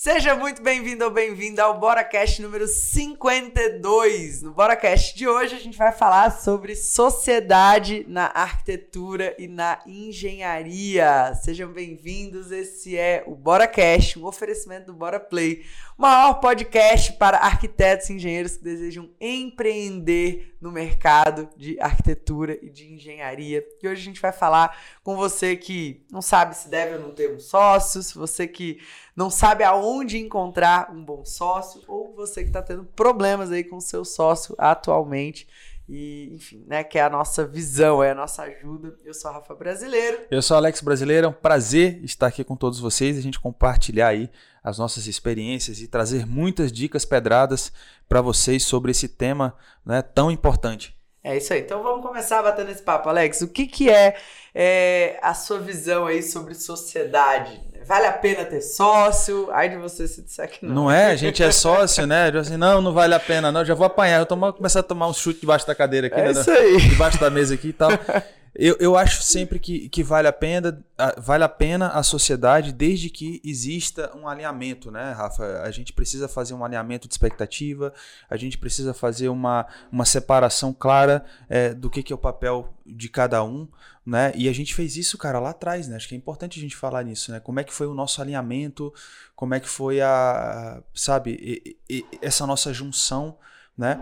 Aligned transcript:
Seja 0.00 0.36
muito 0.36 0.62
bem-vindo 0.62 1.04
ou 1.04 1.10
bem-vinda 1.10 1.64
ao 1.64 1.80
BoraCast 1.80 2.40
número 2.40 2.68
52. 2.68 4.42
No 4.42 4.52
BoraCast 4.52 5.16
de 5.16 5.26
hoje 5.26 5.56
a 5.56 5.58
gente 5.58 5.76
vai 5.76 5.90
falar 5.90 6.30
sobre 6.30 6.76
sociedade 6.76 8.06
na 8.08 8.26
arquitetura 8.26 9.34
e 9.36 9.48
na 9.48 9.80
engenharia. 9.84 11.34
Sejam 11.42 11.72
bem-vindos, 11.72 12.52
esse 12.52 12.96
é 12.96 13.24
o 13.26 13.34
BoraCast, 13.34 14.20
um 14.20 14.24
oferecimento 14.24 14.86
do 14.86 14.92
Bora 14.92 15.18
Play, 15.18 15.64
o 15.98 16.02
maior 16.02 16.34
podcast 16.34 17.14
para 17.14 17.38
arquitetos 17.38 18.08
e 18.08 18.12
engenheiros 18.12 18.56
que 18.56 18.62
desejam 18.62 19.10
empreender 19.20 20.56
no 20.60 20.70
mercado 20.70 21.48
de 21.56 21.76
arquitetura 21.80 22.56
e 22.62 22.70
de 22.70 22.92
engenharia. 22.92 23.64
E 23.82 23.88
hoje 23.88 24.02
a 24.02 24.04
gente 24.04 24.20
vai 24.20 24.32
falar 24.32 24.76
com 25.02 25.16
você 25.16 25.56
que 25.56 26.04
não 26.10 26.22
sabe 26.22 26.56
se 26.56 26.68
deve 26.68 26.94
ou 26.94 27.00
não 27.00 27.10
ter 27.10 27.32
um 27.32 27.40
sócio, 27.40 28.00
se 28.00 28.14
você 28.14 28.46
que 28.46 28.78
não 29.18 29.30
sabe 29.30 29.64
aonde 29.64 30.16
encontrar 30.16 30.92
um 30.94 31.04
bom 31.04 31.24
sócio, 31.24 31.82
ou 31.88 32.14
você 32.14 32.42
que 32.42 32.50
está 32.50 32.62
tendo 32.62 32.84
problemas 32.84 33.50
aí 33.50 33.64
com 33.64 33.78
o 33.78 33.80
seu 33.80 34.04
sócio 34.04 34.54
atualmente. 34.56 35.48
E, 35.88 36.30
enfim, 36.32 36.64
né, 36.68 36.84
que 36.84 37.00
é 37.00 37.02
a 37.02 37.10
nossa 37.10 37.44
visão, 37.44 38.00
é 38.00 38.12
a 38.12 38.14
nossa 38.14 38.44
ajuda. 38.44 38.96
Eu 39.04 39.12
sou 39.12 39.28
a 39.32 39.34
Rafa 39.34 39.56
Brasileiro. 39.56 40.20
Eu 40.30 40.40
sou 40.40 40.56
Alex 40.56 40.80
Brasileiro, 40.80 41.26
é 41.26 41.30
um 41.30 41.32
prazer 41.32 41.98
estar 42.04 42.28
aqui 42.28 42.44
com 42.44 42.54
todos 42.54 42.78
vocês 42.78 43.16
e 43.16 43.18
a 43.18 43.22
gente 43.22 43.40
compartilhar 43.40 44.06
aí 44.06 44.30
as 44.62 44.78
nossas 44.78 45.08
experiências 45.08 45.80
e 45.80 45.88
trazer 45.88 46.24
muitas 46.24 46.70
dicas 46.70 47.04
pedradas 47.04 47.72
para 48.08 48.22
vocês 48.22 48.64
sobre 48.64 48.92
esse 48.92 49.08
tema 49.08 49.52
né, 49.84 50.00
tão 50.00 50.30
importante. 50.30 50.96
É 51.24 51.36
isso 51.36 51.52
aí. 51.52 51.60
Então 51.60 51.82
vamos 51.82 52.06
começar 52.06 52.40
batendo 52.40 52.70
esse 52.70 52.82
papo, 52.82 53.08
Alex. 53.08 53.40
O 53.42 53.48
que, 53.48 53.66
que 53.66 53.90
é, 53.90 54.16
é 54.54 55.18
a 55.20 55.34
sua 55.34 55.58
visão 55.58 56.06
aí 56.06 56.22
sobre 56.22 56.54
sociedade? 56.54 57.60
Vale 57.88 58.06
a 58.06 58.12
pena 58.12 58.44
ter 58.44 58.60
sócio? 58.60 59.48
Aí 59.50 59.70
de 59.70 59.78
você 59.78 60.06
se 60.06 60.20
disser 60.20 60.46
que 60.50 60.66
não. 60.66 60.74
Não 60.74 60.90
é? 60.90 61.06
A 61.06 61.16
gente 61.16 61.42
é 61.42 61.50
sócio, 61.50 62.06
né? 62.06 62.28
Assim, 62.38 62.58
não, 62.58 62.82
não 62.82 62.92
vale 62.92 63.14
a 63.14 63.20
pena, 63.20 63.50
não. 63.50 63.64
Já 63.64 63.74
vou 63.74 63.86
apanhar. 63.86 64.20
Eu 64.20 64.36
vou 64.36 64.52
começar 64.52 64.80
a 64.80 64.82
tomar 64.82 65.08
um 65.08 65.14
chute 65.14 65.40
debaixo 65.40 65.66
da 65.66 65.74
cadeira 65.74 66.08
aqui, 66.08 66.20
é 66.20 66.24
né? 66.24 66.30
Isso 66.32 66.50
aí. 66.50 66.76
Debaixo 66.76 67.18
da 67.18 67.30
mesa 67.30 67.54
aqui 67.54 67.68
e 67.68 67.72
tal. 67.72 67.90
Eu, 68.54 68.76
eu 68.80 68.96
acho 68.96 69.22
sempre 69.22 69.58
que, 69.58 69.88
que 69.88 70.02
vale, 70.02 70.26
a 70.26 70.32
pena, 70.32 70.84
vale 71.18 71.44
a 71.44 71.48
pena 71.48 71.88
a 71.88 72.02
sociedade 72.02 72.72
desde 72.72 73.10
que 73.10 73.40
exista 73.44 74.10
um 74.16 74.26
alinhamento, 74.26 74.90
né, 74.90 75.12
Rafa? 75.12 75.62
A 75.62 75.70
gente 75.70 75.92
precisa 75.92 76.28
fazer 76.28 76.54
um 76.54 76.64
alinhamento 76.64 77.06
de 77.06 77.14
expectativa, 77.14 77.92
a 78.28 78.36
gente 78.36 78.58
precisa 78.58 78.92
fazer 78.94 79.28
uma, 79.28 79.66
uma 79.90 80.04
separação 80.04 80.72
clara 80.72 81.24
é, 81.48 81.74
do 81.74 81.90
que, 81.90 82.02
que 82.02 82.12
é 82.12 82.16
o 82.16 82.18
papel 82.18 82.72
de 82.84 83.08
cada 83.08 83.42
um, 83.44 83.68
né? 84.04 84.32
E 84.34 84.48
a 84.48 84.52
gente 84.52 84.74
fez 84.74 84.96
isso, 84.96 85.18
cara, 85.18 85.38
lá 85.38 85.50
atrás, 85.50 85.86
né? 85.86 85.96
Acho 85.96 86.08
que 86.08 86.14
é 86.14 86.18
importante 86.18 86.58
a 86.58 86.62
gente 86.62 86.74
falar 86.74 87.02
nisso, 87.04 87.30
né? 87.30 87.40
Como 87.40 87.60
é 87.60 87.64
que 87.64 87.72
foi 87.72 87.86
o 87.86 87.94
nosso 87.94 88.22
alinhamento, 88.22 88.92
como 89.36 89.54
é 89.54 89.60
que 89.60 89.68
foi 89.68 90.00
a, 90.00 90.82
sabe, 90.94 91.38
e, 91.40 91.76
e, 91.88 92.04
essa 92.22 92.46
nossa 92.46 92.72
junção, 92.72 93.36
né? 93.76 94.00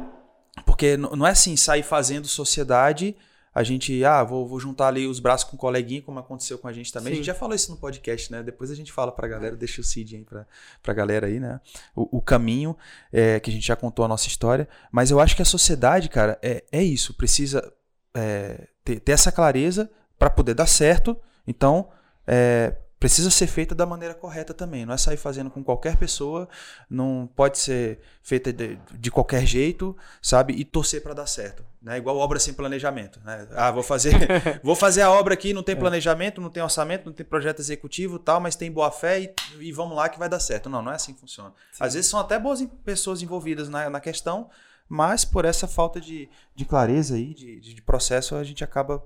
Porque 0.64 0.96
não 0.96 1.26
é 1.26 1.30
assim 1.30 1.56
sair 1.56 1.82
fazendo 1.82 2.26
sociedade 2.26 3.16
a 3.56 3.62
gente, 3.62 4.04
ah, 4.04 4.22
vou, 4.22 4.46
vou 4.46 4.60
juntar 4.60 4.88
ali 4.88 5.06
os 5.06 5.18
braços 5.18 5.48
com 5.48 5.56
o 5.56 5.58
coleguinha, 5.58 6.02
como 6.02 6.18
aconteceu 6.18 6.58
com 6.58 6.68
a 6.68 6.72
gente 6.74 6.92
também. 6.92 7.06
Sim. 7.06 7.12
A 7.12 7.16
gente 7.16 7.26
já 7.26 7.34
falou 7.34 7.54
isso 7.54 7.70
no 7.70 7.78
podcast, 7.78 8.30
né? 8.30 8.42
Depois 8.42 8.70
a 8.70 8.74
gente 8.74 8.92
fala 8.92 9.10
pra 9.10 9.26
galera, 9.26 9.56
deixa 9.56 9.80
o 9.80 9.84
seed 9.84 10.12
aí 10.12 10.24
pra, 10.24 10.46
pra 10.82 10.92
galera 10.92 11.26
aí, 11.26 11.40
né? 11.40 11.58
O, 11.94 12.18
o 12.18 12.20
caminho, 12.20 12.76
é, 13.10 13.40
que 13.40 13.48
a 13.48 13.52
gente 13.54 13.66
já 13.66 13.74
contou 13.74 14.04
a 14.04 14.08
nossa 14.08 14.28
história. 14.28 14.68
Mas 14.92 15.10
eu 15.10 15.18
acho 15.18 15.34
que 15.34 15.40
a 15.40 15.44
sociedade, 15.46 16.10
cara, 16.10 16.38
é, 16.42 16.64
é 16.70 16.82
isso. 16.82 17.14
Precisa 17.14 17.72
é, 18.14 18.68
ter, 18.84 19.00
ter 19.00 19.12
essa 19.12 19.32
clareza 19.32 19.90
para 20.18 20.28
poder 20.28 20.52
dar 20.52 20.66
certo. 20.66 21.18
Então, 21.46 21.88
é, 22.26 22.76
precisa 23.06 23.30
ser 23.30 23.46
feita 23.46 23.72
da 23.72 23.86
maneira 23.86 24.12
correta 24.12 24.52
também. 24.52 24.84
Não 24.84 24.92
é 24.92 24.96
sair 24.96 25.16
fazendo 25.16 25.48
com 25.48 25.62
qualquer 25.62 25.96
pessoa, 25.96 26.48
não 26.90 27.30
pode 27.36 27.56
ser 27.56 28.00
feita 28.20 28.52
de, 28.52 28.76
de 28.98 29.12
qualquer 29.12 29.46
jeito, 29.46 29.96
sabe? 30.20 30.54
E 30.54 30.64
torcer 30.64 31.00
para 31.00 31.14
dar 31.14 31.26
certo. 31.28 31.64
Né? 31.80 31.98
Igual 31.98 32.16
obra 32.16 32.40
sem 32.40 32.52
planejamento. 32.52 33.20
Né? 33.24 33.46
Ah, 33.52 33.70
vou 33.70 33.84
fazer, 33.84 34.12
vou 34.60 34.74
fazer 34.74 35.02
a 35.02 35.10
obra 35.12 35.34
aqui, 35.34 35.54
não 35.54 35.62
tem 35.62 35.76
planejamento, 35.76 36.40
não 36.40 36.50
tem 36.50 36.60
orçamento, 36.60 37.06
não 37.06 37.12
tem 37.12 37.24
projeto 37.24 37.60
executivo 37.60 38.18
tal, 38.18 38.40
mas 38.40 38.56
tem 38.56 38.72
boa 38.72 38.90
fé 38.90 39.20
e, 39.20 39.34
e 39.60 39.70
vamos 39.70 39.96
lá 39.96 40.08
que 40.08 40.18
vai 40.18 40.28
dar 40.28 40.40
certo. 40.40 40.68
Não, 40.68 40.82
não 40.82 40.90
é 40.90 40.96
assim 40.96 41.14
que 41.14 41.20
funciona. 41.20 41.52
Sim. 41.70 41.84
Às 41.84 41.94
vezes 41.94 42.10
são 42.10 42.18
até 42.18 42.36
boas 42.40 42.60
pessoas 42.84 43.22
envolvidas 43.22 43.68
na, 43.68 43.88
na 43.88 44.00
questão, 44.00 44.50
mas 44.88 45.24
por 45.24 45.44
essa 45.44 45.68
falta 45.68 46.00
de, 46.00 46.28
de 46.56 46.64
clareza 46.64 47.14
aí, 47.14 47.32
de, 47.32 47.60
de 47.60 47.82
processo, 47.82 48.34
a 48.34 48.42
gente 48.42 48.64
acaba 48.64 49.00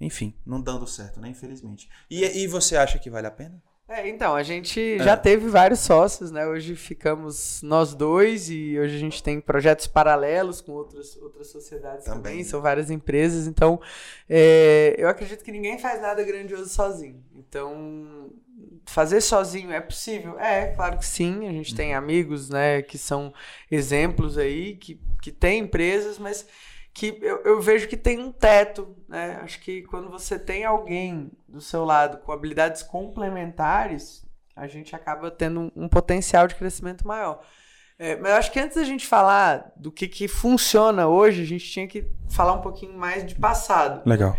enfim, 0.00 0.34
não 0.44 0.60
dando 0.60 0.86
certo, 0.86 1.20
né? 1.20 1.28
Infelizmente. 1.28 1.88
E, 2.10 2.24
e 2.24 2.46
você 2.46 2.76
acha 2.76 2.98
que 2.98 3.10
vale 3.10 3.26
a 3.26 3.30
pena? 3.30 3.62
É, 3.88 4.08
então, 4.08 4.34
a 4.34 4.42
gente 4.42 4.80
é. 4.94 5.04
já 5.04 5.16
teve 5.16 5.48
vários 5.48 5.80
sócios, 5.80 6.30
né? 6.30 6.46
Hoje 6.46 6.74
ficamos 6.74 7.60
nós 7.62 7.94
dois 7.94 8.48
e 8.48 8.78
hoje 8.78 8.96
a 8.96 8.98
gente 8.98 9.22
tem 9.22 9.38
projetos 9.38 9.86
paralelos 9.86 10.62
com 10.62 10.72
outras, 10.72 11.14
outras 11.20 11.48
sociedades 11.48 12.06
também, 12.06 12.22
também 12.22 12.44
são 12.44 12.62
várias 12.62 12.90
empresas. 12.90 13.46
Então, 13.46 13.78
é, 14.28 14.94
eu 14.96 15.08
acredito 15.08 15.44
que 15.44 15.52
ninguém 15.52 15.78
faz 15.78 16.00
nada 16.00 16.22
grandioso 16.22 16.70
sozinho. 16.70 17.22
Então, 17.36 18.30
fazer 18.86 19.20
sozinho 19.20 19.70
é 19.70 19.80
possível? 19.80 20.38
É, 20.38 20.68
claro 20.74 20.96
que 20.96 21.06
sim. 21.06 21.46
A 21.46 21.52
gente 21.52 21.74
tem 21.74 21.90
uhum. 21.90 21.98
amigos, 21.98 22.48
né, 22.48 22.80
que 22.80 22.96
são 22.96 23.34
exemplos 23.70 24.38
aí, 24.38 24.74
que, 24.76 24.98
que 25.20 25.30
têm 25.30 25.60
empresas, 25.60 26.18
mas 26.18 26.46
que 26.94 27.18
eu, 27.22 27.38
eu, 27.38 27.60
vejo 27.60 27.88
que 27.88 27.96
tem 27.96 28.18
um 28.18 28.30
teto, 28.30 28.94
né? 29.08 29.40
Acho 29.42 29.60
que 29.60 29.82
quando 29.82 30.10
você 30.10 30.38
tem 30.38 30.64
alguém 30.64 31.30
do 31.48 31.60
seu 31.60 31.84
lado 31.84 32.18
com 32.18 32.32
habilidades 32.32 32.82
complementares, 32.82 34.26
a 34.54 34.66
gente 34.66 34.94
acaba 34.94 35.30
tendo 35.30 35.60
um, 35.60 35.84
um 35.84 35.88
potencial 35.88 36.46
de 36.46 36.54
crescimento 36.54 37.06
maior. 37.06 37.42
É, 37.98 38.16
mas 38.16 38.32
eu 38.32 38.36
acho 38.36 38.52
que 38.52 38.60
antes 38.60 38.76
da 38.76 38.84
gente 38.84 39.06
falar 39.06 39.72
do 39.76 39.92
que, 39.92 40.08
que 40.08 40.26
funciona 40.26 41.06
hoje, 41.06 41.42
a 41.42 41.46
gente 41.46 41.64
tinha 41.64 41.86
que 41.86 42.06
falar 42.28 42.54
um 42.54 42.60
pouquinho 42.60 42.98
mais 42.98 43.24
de 43.24 43.34
passado. 43.34 44.02
Legal. 44.04 44.36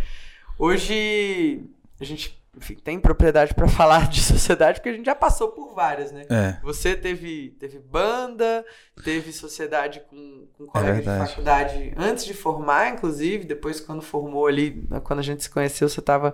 Hoje, 0.60 1.64
a 2.00 2.04
gente 2.04 2.43
enfim, 2.56 2.76
tem 2.76 3.00
propriedade 3.00 3.54
para 3.54 3.68
falar 3.70 4.10
de 4.10 4.22
sociedade, 4.22 4.80
porque 4.80 4.90
a 4.90 4.94
gente 4.94 5.06
já 5.06 5.16
passou 5.16 5.50
por 5.50 5.74
várias, 5.74 6.12
né? 6.12 6.26
É. 6.30 6.60
Você 6.62 6.96
teve, 6.96 7.56
teve 7.60 7.80
banda, 7.80 8.66
teve 9.04 9.32
sociedade 9.32 10.02
com, 10.10 10.48
com 10.54 10.66
colega 10.68 10.98
é 10.98 11.02
de 11.02 11.28
faculdade 11.28 11.94
antes 11.98 12.26
de 12.26 12.34
formar, 12.34 12.90
inclusive, 12.90 13.46
depois 13.46 13.80
quando 13.80 14.02
formou 14.02 14.48
ali, 14.48 14.88
quando 15.04 15.20
a 15.20 15.24
gente 15.24 15.44
se 15.44 15.50
conheceu, 15.50 15.90
você 15.90 16.00
estava 16.00 16.34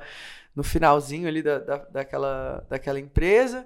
no 0.56 0.64
finalzinho 0.64 1.28
ali 1.28 1.42
da, 1.42 1.60
da, 1.60 1.78
daquela, 1.78 2.66
daquela 2.70 3.00
empresa. 3.00 3.66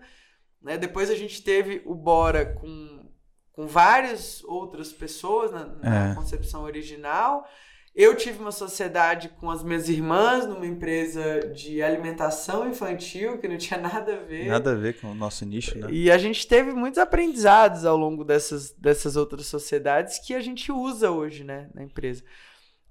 Né? 0.61 0.77
Depois 0.77 1.09
a 1.09 1.15
gente 1.15 1.41
teve 1.43 1.81
o 1.85 1.95
Bora 1.95 2.45
com, 2.45 3.09
com 3.51 3.67
várias 3.67 4.43
outras 4.43 4.93
pessoas 4.93 5.51
na, 5.51 5.65
na 5.65 6.11
é. 6.11 6.15
concepção 6.15 6.63
original. 6.63 7.47
Eu 7.95 8.15
tive 8.15 8.39
uma 8.39 8.51
sociedade 8.51 9.29
com 9.39 9.51
as 9.51 9.63
minhas 9.63 9.87
irmãs 9.87 10.47
numa 10.47 10.65
empresa 10.65 11.41
de 11.53 11.81
alimentação 11.83 12.67
infantil 12.67 13.37
que 13.37 13.47
não 13.47 13.57
tinha 13.57 13.79
nada 13.79 14.15
a 14.15 14.19
ver. 14.19 14.47
Nada 14.47 14.71
a 14.71 14.75
ver 14.75 14.99
com 14.99 15.11
o 15.11 15.13
nosso 15.13 15.45
nicho, 15.45 15.77
né? 15.77 15.87
E 15.91 16.09
a 16.09 16.17
gente 16.17 16.47
teve 16.47 16.73
muitos 16.73 16.97
aprendizados 16.97 17.85
ao 17.85 17.95
longo 17.95 18.23
dessas, 18.23 18.71
dessas 18.71 19.15
outras 19.15 19.45
sociedades 19.45 20.17
que 20.17 20.33
a 20.33 20.41
gente 20.41 20.71
usa 20.71 21.11
hoje, 21.11 21.43
né, 21.43 21.69
na 21.73 21.83
empresa. 21.83 22.23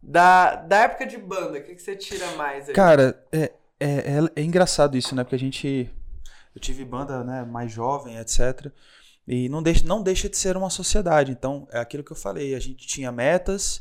Da, 0.01 0.55
da 0.55 0.77
época 0.79 1.05
de 1.05 1.19
banda, 1.19 1.59
o 1.59 1.63
que, 1.63 1.75
que 1.75 1.83
você 1.83 1.97
tira 1.97 2.31
mais 2.37 2.69
aí? 2.69 2.75
Cara, 2.75 3.21
é, 3.33 3.53
é, 3.81 3.89
é, 3.89 4.19
é 4.37 4.43
engraçado 4.43 4.97
isso, 4.97 5.15
né? 5.17 5.25
Porque 5.25 5.37
a 5.37 5.39
gente. 5.39 5.91
Eu 6.55 6.61
tive 6.61 6.85
banda 6.85 7.25
né, 7.25 7.45
mais 7.45 7.73
jovem, 7.73 8.19
etc. 8.19 8.71
E 9.27 9.49
não 9.49 9.63
deixa, 9.63 9.85
não 9.85 10.03
deixa 10.03 10.29
de 10.29 10.37
ser 10.37 10.57
uma 10.57 10.71
sociedade. 10.71 11.33
Então, 11.33 11.67
é 11.73 11.79
aquilo 11.81 12.05
que 12.05 12.13
eu 12.13 12.17
falei. 12.17 12.55
A 12.55 12.61
gente 12.61 12.87
tinha 12.87 13.11
metas 13.11 13.81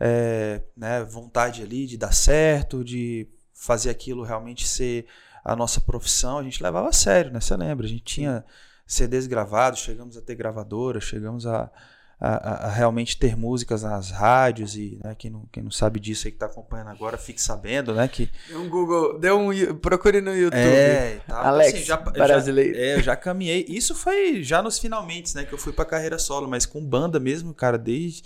é, 0.00 0.62
né, 0.74 1.04
vontade 1.04 1.62
ali 1.62 1.86
de 1.86 1.98
dar 1.98 2.12
certo, 2.12 2.82
de 2.82 3.28
fazer 3.52 3.90
aquilo 3.90 4.22
realmente 4.22 4.66
ser 4.66 5.06
a 5.44 5.54
nossa 5.54 5.80
profissão, 5.80 6.38
a 6.38 6.42
gente 6.42 6.62
levava 6.62 6.88
a 6.88 6.92
sério, 6.92 7.30
né? 7.30 7.40
Você 7.40 7.56
lembra? 7.56 7.86
A 7.86 7.88
gente 7.88 8.02
tinha 8.02 8.44
CDs 8.86 9.26
gravados, 9.26 9.80
chegamos 9.80 10.16
a 10.16 10.22
ter 10.22 10.34
gravadoras, 10.34 11.04
chegamos 11.04 11.46
a, 11.46 11.70
a, 12.18 12.66
a, 12.66 12.70
realmente 12.70 13.18
ter 13.18 13.36
músicas 13.36 13.82
nas 13.82 14.10
rádios 14.10 14.76
e 14.76 14.98
né, 15.02 15.14
quem, 15.14 15.30
não, 15.30 15.46
quem 15.50 15.62
não 15.62 15.70
sabe 15.70 15.98
disso 15.98 16.26
aí 16.26 16.30
que 16.30 16.36
está 16.36 16.46
acompanhando 16.46 16.88
agora 16.88 17.16
fique 17.16 17.40
sabendo, 17.40 17.94
né? 17.94 18.08
Que 18.08 18.30
deu 18.48 18.60
um 18.60 18.68
Google, 18.68 19.18
deu 19.18 19.38
um 19.38 19.74
procure 19.76 20.20
no 20.20 20.34
YouTube. 20.34 20.58
É, 20.58 21.20
tá, 21.28 21.48
Alex 21.48 21.74
assim, 21.74 21.84
já, 21.84 21.96
brasileiro. 21.96 22.74
Já, 22.74 22.80
é, 22.80 22.96
eu 22.96 23.02
já 23.02 23.16
caminhei. 23.16 23.64
Isso 23.68 23.94
foi 23.94 24.42
já 24.42 24.62
nos 24.62 24.78
finalmente, 24.78 25.34
né? 25.34 25.44
Que 25.44 25.52
eu 25.52 25.58
fui 25.58 25.72
para 25.72 25.84
carreira 25.84 26.18
solo, 26.18 26.48
mas 26.48 26.66
com 26.66 26.84
banda 26.84 27.18
mesmo, 27.18 27.54
cara, 27.54 27.78
desde 27.78 28.24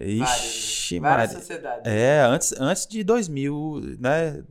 Ixi, 0.00 1.00
várias, 1.00 1.30
várias 1.30 1.32
sociedades. 1.32 1.82
É, 1.84 2.20
antes, 2.20 2.52
antes 2.58 2.86
de 2.86 3.04
2000, 3.04 3.96
né? 3.98 4.42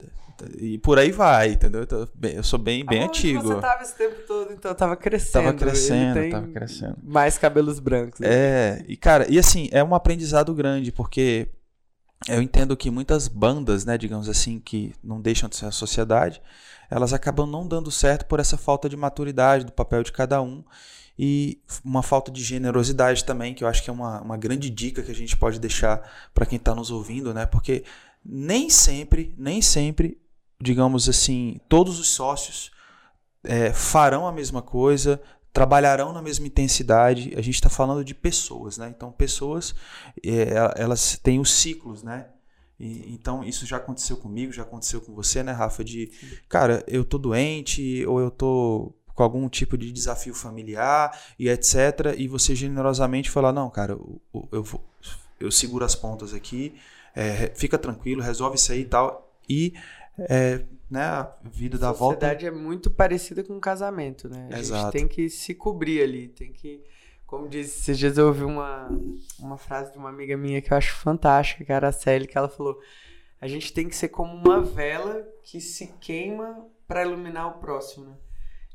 E 0.60 0.78
por 0.78 1.00
aí 1.00 1.12
vai, 1.12 1.54
entendeu? 1.54 1.86
Eu, 1.89 2.10
bem, 2.13 2.36
eu 2.36 2.44
sou 2.44 2.60
bem, 2.60 2.86
bem 2.86 3.04
antigo. 3.04 3.42
Você 3.42 3.60
tava 3.60 3.81
esse 3.81 3.95
tempo 3.95 4.16
todo, 4.28 4.54
então 4.54 4.74
tava 4.75 4.95
crescendo. 4.95 5.45
Tava 5.45 5.57
crescendo, 5.57 6.30
tava 6.30 6.48
crescendo. 6.48 6.98
Mais 7.04 7.38
cabelos 7.38 7.80
brancos. 7.80 8.19
Né? 8.19 8.28
É, 8.30 8.86
e 8.88 8.95
cara, 8.95 9.25
e 9.30 9.39
assim, 9.39 9.68
é 9.72 9.84
um 9.84 9.95
aprendizado 9.95 10.54
grande, 10.54 10.92
porque 10.92 11.50
eu 12.28 12.42
entendo 12.42 12.78
que 12.78 12.92
muitas 12.92 13.28
bandas, 13.28 13.86
né, 13.86 13.98
digamos 13.98 14.30
assim, 14.30 14.60
que 14.60 14.94
não 15.04 15.22
deixam 15.22 15.50
de 15.50 15.56
ser 15.56 15.66
a 15.66 15.72
sociedade, 15.72 16.42
elas 16.90 17.13
acabam 17.13 17.48
não 17.48 17.68
dando 17.68 17.92
certo 17.92 18.25
por 18.25 18.40
essa 18.40 18.57
falta 18.57 18.88
de 18.88 18.95
maturidade 18.95 19.66
do 19.66 19.72
papel 19.72 20.04
de 20.04 20.12
cada 20.12 20.42
um 20.42 20.63
e 21.18 21.60
uma 21.84 22.04
falta 22.04 22.31
de 22.31 22.44
generosidade 22.44 23.25
também, 23.25 23.54
que 23.54 23.64
eu 23.64 23.68
acho 23.68 23.84
que 23.84 23.90
é 23.90 23.94
uma, 23.94 24.22
uma 24.22 24.38
grande 24.38 24.69
dica 24.69 25.02
que 25.02 25.12
a 25.12 25.16
gente 25.16 25.36
pode 25.36 25.60
deixar 25.60 26.30
para 26.34 26.46
quem 26.46 26.58
está 26.58 26.75
nos 26.75 26.92
ouvindo, 26.92 27.34
né? 27.34 27.46
Porque 27.46 27.84
nem 28.24 28.69
sempre, 28.69 29.34
nem 29.38 29.62
sempre, 29.62 30.22
digamos 30.62 31.10
assim, 31.10 31.60
todos 31.68 32.00
os 32.00 32.10
sócios 32.10 32.72
é, 33.44 33.74
farão 33.74 34.28
a 34.28 34.31
mesma 34.31 34.62
coisa, 34.62 35.19
trabalharão 35.52 36.14
na 36.14 36.22
mesma 36.22 36.46
intensidade. 36.46 37.34
A 37.36 37.42
gente 37.42 37.56
está 37.56 37.69
falando 37.69 38.04
de 38.04 38.14
pessoas, 38.14 38.78
né? 38.78 38.94
Então, 38.96 39.12
pessoas, 39.12 39.74
é, 40.24 40.54
elas 40.75 41.18
têm 41.18 41.40
os 41.40 41.52
ciclos, 41.52 42.04
né? 42.04 42.28
E, 42.80 43.12
então, 43.12 43.44
isso 43.44 43.66
já 43.66 43.78
aconteceu 43.78 44.18
comigo, 44.18 44.52
já 44.52 44.62
aconteceu 44.62 45.02
com 45.02 45.16
você, 45.16 45.42
né, 45.42 45.52
Rafa? 45.52 45.84
De, 45.84 46.12
cara, 46.48 46.84
eu 46.88 47.04
tô 47.04 47.18
doente 47.18 48.06
ou 48.06 48.19
eu 48.19 48.30
tô 48.30 48.94
com 49.18 49.24
algum 49.24 49.50
tipo 49.50 49.75
de 49.75 49.92
desafio 49.92 50.36
familiar 50.36 51.19
e 51.40 51.50
etc. 51.50 52.16
E 52.16 52.28
você 52.28 52.54
generosamente 52.54 53.31
falar: 53.31 53.52
não, 53.52 53.68
cara, 53.68 53.94
eu, 53.94 54.22
eu, 54.52 54.64
vou, 54.64 54.86
eu 55.40 55.52
seguro 55.52 55.84
as 55.84 55.96
pontas 55.96 56.36
aqui, 56.36 56.75
é, 57.16 57.52
fica 57.56 57.80
tranquilo, 57.80 58.22
resolve 58.22 58.58
isso 58.58 58.72
aí 58.72 58.81
e 58.81 58.86
tal. 58.86 59.36
E 59.50 59.74
é, 60.19 60.64
né, 60.90 61.02
a 61.02 61.34
vida 61.44 61.80
da 61.80 61.92
volta. 61.92 62.28
A 62.28 62.30
sociedade 62.30 62.46
é 62.46 62.52
muito 62.52 62.92
parecida 62.92 63.44
com 63.44 63.54
um 63.54 63.60
casamento, 63.60 64.30
né? 64.30 64.50
A 64.54 64.60
Exato. 64.60 64.84
gente 64.84 64.92
tem 64.92 65.08
que 65.08 65.30
se 65.31 65.56
cobrir 65.56 66.04
ali, 66.04 66.28
tem 66.28 66.54
que. 66.54 66.84
Como 67.25 67.50
disse, 67.50 67.80
esses 67.80 67.98
dias 67.98 68.18
eu 68.19 68.28
ouvi 68.28 68.44
uma, 68.44 68.88
uma 69.40 69.58
frase 69.58 69.92
de 69.92 69.98
uma 69.98 70.10
amiga 70.10 70.38
minha 70.38 70.62
que 70.62 70.72
eu 70.72 70.78
acho 70.78 70.94
fantástica, 70.94 71.66
que 71.66 71.72
era 71.72 71.88
a 71.88 71.92
Célia, 71.92 72.28
que 72.28 72.38
ela 72.38 72.48
falou: 72.48 72.80
a 73.42 73.48
gente 73.48 73.74
tem 73.74 73.90
que 73.90 73.96
ser 73.96 74.10
como 74.10 74.31
uma 74.31 74.62
vela 74.62 75.28
que 75.44 75.60
se 75.60 75.88
queima 76.00 76.68
para 76.88 77.04
iluminar 77.04 77.48
o 77.48 77.60
próximo, 77.60 78.06
né? 78.06 78.14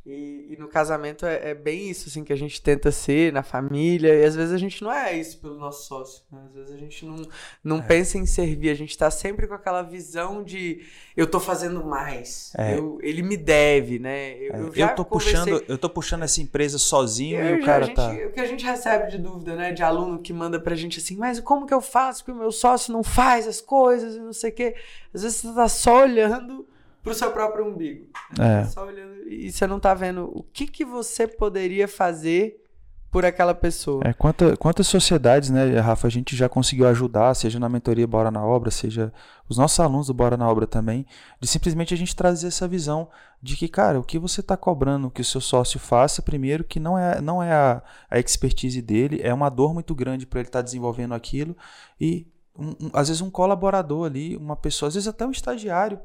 E, 0.04 0.48
e, 0.50 0.56
no 0.58 0.66
casamento 0.66 1.24
é, 1.24 1.50
é, 1.50 1.54
bem 1.54 1.88
isso, 1.88 2.08
assim, 2.08 2.24
que 2.24 2.32
a 2.32 2.36
gente 2.36 2.60
tenta 2.60 2.90
ser 2.90 3.32
na 3.32 3.44
família, 3.44 4.12
e 4.12 4.24
às 4.24 4.34
vezes 4.34 4.52
a 4.52 4.58
gente 4.58 4.82
não 4.82 4.92
é 4.92 5.16
isso 5.16 5.38
pelo 5.38 5.56
nosso 5.56 5.86
sócio, 5.86 6.24
né? 6.32 6.40
Às 6.48 6.54
vezes 6.54 6.74
a 6.74 6.76
gente 6.76 7.06
não, 7.06 7.22
não 7.62 7.78
é. 7.78 7.82
pensa 7.82 8.18
em 8.18 8.26
servir, 8.26 8.70
a 8.70 8.74
gente 8.74 8.98
tá 8.98 9.12
sempre 9.12 9.46
com 9.46 9.54
aquela 9.54 9.80
visão 9.80 10.42
de 10.42 10.84
eu 11.16 11.24
tô 11.24 11.38
fazendo 11.38 11.84
mais, 11.84 12.52
é. 12.58 12.76
eu, 12.76 12.98
ele 13.00 13.22
me 13.22 13.36
deve, 13.36 14.00
né? 14.00 14.36
Eu, 14.38 14.54
eu, 14.54 14.74
eu 14.74 14.94
tô 14.96 15.04
puxando, 15.04 15.62
eu 15.68 15.78
tô 15.78 15.88
puxando 15.88 16.24
essa 16.24 16.42
empresa 16.42 16.78
sozinho 16.78 17.38
eu, 17.38 17.58
e 17.58 17.60
o 17.60 17.64
cara 17.64 17.86
gente, 17.86 17.94
tá... 17.94 18.10
O 18.10 18.32
que 18.32 18.40
a 18.40 18.46
gente 18.46 18.64
recebe 18.64 19.08
de 19.08 19.18
dúvida, 19.18 19.54
né, 19.54 19.70
de 19.70 19.84
aluno 19.84 20.18
que 20.18 20.32
manda 20.32 20.58
pra 20.58 20.74
gente 20.74 20.98
assim, 20.98 21.16
mas 21.16 21.38
como 21.38 21.64
que 21.64 21.74
eu 21.74 21.80
faço 21.80 22.24
que 22.24 22.32
o 22.32 22.34
meu 22.34 22.50
sócio 22.50 22.92
não 22.92 23.04
faz 23.04 23.46
as 23.46 23.60
coisas 23.60 24.16
e 24.16 24.18
não 24.18 24.32
sei 24.32 24.50
o 24.50 24.52
quê? 24.52 24.74
Às 25.14 25.22
vezes 25.22 25.42
você 25.42 25.54
tá 25.54 25.68
só 25.68 26.02
olhando 26.02 26.66
pro 27.02 27.14
seu 27.14 27.30
próprio 27.30 27.66
umbigo. 27.66 28.06
É. 28.38 28.64
Só 28.64 28.86
olhando 28.86 29.12
e 29.28 29.50
você 29.50 29.66
não 29.66 29.80
tá 29.80 29.94
vendo 29.94 30.30
o 30.32 30.42
que, 30.42 30.66
que 30.66 30.84
você 30.84 31.26
poderia 31.26 31.88
fazer 31.88 32.62
por 33.10 33.26
aquela 33.26 33.54
pessoa. 33.54 34.02
É, 34.06 34.12
quanta, 34.14 34.56
quantas 34.56 34.86
sociedades, 34.86 35.50
né, 35.50 35.78
Rafa, 35.78 36.06
a 36.06 36.10
gente 36.10 36.34
já 36.34 36.48
conseguiu 36.48 36.88
ajudar, 36.88 37.34
seja 37.34 37.60
na 37.60 37.68
mentoria 37.68 38.06
Bora 38.06 38.30
na 38.30 38.42
Obra, 38.42 38.70
seja 38.70 39.12
os 39.46 39.58
nossos 39.58 39.78
alunos 39.78 40.06
do 40.06 40.14
Bora 40.14 40.34
na 40.34 40.48
Obra 40.48 40.66
também, 40.66 41.04
de 41.38 41.46
simplesmente 41.46 41.92
a 41.92 41.96
gente 41.96 42.16
trazer 42.16 42.46
essa 42.46 42.66
visão 42.66 43.10
de 43.42 43.54
que, 43.54 43.68
cara, 43.68 44.00
o 44.00 44.02
que 44.02 44.18
você 44.18 44.40
está 44.40 44.56
cobrando 44.56 45.10
que 45.10 45.20
o 45.20 45.24
seu 45.24 45.42
sócio 45.42 45.78
faça, 45.78 46.22
primeiro, 46.22 46.64
que 46.64 46.80
não 46.80 46.98
é, 46.98 47.20
não 47.20 47.42
é 47.42 47.52
a, 47.52 47.82
a 48.10 48.18
expertise 48.18 48.80
dele, 48.80 49.20
é 49.22 49.34
uma 49.34 49.50
dor 49.50 49.74
muito 49.74 49.94
grande 49.94 50.24
para 50.24 50.40
ele 50.40 50.48
estar 50.48 50.60
tá 50.60 50.64
desenvolvendo 50.64 51.12
aquilo, 51.12 51.54
e 52.00 52.26
um, 52.58 52.68
um, 52.68 52.90
às 52.94 53.08
vezes 53.08 53.20
um 53.20 53.30
colaborador 53.30 54.06
ali, 54.06 54.38
uma 54.38 54.56
pessoa, 54.56 54.88
às 54.88 54.94
vezes 54.94 55.06
até 55.06 55.26
um 55.26 55.30
estagiário, 55.30 56.00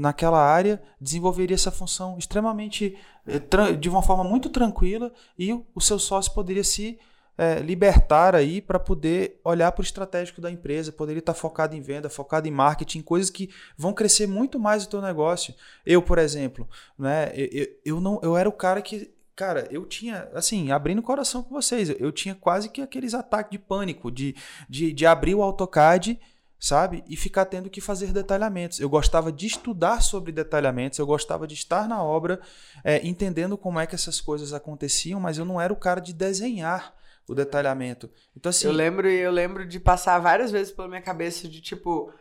naquela 0.00 0.42
área 0.42 0.82
desenvolveria 0.98 1.54
essa 1.54 1.70
função 1.70 2.16
extremamente 2.16 2.96
eh, 3.26 3.72
de 3.78 3.88
uma 3.88 4.02
forma 4.02 4.24
muito 4.24 4.48
tranquila 4.48 5.12
e 5.38 5.52
o 5.52 5.80
seu 5.80 5.98
sócio 5.98 6.32
poderia 6.32 6.64
se 6.64 6.98
é, 7.36 7.58
libertar 7.60 8.34
aí 8.34 8.60
para 8.60 8.78
poder 8.78 9.40
olhar 9.44 9.72
para 9.72 9.80
o 9.80 9.84
estratégico 9.84 10.40
da 10.42 10.50
empresa, 10.50 10.92
poderia 10.92 11.20
estar 11.20 11.32
focado 11.32 11.74
em 11.74 11.80
venda, 11.80 12.10
focado 12.10 12.46
em 12.46 12.50
marketing, 12.50 13.00
coisas 13.00 13.30
que 13.30 13.48
vão 13.78 13.94
crescer 13.94 14.26
muito 14.26 14.58
mais 14.58 14.84
o 14.84 14.88
teu 14.88 15.00
negócio. 15.00 15.54
Eu, 15.86 16.02
por 16.02 16.18
exemplo, 16.18 16.68
né, 16.98 17.32
eu, 17.34 17.66
eu 17.84 18.00
não, 18.00 18.20
eu 18.22 18.36
era 18.36 18.48
o 18.48 18.52
cara 18.52 18.82
que 18.82 19.10
cara, 19.34 19.66
eu 19.70 19.86
tinha, 19.86 20.28
assim, 20.34 20.70
abrindo 20.70 20.98
o 20.98 21.02
coração 21.02 21.42
com 21.42 21.54
vocês, 21.54 21.88
eu 21.88 22.12
tinha 22.12 22.34
quase 22.34 22.68
que 22.68 22.82
aqueles 22.82 23.14
ataques 23.14 23.52
de 23.52 23.58
pânico, 23.58 24.10
de, 24.10 24.36
de, 24.68 24.92
de 24.92 25.06
abrir 25.06 25.34
o 25.34 25.42
AutoCAD 25.42 26.20
sabe? 26.60 27.02
E 27.08 27.16
ficar 27.16 27.46
tendo 27.46 27.70
que 27.70 27.80
fazer 27.80 28.12
detalhamentos. 28.12 28.78
Eu 28.78 28.88
gostava 28.88 29.32
de 29.32 29.46
estudar 29.46 30.02
sobre 30.02 30.30
detalhamentos, 30.30 30.98
eu 30.98 31.06
gostava 31.06 31.46
de 31.46 31.54
estar 31.54 31.88
na 31.88 32.02
obra, 32.02 32.38
é, 32.84 33.04
entendendo 33.04 33.56
como 33.56 33.80
é 33.80 33.86
que 33.86 33.94
essas 33.94 34.20
coisas 34.20 34.52
aconteciam, 34.52 35.18
mas 35.18 35.38
eu 35.38 35.44
não 35.46 35.58
era 35.58 35.72
o 35.72 35.76
cara 35.76 36.00
de 36.00 36.12
desenhar 36.12 36.94
o 37.26 37.34
detalhamento. 37.34 38.10
Então 38.36 38.50
assim, 38.50 38.66
eu 38.66 38.72
lembro 38.72 39.08
eu 39.08 39.30
lembro 39.30 39.66
de 39.66 39.80
passar 39.80 40.18
várias 40.18 40.50
vezes 40.50 40.72
pela 40.72 40.88
minha 40.88 41.00
cabeça 41.00 41.48
de 41.48 41.60
tipo, 41.62 42.12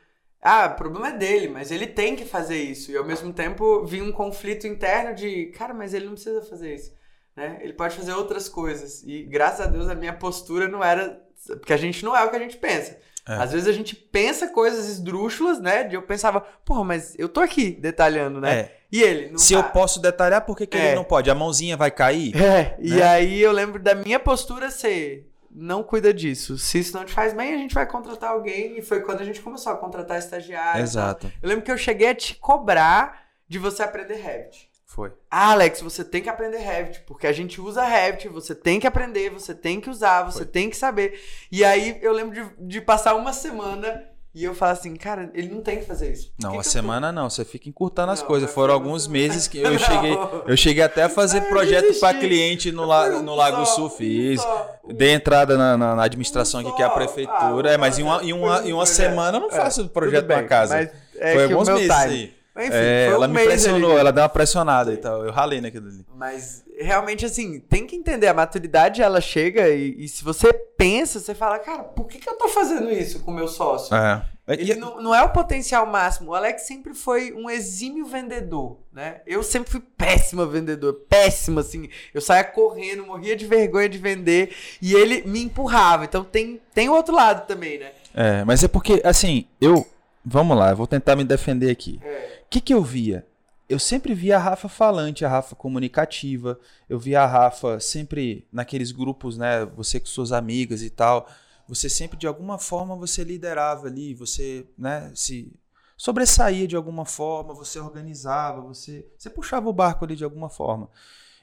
ah, 0.41 0.67
o 0.67 0.75
problema 0.75 1.09
é 1.09 1.17
dele, 1.17 1.49
mas 1.49 1.69
ele 1.69 1.85
tem 1.85 2.15
que 2.15 2.23
fazer 2.23 2.57
isso. 2.57 2.91
E 2.91 2.97
ao 2.97 3.05
mesmo 3.05 3.33
tempo 3.33 3.85
vinha 3.85 4.03
um 4.03 4.11
conflito 4.11 4.65
interno 4.65 5.13
de, 5.13 5.47
cara, 5.47 5.73
mas 5.73 5.93
ele 5.93 6.05
não 6.05 6.13
precisa 6.13 6.41
fazer 6.43 6.75
isso. 6.75 6.93
Né? 7.35 7.59
Ele 7.61 7.73
pode 7.73 7.95
fazer 7.95 8.13
outras 8.13 8.47
coisas. 8.47 9.03
E 9.03 9.23
graças 9.23 9.65
a 9.65 9.69
Deus 9.69 9.89
a 9.89 9.95
minha 9.95 10.13
postura 10.13 10.67
não 10.67 10.83
era. 10.83 11.21
Porque 11.47 11.73
a 11.73 11.77
gente 11.77 12.05
não 12.05 12.15
é 12.15 12.23
o 12.23 12.29
que 12.29 12.35
a 12.35 12.39
gente 12.39 12.57
pensa. 12.57 12.97
É. 13.29 13.35
Às 13.35 13.51
vezes 13.51 13.67
a 13.67 13.71
gente 13.71 13.95
pensa 13.95 14.47
coisas 14.47 14.89
esdrúxulas, 14.89 15.61
né? 15.61 15.87
Eu 15.91 16.01
pensava, 16.01 16.41
porra, 16.65 16.83
mas 16.83 17.13
eu 17.19 17.29
tô 17.29 17.39
aqui 17.39 17.69
detalhando, 17.69 18.41
né? 18.41 18.59
É. 18.59 18.79
E 18.91 19.03
ele? 19.03 19.37
Se 19.37 19.53
tá. 19.53 19.59
eu 19.59 19.63
posso 19.65 20.01
detalhar, 20.01 20.43
por 20.43 20.57
que, 20.57 20.65
que 20.65 20.75
é. 20.75 20.87
ele 20.87 20.95
não 20.95 21.03
pode? 21.03 21.29
A 21.29 21.35
mãozinha 21.35 21.77
vai 21.77 21.91
cair? 21.91 22.35
É. 22.35 22.39
Né? 22.39 22.75
E 22.79 23.01
aí 23.03 23.39
eu 23.39 23.51
lembro 23.51 23.79
da 23.79 23.93
minha 23.93 24.19
postura 24.19 24.71
ser. 24.71 25.29
Não 25.51 25.83
cuida 25.83 26.11
disso. 26.11 26.57
Se 26.57 26.79
isso 26.79 26.95
não 26.95 27.05
te 27.05 27.13
faz 27.13 27.33
bem, 27.33 27.53
a 27.53 27.57
gente 27.57 27.73
vai 27.73 27.85
contratar 27.85 28.31
alguém. 28.31 28.77
E 28.79 28.81
foi 28.81 29.01
quando 29.01 29.21
a 29.21 29.25
gente 29.25 29.41
começou 29.41 29.73
a 29.73 29.77
contratar 29.77 30.17
estagiário. 30.17 30.81
Exato. 30.81 31.31
Eu 31.41 31.49
lembro 31.49 31.63
que 31.63 31.71
eu 31.71 31.77
cheguei 31.77 32.09
a 32.09 32.15
te 32.15 32.35
cobrar 32.35 33.29
de 33.47 33.59
você 33.59 33.83
aprender 33.83 34.15
Revit. 34.15 34.68
Foi. 34.89 35.11
Ah, 35.29 35.51
Alex, 35.51 35.81
você 35.81 36.03
tem 36.03 36.19
que 36.19 36.29
aprender 36.29 36.57
Revit, 36.57 37.01
porque 37.05 37.27
a 37.27 37.31
gente 37.31 37.61
usa 37.61 37.83
Revit, 37.83 38.27
você 38.27 38.55
tem 38.55 38.79
que 38.79 38.87
aprender, 38.87 39.29
você 39.29 39.53
tem 39.53 39.79
que 39.79 39.87
usar, 39.87 40.23
você 40.23 40.39
Foi. 40.39 40.47
tem 40.47 40.67
que 40.67 40.75
saber. 40.75 41.21
E 41.51 41.63
aí 41.63 41.99
eu 42.01 42.11
lembro 42.11 42.33
de, 42.33 42.67
de 42.67 42.81
passar 42.81 43.13
uma 43.13 43.31
semana 43.31 44.03
e 44.33 44.43
eu 44.43 44.55
falo 44.55 44.71
assim, 44.71 44.95
cara, 44.95 45.29
ele 45.35 45.49
não 45.49 45.61
tem 45.61 45.77
que 45.77 45.85
fazer 45.85 46.11
isso. 46.11 46.33
Não, 46.41 46.53
que 46.53 46.57
a 46.57 46.63
semana 46.63 47.11
não, 47.11 47.29
você 47.29 47.45
fica 47.45 47.69
encurtando 47.69 48.11
as 48.11 48.23
coisas. 48.23 48.51
Foram 48.51 48.73
alguns 48.73 49.07
meses 49.07 49.47
que 49.47 49.59
eu 49.59 49.77
cheguei, 49.77 50.17
eu 50.47 50.57
cheguei 50.57 50.81
até 50.81 51.03
a 51.03 51.09
fazer 51.09 51.41
projeto 51.41 51.99
para 51.99 52.17
cliente 52.17 52.71
no, 52.71 52.83
la, 52.83 53.21
no 53.21 53.35
Lago 53.35 53.67
Sul, 53.67 53.91
fiz. 53.91 54.41
Dei 54.87 55.13
entrada 55.13 55.55
na, 55.55 55.77
na, 55.77 55.95
na 55.95 56.03
administração 56.03 56.61
aqui, 56.61 56.75
que 56.75 56.81
é 56.81 56.85
a 56.85 56.89
prefeitura. 56.89 57.69
Ah, 57.69 57.73
é, 57.73 57.77
mas 57.77 57.99
em 57.99 58.03
uma, 58.03 58.23
em 58.23 58.33
uma, 58.33 58.67
em 58.67 58.73
uma 58.73 58.87
semana 58.87 59.37
eu 59.37 59.41
não 59.41 59.51
faço 59.51 59.81
é, 59.81 59.87
projeto 59.87 60.25
para 60.25 60.43
casa. 60.45 60.91
É 61.15 61.33
Foi 61.33 61.43
alguns 61.43 61.69
meses 61.69 61.91
aí. 61.91 62.38
Enfim, 62.59 62.73
é, 62.73 63.05
ela 63.05 63.27
um 63.27 63.29
me 63.29 63.43
pressionou, 63.43 63.91
ali. 63.91 63.99
ela 63.99 64.11
deu 64.11 64.23
uma 64.23 64.29
pressionada 64.29 64.93
e 64.93 64.97
tal. 64.97 65.25
Eu 65.25 65.31
ralei 65.31 65.61
naquilo 65.61 65.87
ali. 65.87 66.05
Mas 66.15 66.63
realmente, 66.79 67.25
assim, 67.25 67.59
tem 67.59 67.85
que 67.85 67.95
entender. 67.95 68.27
A 68.27 68.33
maturidade 68.33 69.01
ela 69.01 69.21
chega 69.21 69.69
e, 69.69 70.03
e 70.03 70.07
se 70.07 70.23
você 70.23 70.51
pensa, 70.53 71.19
você 71.19 71.35
fala, 71.35 71.59
cara, 71.59 71.83
por 71.83 72.07
que, 72.07 72.19
que 72.19 72.29
eu 72.29 72.37
tô 72.37 72.47
fazendo 72.47 72.89
isso 72.91 73.19
com 73.19 73.31
o 73.31 73.33
meu 73.33 73.47
sócio? 73.47 73.95
É. 73.95 74.25
Ele 74.47 74.73
não, 74.73 74.99
não 74.99 75.13
é 75.13 75.21
o 75.21 75.29
potencial 75.29 75.85
máximo. 75.85 76.31
O 76.31 76.35
Alex 76.35 76.63
sempre 76.63 76.95
foi 76.95 77.31
um 77.33 77.47
exímio 77.49 78.05
vendedor, 78.07 78.79
né? 78.91 79.21
Eu 79.27 79.43
sempre 79.43 79.69
fui 79.69 79.79
péssima 79.79 80.43
vendedor, 80.43 80.93
péssima, 81.07 81.61
assim. 81.61 81.87
Eu 82.11 82.19
saía 82.19 82.43
correndo, 82.43 83.05
morria 83.05 83.35
de 83.35 83.45
vergonha 83.45 83.87
de 83.87 83.99
vender 83.99 84.55
e 84.81 84.95
ele 84.95 85.21
me 85.27 85.43
empurrava. 85.43 86.05
Então 86.05 86.23
tem, 86.23 86.59
tem 86.73 86.89
o 86.89 86.93
outro 86.93 87.13
lado 87.13 87.45
também, 87.45 87.77
né? 87.77 87.91
É, 88.15 88.43
mas 88.43 88.63
é 88.63 88.67
porque, 88.67 89.01
assim, 89.03 89.45
eu. 89.61 89.85
Vamos 90.25 90.57
lá, 90.57 90.71
eu 90.71 90.75
vou 90.75 90.85
tentar 90.87 91.15
me 91.15 91.23
defender 91.23 91.71
aqui. 91.71 91.99
É 92.03 92.38
que, 92.49 92.61
que 92.61 92.73
eu 92.73 92.83
via? 92.83 93.27
Eu 93.67 93.77
sempre 93.77 94.15
via 94.15 94.37
a 94.37 94.39
Rafa 94.39 94.67
falante, 94.67 95.23
a 95.23 95.29
Rafa 95.29 95.55
comunicativa. 95.55 96.59
Eu 96.89 96.97
via 96.97 97.21
a 97.21 97.27
Rafa 97.27 97.79
sempre 97.79 98.47
naqueles 98.51 98.91
grupos, 98.91 99.37
né? 99.37 99.65
Você 99.65 99.99
com 99.99 100.07
suas 100.07 100.31
amigas 100.31 100.81
e 100.81 100.89
tal. 100.89 101.29
Você 101.67 101.87
sempre, 101.87 102.17
de 102.17 102.25
alguma 102.25 102.57
forma, 102.57 102.95
você 102.95 103.23
liderava 103.23 103.85
ali, 103.87 104.15
você, 104.15 104.65
né? 104.75 105.11
Se 105.13 105.53
sobressaía 105.95 106.67
de 106.67 106.75
alguma 106.75 107.05
forma, 107.05 107.53
você 107.53 107.79
organizava, 107.79 108.61
você, 108.61 109.05
você 109.15 109.29
puxava 109.29 109.69
o 109.69 109.73
barco 109.73 110.03
ali 110.03 110.15
de 110.15 110.23
alguma 110.23 110.49
forma. 110.49 110.89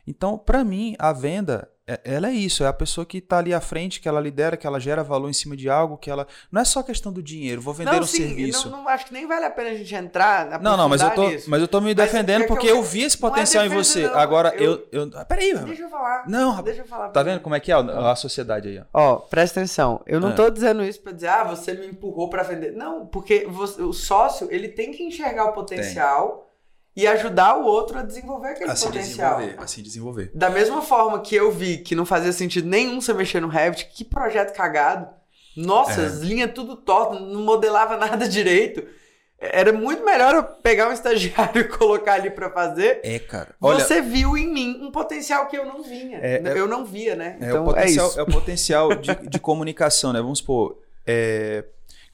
Então, 0.07 0.39
para 0.39 0.65
mim, 0.65 0.95
a 0.99 1.13
venda, 1.13 1.69
é, 1.89 2.01
ela 2.05 2.29
é 2.29 2.33
isso, 2.33 2.65
é 2.65 2.67
a 2.67 2.73
pessoa 2.73 3.07
que 3.07 3.19
está 3.19 3.39
ali 3.39 3.55
à 3.55 3.61
frente, 3.61 4.01
que 4.01 4.09
ela 4.09 4.21
lidera, 4.21 4.57
que 4.57 4.67
ela 4.67 4.81
gera 4.81 5.05
valor 5.05 5.31
em 5.31 5.33
cima 5.33 5.57
de 5.57 5.71
algo, 5.71 5.97
que 5.97 6.11
ela. 6.11 6.27
Não 6.51 6.61
é 6.61 6.65
só 6.65 6.83
questão 6.83 7.13
do 7.13 7.23
dinheiro, 7.23 7.61
vou 7.63 7.73
vender 7.73 7.93
não, 7.93 8.01
um 8.01 8.07
sim, 8.07 8.27
serviço. 8.27 8.69
Não, 8.69 8.79
não, 8.79 8.89
acho 8.89 9.07
que 9.07 9.13
nem 9.13 9.25
vale 9.25 9.45
a 9.45 9.51
pena 9.51 9.71
a 9.71 9.75
gente 9.75 9.95
entrar 9.95 10.47
na 10.47 10.59
Não, 10.59 10.77
não, 10.77 10.89
mas 10.89 11.01
eu 11.01 11.11
tô, 11.11 11.23
mas 11.47 11.61
eu 11.61 11.69
tô 11.69 11.81
me 11.81 11.95
defendendo 11.95 12.43
é 12.43 12.47
porque 12.49 12.67
eu, 12.67 12.77
eu, 12.77 12.83
vi 12.83 13.03
esse 13.03 13.17
é 13.17 13.21
potencial 13.21 13.63
é 13.63 13.67
em 13.69 13.71
você. 13.71 14.03
Não, 14.03 14.19
Agora, 14.19 14.53
eu. 14.57 14.85
eu, 14.91 15.09
eu 15.13 15.27
peraí, 15.27 15.57
Deixa 15.59 15.83
eu 15.83 15.89
falar. 15.89 16.29
Não, 16.29 16.51
rapaz. 16.51 16.65
Deixa 16.65 16.83
eu 16.83 16.87
falar. 16.87 17.09
Tá 17.11 17.23
vendo 17.23 17.41
como 17.41 17.55
é 17.55 17.61
que 17.61 17.71
é 17.71 17.75
a, 17.77 18.11
a 18.11 18.17
sociedade 18.17 18.69
aí? 18.69 18.83
Ó, 18.93 19.13
ó 19.13 19.17
presta 19.17 19.61
atenção. 19.61 20.03
Eu 20.07 20.19
não 20.19 20.31
é. 20.31 20.33
tô 20.33 20.51
dizendo 20.51 20.83
isso 20.83 21.01
para 21.01 21.13
dizer, 21.13 21.29
ah, 21.29 21.45
você 21.45 21.73
me 21.73 21.87
empurrou 21.87 22.29
para 22.29 22.43
vender. 22.43 22.73
Não, 22.73 23.07
porque 23.07 23.47
você, 23.49 23.81
o 23.81 23.93
sócio, 23.93 24.49
ele 24.51 24.69
tem 24.69 24.91
que 24.91 25.05
enxergar 25.05 25.45
o 25.45 25.53
potencial. 25.53 26.39
Tem 26.39 26.46
e 26.97 27.07
ajudar 27.07 27.59
o 27.59 27.65
outro 27.65 27.99
a 27.99 28.03
desenvolver 28.03 28.49
aquele 28.49 28.71
a 28.71 28.75
potencial. 28.75 29.37
Desenvolver, 29.37 29.63
a 29.63 29.67
se 29.67 29.83
desenvolver. 29.83 30.31
Da 30.35 30.49
mesma 30.49 30.81
forma 30.81 31.21
que 31.21 31.37
eu 31.37 31.53
vi 31.53 31.79
que 31.79 31.95
não 31.95 32.07
fazia 32.07 32.33
sentido 32.33 32.67
nenhum 32.67 33.01
você 33.01 33.13
mexer 33.13 33.41
no 33.41 33.49
Revit, 33.49 33.91
que 33.95 34.03
projeto 34.03 34.57
cagado. 34.57 35.07
Nossa, 35.55 36.01
é. 36.01 36.07
as 36.07 36.21
linhas 36.21 36.53
tudo 36.53 36.75
tortas, 36.75 37.21
não 37.21 37.43
modelava 37.43 37.97
nada 37.99 38.27
direito. 38.27 38.83
Era 39.39 39.71
muito 39.71 40.03
melhor 40.03 40.35
eu 40.35 40.43
pegar 40.43 40.89
um 40.89 40.93
estagiário 40.93 41.61
e 41.61 41.65
colocar 41.65 42.15
ali 42.15 42.31
para 42.31 42.51
fazer. 42.51 43.01
É, 43.03 43.19
cara. 43.19 43.55
Olha, 43.61 43.85
você 43.85 44.01
viu 44.01 44.35
em 44.35 44.51
mim 44.51 44.79
um 44.81 44.91
potencial 44.91 45.47
que 45.49 45.59
eu 45.59 45.67
não 45.67 45.83
vinha. 45.83 46.19
É, 46.23 46.43
é 46.43 46.59
eu 46.59 46.67
não 46.67 46.87
via, 46.87 47.15
né? 47.15 47.37
É, 47.39 47.49
então, 47.49 47.63
o 47.63 47.67
potencial, 47.67 48.07
é, 48.07 48.09
isso. 48.09 48.21
é 48.21 48.23
o 48.23 48.27
potencial 48.27 48.95
de, 48.95 49.15
de 49.29 49.39
comunicação, 49.39 50.15
né? 50.15 50.23
Vamos 50.23 50.39
supor. 50.39 50.79
É, 51.07 51.63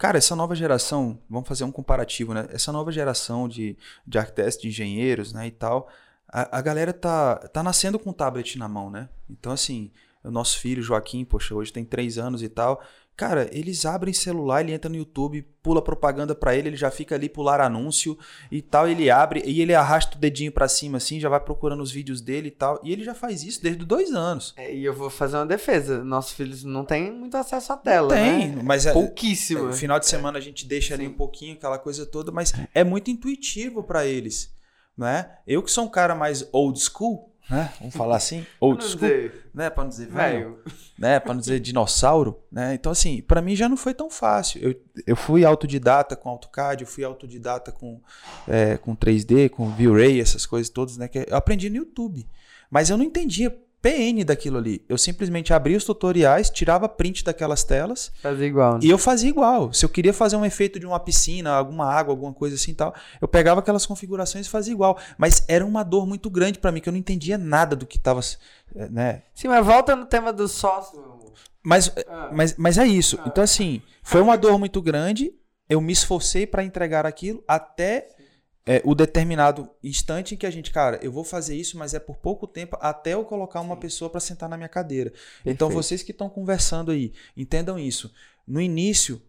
cara, 0.02 0.18
essa 0.18 0.34
nova 0.34 0.52
geração, 0.56 1.16
vamos 1.30 1.46
fazer 1.46 1.62
um 1.62 1.70
comparativo, 1.70 2.34
né? 2.34 2.48
Essa 2.50 2.72
nova 2.72 2.90
geração 2.90 3.48
de, 3.48 3.78
de 4.04 4.18
arquitetos, 4.18 4.60
de 4.60 4.66
engenheiros, 4.66 5.32
né? 5.32 5.46
E 5.46 5.52
tal, 5.52 5.88
a, 6.26 6.58
a 6.58 6.60
galera 6.60 6.92
tá, 6.92 7.36
tá 7.36 7.62
nascendo 7.62 8.00
com 8.00 8.10
um 8.10 8.12
tablet 8.12 8.58
na 8.58 8.66
mão, 8.66 8.90
né? 8.90 9.08
Então, 9.30 9.52
assim, 9.52 9.92
o 10.24 10.28
nosso 10.28 10.58
filho, 10.58 10.82
Joaquim, 10.82 11.24
poxa, 11.24 11.54
hoje 11.54 11.72
tem 11.72 11.84
três 11.84 12.18
anos 12.18 12.42
e 12.42 12.48
tal. 12.48 12.82
Cara, 13.22 13.48
eles 13.52 13.86
abrem 13.86 14.12
celular, 14.12 14.62
ele 14.62 14.72
entra 14.72 14.90
no 14.90 14.96
YouTube, 14.96 15.42
pula 15.62 15.80
propaganda 15.80 16.34
para 16.34 16.56
ele, 16.56 16.70
ele 16.70 16.76
já 16.76 16.90
fica 16.90 17.14
ali 17.14 17.28
pular 17.28 17.60
anúncio 17.60 18.18
e 18.50 18.60
tal, 18.60 18.88
ele 18.88 19.08
abre 19.10 19.44
e 19.46 19.60
ele 19.60 19.72
arrasta 19.72 20.16
o 20.16 20.20
dedinho 20.20 20.50
para 20.50 20.66
cima 20.66 20.96
assim, 20.96 21.20
já 21.20 21.28
vai 21.28 21.38
procurando 21.38 21.84
os 21.84 21.92
vídeos 21.92 22.20
dele 22.20 22.48
e 22.48 22.50
tal. 22.50 22.80
E 22.82 22.92
ele 22.92 23.04
já 23.04 23.14
faz 23.14 23.44
isso 23.44 23.62
desde 23.62 23.84
dois 23.84 24.10
anos. 24.12 24.54
É, 24.56 24.74
e 24.74 24.84
eu 24.84 24.92
vou 24.92 25.08
fazer 25.08 25.36
uma 25.36 25.46
defesa. 25.46 26.02
Nossos 26.02 26.32
filhos 26.32 26.64
não 26.64 26.84
têm 26.84 27.12
muito 27.12 27.36
acesso 27.36 27.72
à 27.72 27.76
tela, 27.76 28.08
não 28.08 28.22
tem, 28.22 28.48
né? 28.48 28.62
mas 28.64 28.86
é 28.86 28.92
pouquíssimo. 28.92 29.68
É, 29.68 29.72
final 29.72 30.00
de 30.00 30.06
semana 30.06 30.38
a 30.38 30.42
gente 30.42 30.66
deixa 30.66 30.94
ali 30.94 31.06
um 31.06 31.14
pouquinho 31.14 31.54
aquela 31.54 31.78
coisa 31.78 32.04
toda, 32.04 32.32
mas 32.32 32.52
é 32.74 32.82
muito 32.82 33.08
intuitivo 33.08 33.84
para 33.84 34.04
eles, 34.04 34.52
né? 34.98 35.30
Eu 35.46 35.62
que 35.62 35.70
sou 35.70 35.84
um 35.84 35.88
cara 35.88 36.16
mais 36.16 36.48
old 36.52 36.76
school, 36.80 37.31
né? 37.50 37.72
Vamos 37.78 37.94
falar 37.94 38.16
assim, 38.16 38.46
old 38.60 38.82
school, 38.82 39.00
dizer, 39.00 39.50
né? 39.54 39.68
Para 39.68 39.84
não 39.84 39.90
dizer 39.90 40.08
velho, 40.08 40.58
né? 40.98 41.20
Para 41.20 41.34
não 41.34 41.40
dizer 41.40 41.60
dinossauro, 41.60 42.42
né? 42.50 42.74
Então 42.74 42.92
assim, 42.92 43.20
para 43.22 43.42
mim 43.42 43.56
já 43.56 43.68
não 43.68 43.76
foi 43.76 43.94
tão 43.94 44.10
fácil. 44.10 44.62
Eu, 44.62 44.74
eu 45.06 45.16
fui 45.16 45.44
autodidata 45.44 46.16
com 46.16 46.28
AutoCAD, 46.28 46.82
eu 46.82 46.88
fui 46.88 47.04
autodidata 47.04 47.72
com 47.72 48.00
é, 48.46 48.76
com 48.76 48.96
3D, 48.96 49.50
com 49.50 49.70
V-Ray, 49.70 50.20
essas 50.20 50.46
coisas 50.46 50.70
todas, 50.70 50.96
né? 50.96 51.08
Que 51.08 51.26
eu 51.28 51.36
aprendi 51.36 51.68
no 51.68 51.76
YouTube, 51.76 52.26
mas 52.70 52.90
eu 52.90 52.96
não 52.96 53.04
entendia 53.04 53.56
PN 53.82 54.24
daquilo 54.24 54.58
ali. 54.58 54.84
Eu 54.88 54.96
simplesmente 54.96 55.52
abria 55.52 55.76
os 55.76 55.84
tutoriais, 55.84 56.48
tirava 56.48 56.88
print 56.88 57.24
daquelas 57.24 57.64
telas. 57.64 58.12
Fazia 58.22 58.46
igual. 58.46 58.74
Né? 58.74 58.80
E 58.84 58.90
eu 58.90 58.96
fazia 58.96 59.28
igual. 59.28 59.72
Se 59.72 59.84
eu 59.84 59.88
queria 59.88 60.12
fazer 60.12 60.36
um 60.36 60.44
efeito 60.44 60.78
de 60.78 60.86
uma 60.86 61.00
piscina, 61.00 61.50
alguma 61.50 61.92
água, 61.92 62.12
alguma 62.12 62.32
coisa 62.32 62.54
assim 62.54 62.72
tal, 62.72 62.94
eu 63.20 63.26
pegava 63.26 63.58
aquelas 63.58 63.84
configurações 63.84 64.46
e 64.46 64.48
fazia 64.48 64.72
igual. 64.72 64.96
Mas 65.18 65.44
era 65.48 65.66
uma 65.66 65.82
dor 65.82 66.06
muito 66.06 66.30
grande 66.30 66.60
para 66.60 66.70
mim, 66.70 66.80
que 66.80 66.88
eu 66.88 66.92
não 66.92 66.98
entendia 66.98 67.36
nada 67.36 67.74
do 67.74 67.84
que 67.84 67.96
estava. 67.96 68.20
Eh, 68.76 68.88
né? 68.88 69.22
Sim, 69.34 69.48
mas 69.48 69.66
volta 69.66 69.96
no 69.96 70.06
tema 70.06 70.32
do 70.32 70.46
sócio, 70.46 71.00
meu 71.00 71.12
amor. 71.12 71.32
Mas, 71.60 71.92
ah. 72.08 72.30
mas, 72.32 72.54
mas 72.56 72.78
é 72.78 72.86
isso. 72.86 73.18
Ah. 73.20 73.24
Então, 73.26 73.42
assim, 73.42 73.82
foi 74.00 74.20
uma 74.20 74.36
dor 74.36 74.60
muito 74.60 74.80
grande. 74.80 75.34
Eu 75.68 75.80
me 75.80 75.92
esforcei 75.92 76.46
para 76.46 76.62
entregar 76.62 77.04
aquilo 77.04 77.42
até 77.48 78.06
é, 78.64 78.80
o 78.84 78.94
determinado 78.94 79.68
instante 79.82 80.34
em 80.34 80.38
que 80.38 80.46
a 80.46 80.50
gente, 80.50 80.70
cara, 80.70 80.98
eu 81.02 81.10
vou 81.10 81.24
fazer 81.24 81.56
isso, 81.56 81.76
mas 81.76 81.94
é 81.94 81.98
por 81.98 82.16
pouco 82.16 82.46
tempo 82.46 82.76
até 82.80 83.14
eu 83.14 83.24
colocar 83.24 83.60
uma 83.60 83.74
Sim. 83.74 83.80
pessoa 83.80 84.10
para 84.10 84.20
sentar 84.20 84.48
na 84.48 84.56
minha 84.56 84.68
cadeira. 84.68 85.10
Perfeito. 85.10 85.42
Então, 85.46 85.68
vocês 85.68 86.02
que 86.02 86.12
estão 86.12 86.28
conversando 86.28 86.92
aí, 86.92 87.12
entendam 87.36 87.78
isso. 87.78 88.12
No 88.46 88.60
início, 88.60 89.20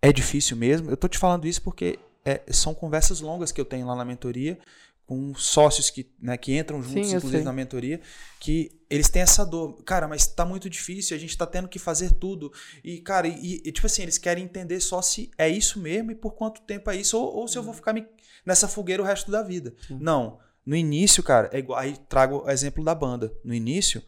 é 0.00 0.12
difícil 0.12 0.56
mesmo. 0.56 0.90
Eu 0.90 0.96
tô 0.96 1.08
te 1.08 1.18
falando 1.18 1.46
isso 1.46 1.62
porque 1.62 1.98
é, 2.24 2.40
são 2.50 2.72
conversas 2.72 3.20
longas 3.20 3.50
que 3.50 3.60
eu 3.60 3.64
tenho 3.64 3.86
lá 3.86 3.96
na 3.96 4.04
mentoria 4.04 4.58
com 5.06 5.34
sócios 5.34 5.90
que, 5.90 6.10
né, 6.20 6.36
que 6.36 6.56
entram 6.56 6.82
juntos, 6.82 7.10
Sim, 7.10 7.16
inclusive, 7.16 7.42
na 7.42 7.52
mentoria, 7.52 8.00
que 8.40 8.80
eles 8.88 9.10
têm 9.10 9.20
essa 9.20 9.44
dor. 9.44 9.82
Cara, 9.84 10.08
mas 10.08 10.26
tá 10.26 10.44
muito 10.44 10.70
difícil, 10.70 11.16
a 11.16 11.20
gente 11.20 11.36
tá 11.36 11.46
tendo 11.46 11.68
que 11.68 11.78
fazer 11.78 12.12
tudo. 12.12 12.50
E, 12.82 12.98
cara, 12.98 13.28
e, 13.28 13.60
e 13.64 13.72
tipo 13.72 13.86
assim, 13.86 14.02
eles 14.02 14.16
querem 14.16 14.44
entender 14.44 14.80
só 14.80 15.02
se 15.02 15.30
é 15.36 15.48
isso 15.48 15.78
mesmo 15.80 16.12
e 16.12 16.14
por 16.14 16.32
quanto 16.32 16.62
tempo 16.62 16.90
é 16.90 16.96
isso, 16.96 17.18
ou, 17.18 17.34
ou 17.36 17.48
se 17.48 17.58
eu 17.58 17.62
vou 17.62 17.72
uhum. 17.72 17.76
ficar 17.76 17.92
me 17.92 18.06
nessa 18.44 18.68
fogueira 18.68 19.02
o 19.02 19.06
resto 19.06 19.30
da 19.30 19.42
vida. 19.42 19.74
Sim. 19.86 19.98
Não. 20.00 20.38
No 20.64 20.76
início, 20.76 21.22
cara, 21.22 21.50
é 21.52 21.58
igual. 21.58 21.78
Aí 21.78 21.96
trago 22.08 22.44
o 22.44 22.50
exemplo 22.50 22.84
da 22.84 22.94
banda. 22.94 23.32
No 23.44 23.52
início, 23.52 24.02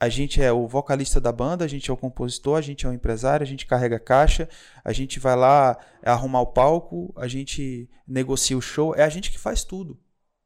a 0.00 0.08
gente 0.08 0.40
é 0.42 0.52
o 0.52 0.66
vocalista 0.66 1.20
da 1.20 1.32
banda, 1.32 1.64
a 1.64 1.68
gente 1.68 1.90
é 1.90 1.92
o 1.92 1.96
compositor, 1.96 2.56
a 2.56 2.60
gente 2.60 2.86
é 2.86 2.88
o 2.88 2.92
empresário, 2.92 3.44
a 3.44 3.46
gente 3.46 3.66
carrega 3.66 3.98
caixa, 3.98 4.48
a 4.84 4.92
gente 4.92 5.18
vai 5.18 5.34
lá 5.34 5.76
arrumar 6.02 6.40
o 6.40 6.46
palco, 6.46 7.12
a 7.16 7.26
gente 7.26 7.88
negocia 8.06 8.56
o 8.56 8.62
show, 8.62 8.94
é 8.94 9.02
a 9.02 9.08
gente 9.08 9.30
que 9.30 9.38
faz 9.38 9.64
tudo. 9.64 9.98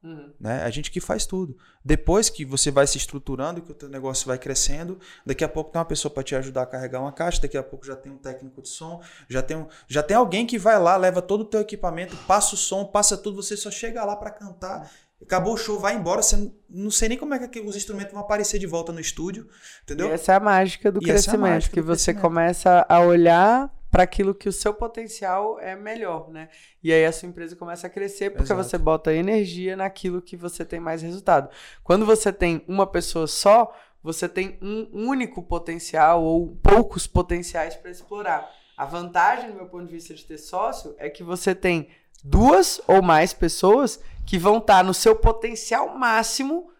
Uhum. 0.02 0.32
Né? 0.40 0.62
A 0.64 0.70
gente 0.70 0.90
que 0.90 1.00
faz 1.00 1.24
tudo. 1.24 1.56
Depois 1.84 2.28
que 2.28 2.44
você 2.44 2.70
vai 2.70 2.86
se 2.86 2.98
estruturando, 2.98 3.62
que 3.62 3.70
o 3.70 3.74
teu 3.74 3.88
negócio 3.88 4.26
vai 4.26 4.36
crescendo, 4.36 4.98
daqui 5.24 5.44
a 5.44 5.48
pouco 5.48 5.70
tem 5.70 5.78
uma 5.78 5.84
pessoa 5.84 6.12
para 6.12 6.24
te 6.24 6.34
ajudar 6.34 6.62
a 6.62 6.66
carregar 6.66 7.00
uma 7.00 7.12
caixa, 7.12 7.40
daqui 7.40 7.56
a 7.56 7.62
pouco 7.62 7.86
já 7.86 7.94
tem 7.94 8.10
um 8.10 8.16
técnico 8.16 8.60
de 8.60 8.68
som, 8.68 9.00
já 9.28 9.42
tem, 9.42 9.56
um, 9.56 9.66
já 9.86 10.02
tem 10.02 10.16
alguém 10.16 10.44
que 10.44 10.58
vai 10.58 10.78
lá, 10.78 10.96
leva 10.96 11.22
todo 11.22 11.42
o 11.42 11.44
teu 11.44 11.60
equipamento, 11.60 12.16
passa 12.26 12.54
o 12.54 12.58
som, 12.58 12.84
passa 12.84 13.16
tudo, 13.16 13.40
você 13.42 13.56
só 13.56 13.70
chega 13.70 14.04
lá 14.04 14.16
para 14.16 14.30
cantar. 14.30 14.90
Acabou 15.22 15.54
o 15.54 15.56
show, 15.56 15.78
vai 15.78 15.94
embora, 15.94 16.20
você 16.20 16.50
não, 16.68 16.90
sei 16.90 17.10
nem 17.10 17.18
como 17.18 17.32
é 17.32 17.46
que 17.46 17.60
os 17.60 17.76
instrumentos 17.76 18.12
vão 18.12 18.22
aparecer 18.22 18.58
de 18.58 18.66
volta 18.66 18.90
no 18.90 18.98
estúdio, 18.98 19.48
entendeu? 19.84 20.08
E 20.08 20.10
essa 20.10 20.32
é 20.32 20.34
a 20.34 20.40
mágica 20.40 20.90
do 20.90 20.98
e 21.00 21.04
é 21.04 21.12
crescimento, 21.12 21.46
é 21.46 21.50
mágica 21.50 21.74
que 21.74 21.80
do 21.80 21.86
você 21.86 22.12
crescimento. 22.12 22.22
começa 22.22 22.84
a 22.88 23.00
olhar 23.00 23.72
para 23.92 24.04
aquilo 24.04 24.34
que 24.34 24.48
o 24.48 24.52
seu 24.52 24.72
potencial 24.72 25.60
é 25.60 25.76
melhor, 25.76 26.30
né? 26.30 26.48
E 26.82 26.90
aí 26.90 27.04
a 27.04 27.12
sua 27.12 27.28
empresa 27.28 27.54
começa 27.54 27.86
a 27.86 27.90
crescer 27.90 28.30
porque 28.30 28.50
Exato. 28.50 28.64
você 28.64 28.78
bota 28.78 29.12
energia 29.12 29.76
naquilo 29.76 30.22
que 30.22 30.34
você 30.34 30.64
tem 30.64 30.80
mais 30.80 31.02
resultado. 31.02 31.50
Quando 31.84 32.06
você 32.06 32.32
tem 32.32 32.64
uma 32.66 32.86
pessoa 32.86 33.26
só, 33.26 33.70
você 34.02 34.26
tem 34.26 34.58
um 34.62 34.88
único 34.94 35.42
potencial 35.42 36.24
ou 36.24 36.56
poucos 36.62 37.06
potenciais 37.06 37.74
para 37.74 37.90
explorar. 37.90 38.50
A 38.78 38.86
vantagem, 38.86 39.50
do 39.50 39.56
meu 39.56 39.66
ponto 39.66 39.84
de 39.84 39.92
vista 39.92 40.14
de 40.14 40.24
ter 40.24 40.38
sócio, 40.38 40.94
é 40.96 41.10
que 41.10 41.22
você 41.22 41.54
tem 41.54 41.90
duas 42.24 42.80
ou 42.88 43.02
mais 43.02 43.34
pessoas 43.34 44.00
que 44.24 44.38
vão 44.38 44.56
estar 44.56 44.78
tá 44.78 44.82
no 44.82 44.94
seu 44.94 45.14
potencial 45.14 45.94
máximo 45.98 46.71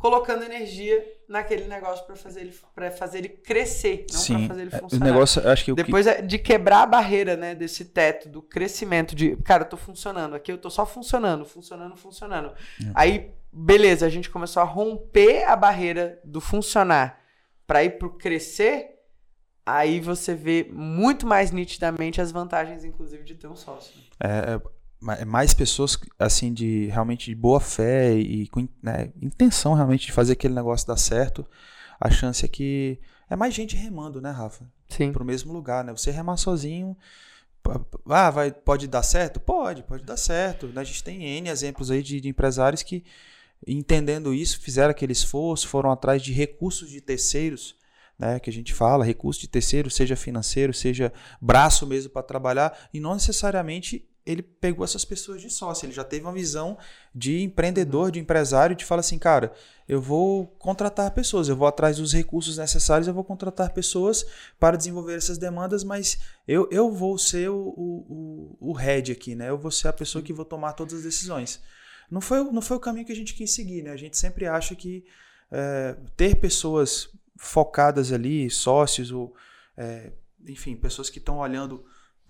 colocando 0.00 0.42
energia 0.42 1.06
naquele 1.28 1.68
negócio 1.68 2.06
para 2.06 2.16
fazer 2.16 2.40
ele 2.40 2.54
para 2.74 2.90
fazer 2.90 3.18
ele 3.18 3.28
crescer, 3.28 4.06
não 4.10 4.24
para 4.24 4.48
fazer 4.48 4.62
ele 4.62 4.70
funcionar. 4.70 5.04
O 5.04 5.12
negócio, 5.12 5.48
acho 5.48 5.64
que 5.66 5.74
depois 5.74 6.06
que... 6.06 6.12
é 6.12 6.22
de 6.22 6.38
quebrar 6.38 6.82
a 6.82 6.86
barreira, 6.86 7.36
né, 7.36 7.54
desse 7.54 7.84
teto 7.84 8.26
do 8.26 8.40
crescimento 8.40 9.14
de, 9.14 9.36
cara, 9.36 9.64
eu 9.64 9.68
tô 9.68 9.76
funcionando, 9.76 10.34
aqui 10.34 10.50
eu 10.50 10.56
tô 10.56 10.70
só 10.70 10.86
funcionando, 10.86 11.44
funcionando, 11.44 11.96
funcionando. 11.96 12.54
É. 12.82 12.92
Aí, 12.94 13.30
beleza, 13.52 14.06
a 14.06 14.08
gente 14.08 14.30
começou 14.30 14.62
a 14.62 14.64
romper 14.64 15.44
a 15.44 15.54
barreira 15.54 16.18
do 16.24 16.40
funcionar 16.40 17.20
para 17.66 17.84
ir 17.84 17.98
pro 17.98 18.16
crescer. 18.16 18.96
Aí 19.66 20.00
você 20.00 20.34
vê 20.34 20.66
muito 20.72 21.26
mais 21.26 21.52
nitidamente 21.52 22.22
as 22.22 22.32
vantagens, 22.32 22.84
inclusive, 22.84 23.22
de 23.22 23.34
ter 23.34 23.46
um 23.46 23.54
sócio. 23.54 23.94
É, 24.18 24.54
é 24.54 24.60
é 24.64 24.79
mais 25.00 25.54
pessoas 25.54 25.98
assim 26.18 26.52
de 26.52 26.86
realmente 26.86 27.26
de 27.26 27.34
boa 27.34 27.58
fé 27.58 28.14
e 28.14 28.46
com 28.48 28.68
né, 28.82 29.10
intenção 29.20 29.72
realmente 29.74 30.06
de 30.06 30.12
fazer 30.12 30.34
aquele 30.34 30.54
negócio 30.54 30.86
dar 30.86 30.96
certo, 30.96 31.46
a 31.98 32.10
chance 32.10 32.44
é 32.44 32.48
que 32.48 32.98
é 33.28 33.36
mais 33.36 33.54
gente 33.54 33.76
remando, 33.76 34.20
né, 34.20 34.30
Rafa? 34.30 34.64
Sim. 34.88 35.12
Para 35.12 35.22
o 35.22 35.26
mesmo 35.26 35.52
lugar, 35.52 35.84
né? 35.84 35.92
Você 35.92 36.10
remar 36.10 36.36
sozinho, 36.36 36.96
ah, 38.08 38.30
vai, 38.30 38.50
pode 38.50 38.86
dar 38.88 39.02
certo? 39.02 39.38
Pode, 39.38 39.82
pode 39.84 40.04
dar 40.04 40.16
certo. 40.16 40.70
A 40.74 40.84
gente 40.84 41.04
tem 41.04 41.22
N 41.22 41.48
exemplos 41.48 41.90
aí 41.90 42.02
de, 42.02 42.20
de 42.20 42.28
empresários 42.28 42.82
que, 42.82 43.04
entendendo 43.66 44.34
isso, 44.34 44.60
fizeram 44.60 44.90
aquele 44.90 45.12
esforço, 45.12 45.68
foram 45.68 45.90
atrás 45.90 46.22
de 46.22 46.32
recursos 46.32 46.90
de 46.90 47.00
terceiros, 47.00 47.76
né, 48.18 48.38
que 48.40 48.50
a 48.50 48.52
gente 48.52 48.74
fala, 48.74 49.04
recurso 49.04 49.40
de 49.40 49.48
terceiro, 49.48 49.88
seja 49.88 50.16
financeiro, 50.16 50.74
seja 50.74 51.12
braço 51.40 51.86
mesmo 51.86 52.10
para 52.10 52.22
trabalhar, 52.22 52.76
e 52.92 53.00
não 53.00 53.14
necessariamente 53.14 54.09
ele 54.30 54.42
pegou 54.42 54.84
essas 54.84 55.04
pessoas 55.04 55.40
de 55.40 55.50
sócio. 55.50 55.86
Ele 55.86 55.92
já 55.92 56.04
teve 56.04 56.24
uma 56.24 56.32
visão 56.32 56.78
de 57.14 57.42
empreendedor, 57.42 58.10
de 58.10 58.20
empresário, 58.20 58.76
de 58.76 58.84
falar 58.84 59.00
assim, 59.00 59.18
cara, 59.18 59.52
eu 59.88 60.00
vou 60.00 60.46
contratar 60.58 61.10
pessoas, 61.10 61.48
eu 61.48 61.56
vou 61.56 61.66
atrás 61.66 61.96
dos 61.96 62.12
recursos 62.12 62.58
necessários, 62.58 63.08
eu 63.08 63.14
vou 63.14 63.24
contratar 63.24 63.70
pessoas 63.70 64.24
para 64.58 64.76
desenvolver 64.76 65.16
essas 65.16 65.36
demandas, 65.36 65.82
mas 65.82 66.18
eu, 66.46 66.68
eu 66.70 66.92
vou 66.92 67.18
ser 67.18 67.50
o, 67.50 67.74
o, 67.76 68.56
o, 68.60 68.72
head 68.72 69.10
aqui, 69.10 69.34
né? 69.34 69.50
Eu 69.50 69.58
vou 69.58 69.70
ser 69.70 69.88
a 69.88 69.92
pessoa 69.92 70.22
que 70.22 70.32
vou 70.32 70.44
tomar 70.44 70.74
todas 70.74 70.94
as 70.94 71.02
decisões. 71.02 71.60
Não 72.10 72.20
foi, 72.20 72.44
não 72.44 72.62
foi 72.62 72.76
o 72.76 72.80
caminho 72.80 73.06
que 73.06 73.12
a 73.12 73.16
gente 73.16 73.34
quis 73.34 73.52
seguir, 73.52 73.82
né? 73.82 73.90
A 73.90 73.96
gente 73.96 74.16
sempre 74.16 74.46
acha 74.46 74.74
que 74.74 75.04
é, 75.50 75.96
ter 76.16 76.36
pessoas 76.36 77.08
focadas 77.36 78.12
ali, 78.12 78.48
sócios, 78.50 79.10
ou, 79.10 79.34
é, 79.76 80.12
enfim, 80.46 80.76
pessoas 80.76 81.10
que 81.10 81.18
estão 81.18 81.38
olhando 81.38 81.84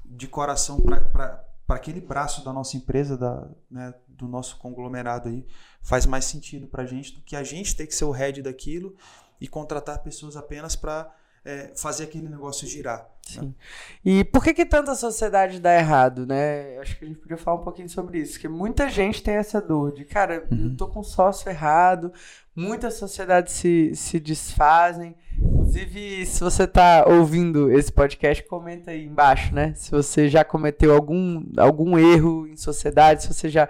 de 0.04 0.26
coração 0.26 0.80
para 0.80 1.44
para 1.70 1.76
aquele 1.76 2.00
braço 2.00 2.44
da 2.44 2.52
nossa 2.52 2.76
empresa, 2.76 3.16
da, 3.16 3.48
né, 3.70 3.94
do 4.08 4.26
nosso 4.26 4.56
conglomerado 4.56 5.28
aí, 5.28 5.46
faz 5.80 6.04
mais 6.04 6.24
sentido 6.24 6.66
para 6.66 6.82
a 6.82 6.86
gente 6.86 7.14
do 7.14 7.22
que 7.22 7.36
a 7.36 7.44
gente 7.44 7.76
ter 7.76 7.86
que 7.86 7.94
ser 7.94 8.06
o 8.06 8.10
head 8.10 8.42
daquilo 8.42 8.96
e 9.40 9.46
contratar 9.46 10.02
pessoas 10.02 10.36
apenas 10.36 10.74
para 10.74 11.14
é, 11.44 11.72
fazer 11.76 12.04
aquele 12.04 12.28
negócio 12.28 12.66
girar. 12.66 12.98
Né? 12.98 13.06
Sim. 13.22 13.46
Né? 13.46 13.54
E 14.04 14.24
por 14.24 14.42
que, 14.42 14.52
que 14.52 14.64
tanta 14.66 14.94
sociedade 14.94 15.60
dá 15.60 15.74
errado, 15.76 16.26
né? 16.26 16.78
Acho 16.78 16.98
que 16.98 17.04
a 17.04 17.08
gente 17.08 17.20
podia 17.20 17.36
falar 17.36 17.58
um 17.58 17.64
pouquinho 17.64 17.88
sobre 17.88 18.18
isso, 18.18 18.38
que 18.38 18.48
muita 18.48 18.88
gente 18.88 19.22
tem 19.22 19.34
essa 19.34 19.60
dor 19.60 19.92
de, 19.92 20.04
cara, 20.04 20.46
uhum. 20.50 20.70
eu 20.70 20.76
tô 20.76 20.88
com 20.88 21.02
sócio 21.02 21.48
errado, 21.48 22.12
muitas 22.54 22.94
sociedades 22.94 23.54
se, 23.54 23.94
se 23.94 24.18
desfazem. 24.18 25.16
Inclusive, 25.38 26.26
se 26.26 26.40
você 26.40 26.64
está 26.64 27.06
ouvindo 27.06 27.70
esse 27.72 27.90
podcast, 27.90 28.42
comenta 28.44 28.90
aí 28.90 29.06
embaixo, 29.06 29.54
né? 29.54 29.72
Se 29.74 29.90
você 29.90 30.28
já 30.28 30.44
cometeu 30.44 30.94
algum, 30.94 31.46
algum 31.56 31.98
erro 31.98 32.46
em 32.46 32.56
sociedade, 32.56 33.22
se 33.22 33.32
você 33.32 33.48
já, 33.48 33.68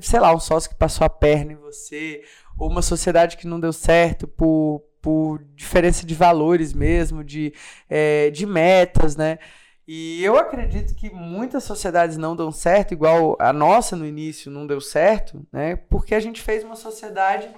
sei 0.00 0.20
lá, 0.20 0.34
um 0.34 0.38
sócio 0.38 0.70
que 0.70 0.76
passou 0.76 1.04
a 1.04 1.10
perna 1.10 1.52
em 1.52 1.56
você, 1.56 2.22
ou 2.56 2.68
uma 2.68 2.82
sociedade 2.82 3.36
que 3.36 3.46
não 3.46 3.58
deu 3.58 3.72
certo 3.72 4.28
por, 4.28 4.82
por 5.00 5.42
diferença 5.54 6.04
de 6.04 6.14
valores 6.14 6.72
mesmo, 6.72 7.22
de, 7.22 7.52
é, 7.88 8.30
de 8.30 8.46
metas, 8.46 9.16
né? 9.16 9.38
E 9.86 10.22
eu 10.22 10.36
acredito 10.36 10.94
que 10.94 11.08
muitas 11.10 11.64
sociedades 11.64 12.18
não 12.18 12.36
dão 12.36 12.52
certo, 12.52 12.92
igual 12.92 13.36
a 13.40 13.54
nossa 13.54 13.96
no 13.96 14.04
início 14.04 14.50
não 14.50 14.66
deu 14.66 14.82
certo, 14.82 15.46
né? 15.50 15.76
Porque 15.76 16.14
a 16.14 16.20
gente 16.20 16.42
fez 16.42 16.62
uma 16.62 16.76
sociedade 16.76 17.48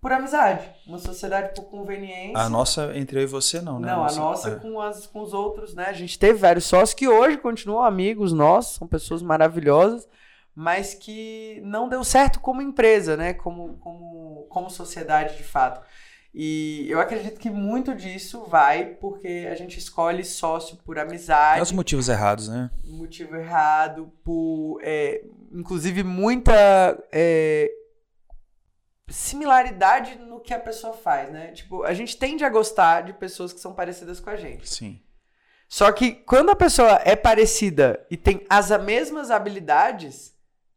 por 0.00 0.12
amizade, 0.12 0.66
uma 0.86 0.98
sociedade 0.98 1.54
por 1.54 1.64
conveniência. 1.64 2.38
A 2.38 2.48
nossa 2.48 2.96
entre 2.96 3.18
eu 3.18 3.24
e 3.24 3.26
você 3.26 3.60
não, 3.60 3.78
né? 3.78 3.88
Não, 3.88 3.98
a 3.98 4.02
nossa, 4.04 4.20
a 4.20 4.24
nossa 4.24 4.50
é. 4.50 4.54
com, 4.54 4.80
as, 4.80 5.06
com 5.06 5.20
os 5.20 5.34
outros, 5.34 5.74
né? 5.74 5.86
A 5.86 5.92
gente 5.92 6.18
teve 6.18 6.38
vários 6.38 6.64
sócios 6.64 6.94
que 6.94 7.08
hoje 7.08 7.36
continuam 7.38 7.82
amigos 7.82 8.32
nossos, 8.32 8.76
são 8.76 8.86
pessoas 8.86 9.20
maravilhosas, 9.20 10.08
mas 10.54 10.94
que 10.94 11.60
não 11.62 11.88
deu 11.88 12.02
certo 12.02 12.40
como 12.40 12.62
empresa, 12.62 13.16
né? 13.16 13.34
Como, 13.34 13.76
como, 13.78 14.46
como 14.48 14.70
sociedade 14.70 15.36
de 15.36 15.44
fato. 15.44 15.84
E 16.38 16.84
eu 16.90 17.00
acredito 17.00 17.40
que 17.40 17.48
muito 17.48 17.94
disso 17.94 18.44
vai 18.44 18.84
porque 18.84 19.48
a 19.50 19.54
gente 19.54 19.78
escolhe 19.78 20.22
sócio 20.22 20.76
por 20.84 20.98
amizade. 20.98 21.60
É 21.60 21.62
os 21.62 21.72
motivos 21.72 22.10
errados, 22.10 22.46
né? 22.46 22.70
Motivo 22.84 23.36
errado, 23.36 24.12
por. 24.22 24.78
É, 24.82 25.24
inclusive, 25.50 26.02
muita. 26.02 26.52
É, 27.10 27.70
similaridade 29.08 30.16
no 30.18 30.38
que 30.38 30.52
a 30.52 30.60
pessoa 30.60 30.92
faz, 30.92 31.32
né? 31.32 31.52
Tipo, 31.52 31.84
a 31.84 31.94
gente 31.94 32.18
tende 32.18 32.44
a 32.44 32.50
gostar 32.50 33.00
de 33.00 33.14
pessoas 33.14 33.54
que 33.54 33.60
são 33.60 33.72
parecidas 33.72 34.20
com 34.20 34.28
a 34.28 34.36
gente. 34.36 34.68
Sim. 34.68 35.00
Só 35.66 35.90
que 35.90 36.12
quando 36.12 36.50
a 36.50 36.56
pessoa 36.56 37.00
é 37.02 37.16
parecida 37.16 38.04
e 38.10 38.16
tem 38.16 38.44
as 38.50 38.68
mesmas 38.82 39.30
habilidades, 39.30 40.34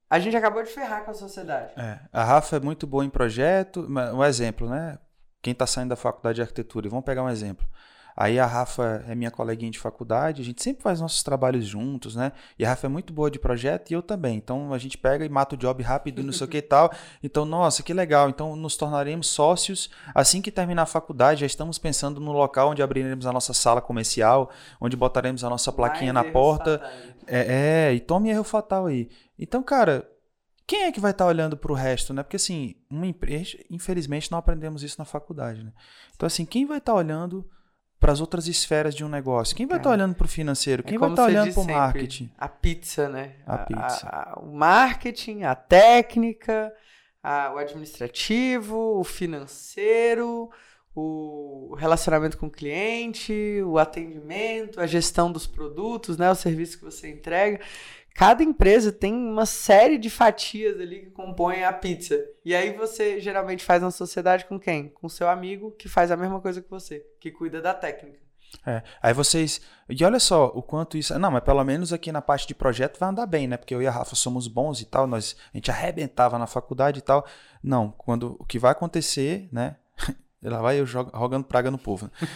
a 0.09 0.19
gente 0.19 0.37
acabou 0.37 0.63
de 0.63 0.69
ferrar 0.69 1.03
com 1.03 1.11
a 1.11 1.15
sociedade. 1.15 1.73
É. 1.75 1.99
A 2.13 2.23
Rafa 2.23 2.55
é 2.55 2.59
muito 2.61 2.87
boa 2.87 3.03
em 3.03 3.09
projeto. 3.09 3.85
Um 3.89 4.23
exemplo, 4.23 4.69
né? 4.69 4.97
Quem 5.41 5.53
está 5.53 5.65
saindo 5.65 5.89
da 5.89 5.95
faculdade 5.95 6.35
de 6.37 6.41
arquitetura, 6.41 6.89
vamos 6.89 7.05
pegar 7.05 7.23
um 7.23 7.29
exemplo. 7.29 7.65
Aí 8.19 8.37
a 8.37 8.45
Rafa 8.45 9.05
é 9.07 9.15
minha 9.15 9.31
coleguinha 9.31 9.71
de 9.71 9.79
faculdade, 9.79 10.41
a 10.41 10.45
gente 10.45 10.61
sempre 10.61 10.83
faz 10.83 10.99
nossos 10.99 11.23
trabalhos 11.23 11.65
juntos, 11.65 12.17
né? 12.17 12.33
E 12.57 12.65
a 12.65 12.69
Rafa 12.69 12.87
é 12.87 12.89
muito 12.89 13.13
boa 13.13 13.31
de 13.31 13.39
projeto 13.39 13.91
e 13.91 13.93
eu 13.93 14.01
também. 14.01 14.35
Então 14.35 14.73
a 14.73 14.77
gente 14.77 14.97
pega 14.97 15.23
e 15.23 15.29
mata 15.29 15.55
o 15.55 15.57
job 15.57 15.81
rápido, 15.81 16.21
não 16.21 16.33
sei 16.33 16.45
o 16.45 16.49
que 16.49 16.57
e 16.57 16.61
tal. 16.61 16.91
Então, 17.23 17.45
nossa, 17.45 17.81
que 17.81 17.93
legal. 17.93 18.27
Então 18.27 18.57
nos 18.57 18.75
tornaremos 18.75 19.27
sócios 19.27 19.89
assim 20.13 20.41
que 20.41 20.51
terminar 20.51 20.81
a 20.81 20.85
faculdade. 20.85 21.39
Já 21.39 21.45
estamos 21.47 21.77
pensando 21.77 22.19
no 22.19 22.33
local 22.33 22.71
onde 22.71 22.83
abriremos 22.83 23.25
a 23.25 23.31
nossa 23.31 23.53
sala 23.53 23.79
comercial, 23.79 24.49
onde 24.81 24.97
botaremos 24.97 25.45
a 25.45 25.49
nossa 25.49 25.71
plaquinha 25.71 26.11
Mais 26.11 26.25
na 26.25 26.33
porta. 26.33 26.81
É, 27.25 27.87
é, 27.87 27.93
e 27.93 28.01
tome 28.01 28.29
erro 28.29 28.43
fatal 28.43 28.87
aí. 28.87 29.07
Então, 29.37 29.63
cara, 29.63 30.08
quem 30.69 30.83
é 30.83 30.91
que 30.91 30.99
vai 30.99 31.09
estar 31.09 31.23
tá 31.23 31.27
olhando 31.27 31.57
para 31.57 31.71
o 31.71 31.75
resto, 31.75 32.13
né? 32.13 32.21
Porque 32.21 32.35
assim, 32.35 32.75
uma 32.91 33.07
empresa, 33.07 33.57
infelizmente 33.71 34.29
não 34.29 34.37
aprendemos 34.37 34.83
isso 34.83 34.97
na 34.99 35.05
faculdade, 35.05 35.63
né? 35.63 35.73
Então 36.15 36.27
assim, 36.27 36.45
quem 36.45 36.63
vai 36.63 36.77
estar 36.77 36.91
tá 36.91 36.97
olhando 36.97 37.43
para 37.99 38.11
as 38.11 38.21
outras 38.21 38.47
esferas 38.47 38.93
de 38.93 39.03
um 39.03 39.09
negócio. 39.09 39.55
Quem 39.55 39.65
vai 39.65 39.77
estar 39.77 39.89
tá 39.89 39.95
olhando 39.95 40.13
para 40.13 40.25
o 40.25 40.29
financeiro? 40.29 40.83
Quem 40.83 40.95
é 40.95 40.99
vai 40.99 41.09
estar 41.09 41.23
tá 41.23 41.27
olhando 41.27 41.53
para 41.53 41.63
o 41.63 41.65
marketing? 41.65 42.31
A 42.37 42.47
pizza, 42.47 43.09
né? 43.09 43.37
A, 43.47 43.55
a 43.55 43.57
pizza. 43.57 44.07
A, 44.07 44.33
a, 44.33 44.39
o 44.39 44.55
marketing, 44.55 45.41
a 45.43 45.55
técnica, 45.55 46.71
o 47.23 47.57
administrativo, 47.57 48.99
o 48.99 49.03
financeiro, 49.03 50.51
o 50.95 51.75
relacionamento 51.79 52.37
com 52.37 52.45
o 52.45 52.51
cliente, 52.51 53.33
o 53.65 53.79
atendimento, 53.79 54.79
a 54.79 54.85
gestão 54.85 55.31
dos 55.31 55.47
produtos, 55.47 56.15
né? 56.15 56.29
O 56.29 56.35
serviço 56.35 56.77
que 56.77 56.85
você 56.85 57.09
entrega 57.09 57.59
cada 58.13 58.43
empresa 58.43 58.91
tem 58.91 59.13
uma 59.13 59.45
série 59.45 59.97
de 59.97 60.09
fatias 60.09 60.79
ali 60.79 61.01
que 61.01 61.11
compõem 61.11 61.63
a 61.63 61.73
pizza. 61.73 62.23
E 62.43 62.55
aí 62.55 62.73
você 62.73 63.19
geralmente 63.19 63.63
faz 63.63 63.83
uma 63.83 63.91
sociedade 63.91 64.45
com 64.45 64.59
quem? 64.59 64.89
Com 64.89 65.07
seu 65.07 65.29
amigo 65.29 65.71
que 65.71 65.87
faz 65.87 66.11
a 66.11 66.17
mesma 66.17 66.39
coisa 66.41 66.61
que 66.61 66.69
você, 66.69 67.05
que 67.19 67.31
cuida 67.31 67.61
da 67.61 67.73
técnica. 67.73 68.29
É. 68.65 68.81
Aí 69.01 69.13
vocês. 69.13 69.61
E 69.87 70.03
olha 70.03 70.19
só 70.19 70.47
o 70.47 70.61
quanto 70.61 70.97
isso. 70.97 71.17
Não, 71.17 71.31
mas 71.31 71.43
pelo 71.43 71.63
menos 71.63 71.93
aqui 71.93 72.11
na 72.11 72.21
parte 72.21 72.47
de 72.47 72.55
projeto 72.55 72.99
vai 72.99 73.09
andar 73.09 73.25
bem, 73.25 73.47
né? 73.47 73.57
Porque 73.57 73.73
eu 73.73 73.81
e 73.81 73.87
a 73.87 73.91
Rafa 73.91 74.15
somos 74.15 74.47
bons 74.47 74.81
e 74.81 74.85
tal, 74.85 75.07
nós, 75.07 75.35
a 75.53 75.57
gente 75.57 75.71
arrebentava 75.71 76.37
na 76.37 76.47
faculdade 76.47 76.99
e 76.99 77.01
tal. 77.01 77.25
Não, 77.63 77.91
quando 77.91 78.35
o 78.39 78.45
que 78.45 78.59
vai 78.59 78.71
acontecer, 78.71 79.47
né? 79.51 79.75
Lá 80.41 80.61
vai 80.61 80.79
eu 80.79 80.85
jogando 80.85 81.43
praga 81.43 81.69
no 81.69 81.77
povo. 81.77 82.05
Né? 82.05 82.27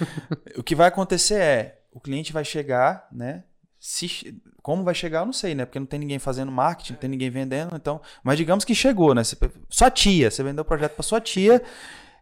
o 0.57 0.63
que 0.63 0.75
vai 0.75 0.87
acontecer 0.87 1.41
é 1.41 1.79
o 1.91 1.99
cliente 1.99 2.33
vai 2.33 2.43
chegar, 2.43 3.07
né? 3.11 3.43
Se, 3.85 4.41
como 4.61 4.81
vai 4.81 4.95
chegar, 4.95 5.19
eu 5.19 5.25
não 5.25 5.33
sei, 5.33 5.53
né? 5.53 5.65
Porque 5.65 5.77
não 5.77 5.85
tem 5.85 5.99
ninguém 5.99 6.17
fazendo 6.17 6.49
marketing, 6.49 6.93
não 6.93 6.99
tem 7.01 7.09
ninguém 7.09 7.29
vendendo, 7.29 7.75
então. 7.75 7.99
Mas 8.23 8.37
digamos 8.37 8.63
que 8.63 8.73
chegou, 8.73 9.13
né? 9.13 9.25
Você, 9.25 9.37
sua 9.69 9.91
tia, 9.91 10.31
você 10.31 10.41
vendeu 10.41 10.61
o 10.61 10.65
projeto 10.65 10.93
para 10.93 11.03
sua 11.03 11.19
tia. 11.19 11.61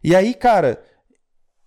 E 0.04 0.16
aí, 0.16 0.34
cara, 0.34 0.84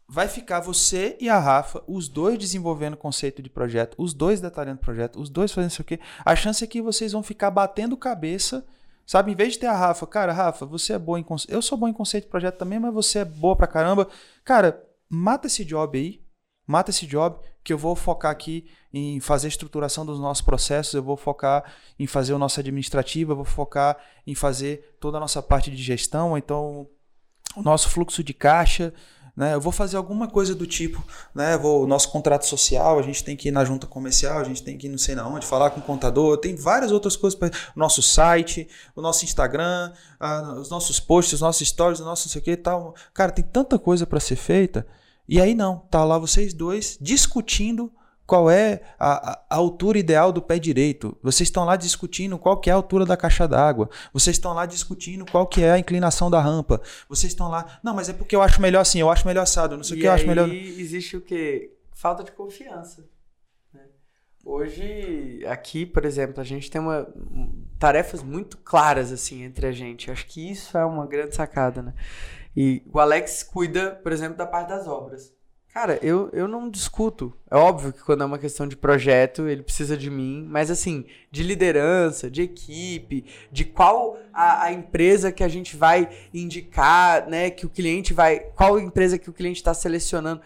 vai 0.09 0.27
ficar 0.27 0.59
você 0.59 1.17
e 1.21 1.29
a 1.29 1.39
Rafa, 1.39 1.81
os 1.87 2.09
dois 2.09 2.37
desenvolvendo 2.37 2.97
conceito 2.97 3.41
de 3.41 3.49
projeto, 3.49 3.95
os 3.97 4.13
dois 4.13 4.41
detalhando 4.41 4.81
projeto, 4.81 5.21
os 5.21 5.31
dois 5.31 5.53
fazendo 5.53 5.71
isso 5.71 5.83
aqui. 5.83 6.01
A 6.25 6.35
chance 6.35 6.65
é 6.65 6.67
que 6.67 6.83
vocês 6.83 7.13
vão 7.13 7.23
ficar 7.23 7.53
batendo 7.53 7.97
cabeça. 7.97 8.67
Sabe, 9.07 9.31
em 9.31 9.37
vez 9.37 9.53
de 9.53 9.61
ter 9.61 9.67
a 9.69 9.77
Rafa, 9.77 10.09
cara, 10.09 10.33
Rafa, 10.33 10.67
você 10.67 10.95
é 10.95 10.99
boa 10.99 11.21
em 11.21 11.23
conceito. 11.23 11.55
Eu 11.55 11.63
sou 11.63 11.79
bom 11.79 11.87
em 11.87 11.93
conceito 11.93 12.25
de 12.25 12.31
projeto 12.31 12.57
também, 12.57 12.81
mas 12.81 12.93
você 12.93 13.21
é 13.21 13.25
boa 13.25 13.55
pra 13.55 13.69
caramba. 13.69 14.09
Cara, 14.45 14.83
mata 15.09 15.47
esse 15.47 15.65
job 15.65 15.97
aí. 15.97 16.24
Mata 16.67 16.91
esse 16.91 17.07
job 17.07 17.39
que 17.63 17.73
eu 17.73 17.79
vou 17.79 17.95
focar 17.95 18.31
aqui 18.31 18.67
em 18.93 19.21
fazer 19.21 19.47
a 19.47 19.49
estruturação 19.49 20.05
dos 20.05 20.19
nossos 20.19 20.43
processos, 20.43 20.95
eu 20.95 21.03
vou 21.03 21.17
focar 21.17 21.65
em 21.99 22.07
fazer 22.07 22.33
o 22.33 22.39
nosso 22.39 22.61
administrativo, 22.61 23.33
eu 23.33 23.37
vou 23.37 23.45
focar 23.45 23.97
em 24.27 24.35
fazer 24.35 24.97
toda 25.01 25.17
a 25.17 25.21
nossa 25.21 25.43
parte 25.43 25.71
de 25.71 25.83
gestão, 25.83 26.37
então 26.39 26.87
o 27.57 27.63
nosso 27.63 27.89
fluxo 27.89 28.23
de 28.23 28.33
caixa, 28.33 28.93
né? 29.37 29.55
Eu 29.55 29.61
vou 29.61 29.73
fazer 29.73 29.97
alguma 29.97 30.29
coisa 30.29 30.55
do 30.55 30.67
tipo, 30.67 31.05
né? 31.35 31.59
Vou, 31.59 31.83
o 31.83 31.87
nosso 31.87 32.11
contrato 32.11 32.47
social, 32.47 32.99
a 32.99 33.03
gente 33.03 33.25
tem 33.25 33.37
que 33.37 33.49
ir 33.49 33.51
na 33.51 33.65
junta 33.65 33.87
comercial, 33.87 34.39
a 34.39 34.45
gente 34.45 34.63
tem 34.63 34.79
que 34.79 34.87
ir 34.87 34.91
não 34.91 34.99
sei 34.99 35.15
na 35.15 35.27
onde, 35.27 35.45
falar 35.45 35.71
com 35.71 35.81
o 35.81 35.83
contador, 35.83 36.39
tem 36.39 36.55
várias 36.55 36.93
outras 36.93 37.17
coisas 37.17 37.39
para 37.39 37.51
nosso 37.75 38.01
site, 38.01 38.69
o 38.95 39.03
nosso 39.03 39.25
Instagram, 39.25 39.93
os 40.61 40.71
nossos 40.71 41.01
posts, 41.01 41.35
os 41.35 41.41
nossos 41.41 41.67
stories, 41.67 42.01
o 42.01 42.05
nosso 42.05 42.29
não 42.29 42.33
sei 42.33 42.41
o 42.41 42.45
que 42.45 42.57
tal. 42.57 42.95
Cara, 43.13 43.33
tem 43.33 43.45
tanta 43.45 43.79
coisa 43.79 44.07
para 44.07 44.21
ser 44.21 44.37
feita 44.37 44.87
e 45.29 45.41
aí 45.41 45.55
não, 45.55 45.79
tá 45.91 46.05
lá 46.05 46.19
vocês 46.19 46.53
dois 46.53 46.99
discutindo 47.01 47.93
qual 48.27 48.51
é 48.51 48.81
a, 48.99 49.41
a, 49.51 49.57
altura 49.57 49.99
ideal 49.99 50.33
do 50.33 50.41
pé 50.41 50.59
direito. 50.59 51.17
Vocês 51.23 51.49
estão 51.49 51.65
lá 51.65 51.77
discutindo 51.77 52.39
qual 52.39 52.59
que 52.59 52.71
é 52.71 52.73
a 52.73 52.77
altura 52.77 53.05
da 53.05 53.17
caixa 53.17 53.47
d'água. 53.47 53.89
Vocês 54.13 54.37
estão 54.37 54.55
lá 54.55 54.65
discutindo 54.65 55.27
qual 55.31 55.47
que 55.47 55.63
é 55.63 55.73
a 55.73 55.79
inclinação 55.79 56.31
da 56.31 56.41
rampa. 56.41 56.81
Vocês 57.09 57.33
estão 57.33 57.49
lá, 57.49 57.79
não, 57.83 57.95
mas 57.95 58.09
é 58.09 58.13
porque 58.13 58.35
eu 58.35 58.43
acho 58.43 58.61
melhor 58.61 58.81
assim, 58.81 59.01
eu 59.01 59.11
acho 59.11 59.27
melhor 59.27 59.43
assado, 59.43 59.77
não 59.77 59.85
sei 59.85 59.99
o 59.99 60.01
que 60.01 60.07
eu 60.07 60.13
acho 60.13 60.27
melhor. 60.27 60.49
existe 60.49 61.17
o 61.17 61.21
que? 61.21 61.71
Falta 61.93 62.25
de 62.25 62.33
confiança. 62.33 63.07
Né? 63.73 63.83
Hoje, 64.45 65.45
aqui, 65.47 65.85
por 65.85 66.05
exemplo, 66.05 66.41
a 66.41 66.45
gente 66.45 66.71
tem 66.71 66.81
uma, 66.81 67.07
tarefas 67.79 68.23
muito 68.23 68.57
claras 68.59 69.13
assim 69.13 69.43
entre 69.43 69.67
a 69.67 69.73
gente. 69.73 70.11
acho 70.11 70.27
que 70.27 70.51
isso 70.51 70.77
é 70.79 70.85
uma 70.85 71.07
grande 71.07 71.35
sacada, 71.35 71.83
né? 71.83 71.93
E 72.57 72.83
o 72.93 73.01
Alex 73.01 73.43
cuida, 73.43 73.99
por 74.03 74.13
exemplo, 74.13 74.37
da 74.37 74.47
parte 74.47 74.69
das 74.69 74.87
obras. 74.87 75.35
Cara, 75.75 75.99
eu, 76.01 76.31
eu 76.33 76.47
não 76.47 76.71
discuto. 76.71 77.37
É 77.51 77.57
óbvio 77.57 77.93
que 77.93 78.01
quando 78.05 78.23
é 78.23 78.25
uma 78.25 78.39
questão 78.39 78.65
de 78.65 78.77
projeto, 78.77 79.49
ele 79.49 79.61
precisa 79.61 79.97
de 79.97 80.09
mim, 80.09 80.47
mas 80.49 80.71
assim, 80.71 81.05
de 81.33 81.43
liderança, 81.43 82.31
de 82.31 82.43
equipe, 82.43 83.25
de 83.51 83.65
qual 83.65 84.17
a, 84.33 84.67
a 84.67 84.73
empresa 84.73 85.33
que 85.33 85.43
a 85.43 85.49
gente 85.49 85.77
vai 85.77 86.09
indicar, 86.33 87.29
né? 87.29 87.51
Que 87.51 87.67
o 87.67 87.69
cliente 87.69 88.15
vai. 88.15 88.39
Qual 88.39 88.79
empresa 88.79 89.19
que 89.19 89.29
o 89.29 89.33
cliente 89.33 89.57
está 89.57 89.75
selecionando. 89.75 90.41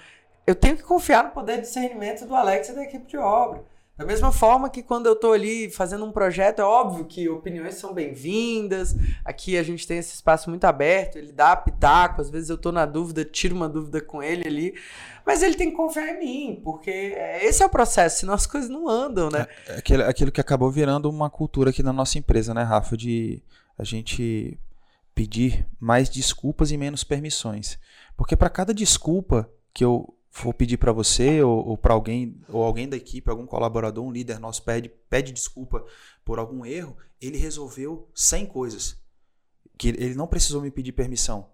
Eu 0.47 0.55
tenho 0.55 0.79
que 0.79 0.83
confiar 0.83 1.25
no 1.25 1.31
poder 1.31 1.57
de 1.57 1.63
discernimento 1.63 2.25
do 2.25 2.35
Alex 2.35 2.71
e 2.71 2.75
da 2.75 2.85
equipe 2.85 3.07
de 3.07 3.19
obra. 3.19 3.63
Da 3.99 4.05
mesma 4.05 4.31
forma 4.31 4.71
que 4.71 4.81
quando 4.81 5.07
eu 5.07 5.15
estou 5.15 5.33
ali 5.33 5.69
fazendo 5.69 6.05
um 6.05 6.13
projeto, 6.13 6.61
é 6.61 6.65
óbvio 6.65 7.05
que 7.05 7.29
opiniões 7.29 7.75
são 7.75 7.93
bem-vindas. 7.93 8.95
Aqui 9.25 9.59
a 9.59 9.63
gente 9.65 9.89
tem 9.89 9.99
esse 9.99 10.15
espaço 10.15 10.49
muito 10.49 10.65
aberto, 10.67 11.19
ele 11.19 11.33
dá 11.33 11.57
pitaco, 11.57 12.21
às 12.21 12.31
vezes 12.31 12.49
eu 12.49 12.55
estou 12.55 12.71
na 12.71 12.87
dúvida, 12.87 13.25
tiro 13.25 13.57
uma 13.57 13.69
dúvida 13.69 14.01
com 14.01 14.23
ele 14.23 14.47
ali. 14.47 14.75
Mas 15.27 15.43
ele 15.43 15.57
tem 15.57 15.71
que 15.71 15.77
confiar 15.77 16.15
em 16.15 16.21
mim, 16.21 16.61
porque 16.63 16.89
esse 17.43 17.61
é 17.61 17.67
o 17.67 17.69
processo, 17.69 18.21
senão 18.21 18.35
as 18.35 18.47
coisas 18.47 18.71
não 18.71 18.89
andam, 18.89 19.31
né? 19.31 19.49
É, 19.67 19.75
é 19.75 19.79
aquilo, 19.79 20.05
aquilo 20.05 20.31
que 20.31 20.41
acabou 20.41 20.71
virando 20.71 21.11
uma 21.11 21.29
cultura 21.29 21.71
aqui 21.71 21.83
na 21.83 21.93
nossa 21.93 22.19
empresa, 22.19 22.55
né, 22.55 22.63
Rafa? 22.63 22.97
De 22.97 23.43
a 23.77 23.83
gente 23.83 24.57
pedir 25.13 25.67
mais 25.81 26.09
desculpas 26.09 26.71
e 26.71 26.77
menos 26.77 27.03
permissões. 27.03 27.77
Porque 28.17 28.37
para 28.37 28.49
cada 28.49 28.73
desculpa 28.73 29.51
que 29.75 29.85
eu 29.85 30.15
for 30.39 30.55
pedir 30.55 30.77
para 30.77 30.93
você 30.93 31.43
ou, 31.43 31.67
ou 31.69 31.77
para 31.77 31.93
alguém 31.93 32.41
ou 32.49 32.63
alguém 32.63 32.89
da 32.89 32.97
equipe, 32.97 33.29
algum 33.29 33.47
colaborador, 33.47 34.05
um 34.05 34.13
líder 34.13 34.39
nosso 34.39 34.63
pede, 34.63 34.89
pede 34.89 35.33
desculpa 35.33 35.85
por 36.25 36.39
algum 36.39 36.65
erro, 36.65 36.97
ele 37.21 37.37
resolveu 37.37 38.09
100 38.15 38.47
coisas 38.47 38.97
que 39.77 39.89
ele 39.89 40.15
não 40.15 40.27
precisou 40.27 40.63
me 40.63 40.71
pedir 40.71 40.93
permissão. 40.93 41.51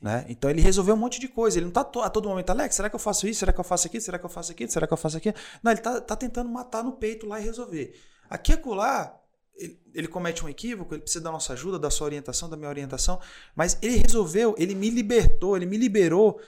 Né? 0.00 0.26
Então 0.28 0.50
ele 0.50 0.60
resolveu 0.60 0.94
um 0.94 0.98
monte 0.98 1.20
de 1.20 1.28
coisa. 1.28 1.58
Ele 1.58 1.66
não 1.66 1.70
está 1.70 1.82
a 2.04 2.10
todo 2.10 2.28
momento, 2.28 2.50
Alex, 2.50 2.74
será 2.74 2.90
que 2.90 2.96
eu 2.96 3.00
faço 3.00 3.26
isso? 3.26 3.40
Será 3.40 3.52
que 3.52 3.60
eu 3.60 3.64
faço 3.64 3.86
aquilo? 3.86 4.02
Será 4.02 4.18
que 4.18 4.24
eu 4.24 4.30
faço 4.30 4.52
aquilo? 4.52 4.70
Será 4.70 4.86
que 4.86 4.92
eu 4.92 4.96
faço 4.96 5.16
aquilo? 5.16 5.34
Não, 5.62 5.70
ele 5.70 5.80
está 5.80 6.00
tá 6.00 6.16
tentando 6.16 6.50
matar 6.50 6.82
no 6.82 6.92
peito 6.92 7.26
lá 7.26 7.40
e 7.40 7.44
resolver. 7.44 7.94
Aqui 8.28 8.50
e 8.50 8.54
acolá, 8.54 9.16
ele, 9.54 9.80
ele, 9.94 10.08
comete 10.08 10.44
um 10.44 10.48
equívoco, 10.48 10.94
ele 10.94 11.02
precisa 11.02 11.22
da 11.22 11.30
nossa 11.30 11.52
ajuda, 11.52 11.78
da 11.78 11.90
sua 11.90 12.06
orientação, 12.06 12.48
da 12.48 12.56
minha 12.56 12.68
orientação, 12.68 13.20
mas 13.54 13.78
ele 13.80 13.96
resolveu, 13.96 14.54
ele 14.58 14.74
me 14.74 14.90
libertou, 14.90 15.56
ele 15.56 15.66
me 15.66 15.76
liberou 15.76 16.40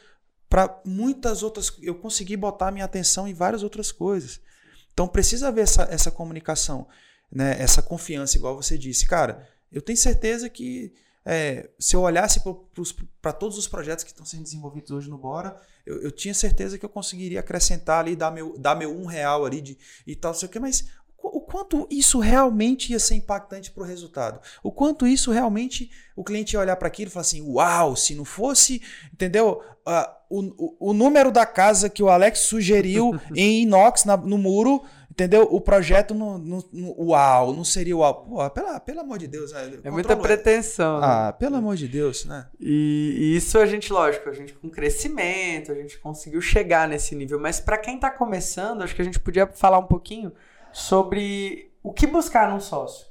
para 0.55 0.81
muitas 0.85 1.43
outras. 1.43 1.73
Eu 1.83 1.97
consegui 1.97 2.37
botar 2.37 2.71
minha 2.71 2.85
atenção 2.85 3.27
em 3.27 3.35
várias 3.35 3.65
outras 3.65 3.91
coisas. 3.91 4.41
Então 4.93 5.09
precisa 5.09 5.49
haver 5.49 5.63
essa, 5.63 5.83
essa 5.91 6.13
comunicação, 6.13 6.87
né? 7.29 7.57
essa 7.59 7.83
confiança, 7.83 8.37
igual 8.37 8.55
você 8.55 8.79
disse. 8.79 9.05
Cara, 9.05 9.49
eu 9.73 9.83
tenho 9.83 9.99
certeza 9.99 10.49
que 10.49 10.95
é, 11.27 11.69
se 11.77 11.97
eu 11.97 12.03
olhasse 12.03 12.41
para 13.21 13.33
todos 13.33 13.59
os 13.59 13.67
projetos 13.67 14.05
que 14.05 14.13
estão 14.13 14.25
sendo 14.25 14.45
desenvolvidos 14.45 14.93
hoje 14.93 15.11
no 15.11 15.19
Bora, 15.19 15.61
eu, 15.85 16.01
eu, 16.01 16.13
tinha 16.13 16.33
certeza 16.33 16.79
que 16.79 16.85
eu 16.85 16.89
conseguiria 16.89 17.41
acrescentar 17.41 17.99
ali, 17.99 18.15
dar 18.15 18.31
meu, 18.31 18.57
dar 18.57 18.77
meu 18.77 18.97
um 18.97 19.07
real 19.07 19.45
ali 19.45 19.61
de, 19.61 19.77
e 20.07 20.15
tal, 20.15 20.35
sei 20.35 20.47
o 20.47 20.53
que, 20.53 20.61
mas 20.61 20.85
quanto 21.55 21.87
isso 21.89 22.19
realmente 22.19 22.91
ia 22.91 22.99
ser 22.99 23.15
impactante 23.15 23.71
para 23.71 23.85
o 23.85 23.87
resultado. 23.87 24.41
O 24.61 24.73
quanto 24.73 25.07
isso 25.07 25.31
realmente 25.31 25.89
o 26.17 26.25
cliente 26.25 26.57
ia 26.57 26.61
olhar 26.61 26.75
para 26.75 26.89
aquilo 26.89 27.07
e 27.09 27.13
falar 27.13 27.21
assim: 27.21 27.43
uau, 27.43 27.95
se 27.95 28.13
não 28.13 28.25
fosse, 28.25 28.83
entendeu? 29.13 29.63
Uh, 29.87 30.11
o, 30.29 30.41
o, 30.41 30.91
o, 30.91 30.93
número 30.93 31.31
da 31.31 31.47
casa 31.47 31.89
que 31.89 32.03
o 32.03 32.09
Alex 32.09 32.41
sugeriu 32.41 33.13
em 33.37 33.63
inox 33.63 34.05
na, 34.05 34.17
no 34.17 34.37
muro, 34.37 34.83
entendeu? 35.09 35.47
O 35.49 35.61
projeto 35.61 36.13
no, 36.13 36.39
no, 36.39 36.65
no 36.73 37.11
uau, 37.11 37.55
não 37.55 37.63
seria 37.63 37.97
uau. 37.97 38.25
Pô, 38.25 38.51
pela, 38.51 38.81
pelo 38.81 39.01
amor 39.03 39.19
de 39.19 39.29
Deus. 39.29 39.53
É, 39.53 39.79
é 39.85 39.91
muita 39.93 40.17
pretensão. 40.17 40.99
Né? 40.99 41.07
Ah, 41.07 41.33
pelo 41.39 41.55
amor 41.55 41.77
de 41.77 41.87
Deus, 41.87 42.25
né? 42.25 42.49
E, 42.59 43.15
e, 43.17 43.37
isso 43.37 43.59
a 43.59 43.67
gente, 43.67 43.93
lógico, 43.93 44.29
a 44.29 44.33
gente 44.33 44.55
com 44.55 44.69
crescimento, 44.69 45.71
a 45.71 45.77
gente 45.77 46.01
conseguiu 46.01 46.41
chegar 46.41 46.89
nesse 46.89 47.15
nível. 47.15 47.39
Mas 47.39 47.61
para 47.61 47.79
quem 47.79 47.95
está 47.95 48.11
começando, 48.11 48.83
acho 48.83 48.93
que 48.93 49.03
a 49.03 49.05
gente 49.05 49.21
podia 49.21 49.47
falar 49.47 49.79
um 49.79 49.87
pouquinho 49.87 50.33
sobre 50.75 51.73
o 51.83 51.93
que 51.93 52.07
buscar 52.07 52.51
num 52.51 52.61
sócio. 52.61 53.07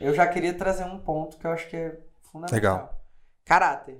Eu 0.00 0.12
já 0.12 0.26
queria 0.26 0.52
trazer 0.52 0.84
um 0.84 0.98
ponto 0.98 1.38
que 1.38 1.46
eu 1.46 1.52
acho 1.52 1.68
que 1.68 1.76
é 1.76 1.96
fundamental. 2.22 2.54
Legal. 2.56 3.04
Caráter. 3.44 3.98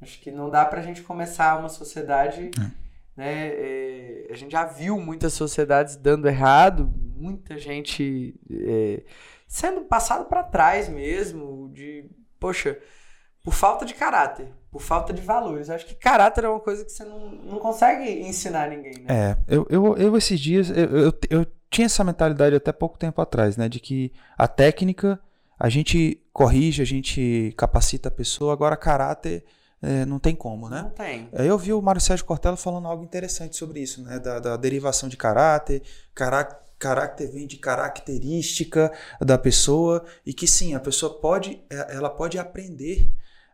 Acho 0.00 0.20
que 0.20 0.30
não 0.30 0.50
dá 0.50 0.64
pra 0.64 0.82
gente 0.82 1.02
começar 1.02 1.58
uma 1.58 1.70
sociedade. 1.70 2.50
É. 2.56 2.80
Né, 3.16 3.48
é, 3.48 4.28
a 4.30 4.34
gente 4.34 4.52
já 4.52 4.64
viu 4.64 4.98
muitas 4.98 5.32
sociedades 5.32 5.96
dando 5.96 6.28
errado, 6.28 6.90
muita 7.16 7.58
gente 7.58 8.38
é, 8.50 9.02
sendo 9.48 9.82
passado 9.82 10.26
para 10.26 10.42
trás 10.42 10.88
mesmo, 10.88 11.70
de, 11.72 12.08
poxa, 12.38 12.78
por 13.42 13.52
falta 13.52 13.84
de 13.84 13.94
caráter, 13.94 14.48
por 14.70 14.80
falta 14.80 15.12
de 15.12 15.22
valores. 15.22 15.70
Acho 15.70 15.86
que 15.86 15.94
caráter 15.94 16.44
é 16.44 16.48
uma 16.48 16.60
coisa 16.60 16.84
que 16.84 16.92
você 16.92 17.04
não, 17.04 17.30
não 17.30 17.58
consegue 17.58 18.04
ensinar 18.20 18.68
ninguém, 18.68 19.02
né? 19.02 19.06
É, 19.08 19.36
eu, 19.48 19.66
eu, 19.68 19.96
eu 19.96 20.16
esses 20.16 20.38
dias, 20.38 20.70
eu, 20.70 20.96
eu, 20.96 21.12
eu 21.30 21.46
tinha 21.70 21.86
essa 21.86 22.02
mentalidade 22.02 22.56
até 22.56 22.72
pouco 22.72 22.98
tempo 22.98 23.20
atrás, 23.20 23.56
né? 23.56 23.68
De 23.68 23.78
que 23.80 24.12
a 24.36 24.48
técnica 24.48 25.20
a 25.58 25.68
gente 25.68 26.20
corrige, 26.32 26.82
a 26.82 26.86
gente 26.86 27.54
capacita 27.56 28.08
a 28.08 28.12
pessoa, 28.12 28.52
agora 28.52 28.76
caráter 28.76 29.44
é, 29.82 30.04
não 30.04 30.18
tem 30.18 30.34
como, 30.34 30.68
né? 30.68 30.82
Não 30.82 30.90
tem. 30.90 31.28
Aí 31.32 31.46
eu 31.46 31.56
vi 31.56 31.72
o 31.72 31.80
Mário 31.80 32.00
Sérgio 32.00 32.26
Cortella 32.26 32.56
falando 32.56 32.88
algo 32.88 33.04
interessante 33.04 33.56
sobre 33.56 33.80
isso, 33.80 34.02
né? 34.02 34.18
Da, 34.18 34.38
da 34.38 34.56
derivação 34.56 35.08
de 35.08 35.16
caráter, 35.16 35.82
caráter 36.14 36.58
caráter 36.80 37.30
vem 37.30 37.46
de 37.46 37.58
característica 37.58 38.90
da 39.20 39.36
pessoa 39.36 40.02
e 40.24 40.32
que 40.32 40.48
sim, 40.48 40.74
a 40.74 40.80
pessoa 40.80 41.20
pode, 41.20 41.62
é, 41.68 41.94
ela 41.94 42.08
pode 42.08 42.38
aprender 42.38 43.06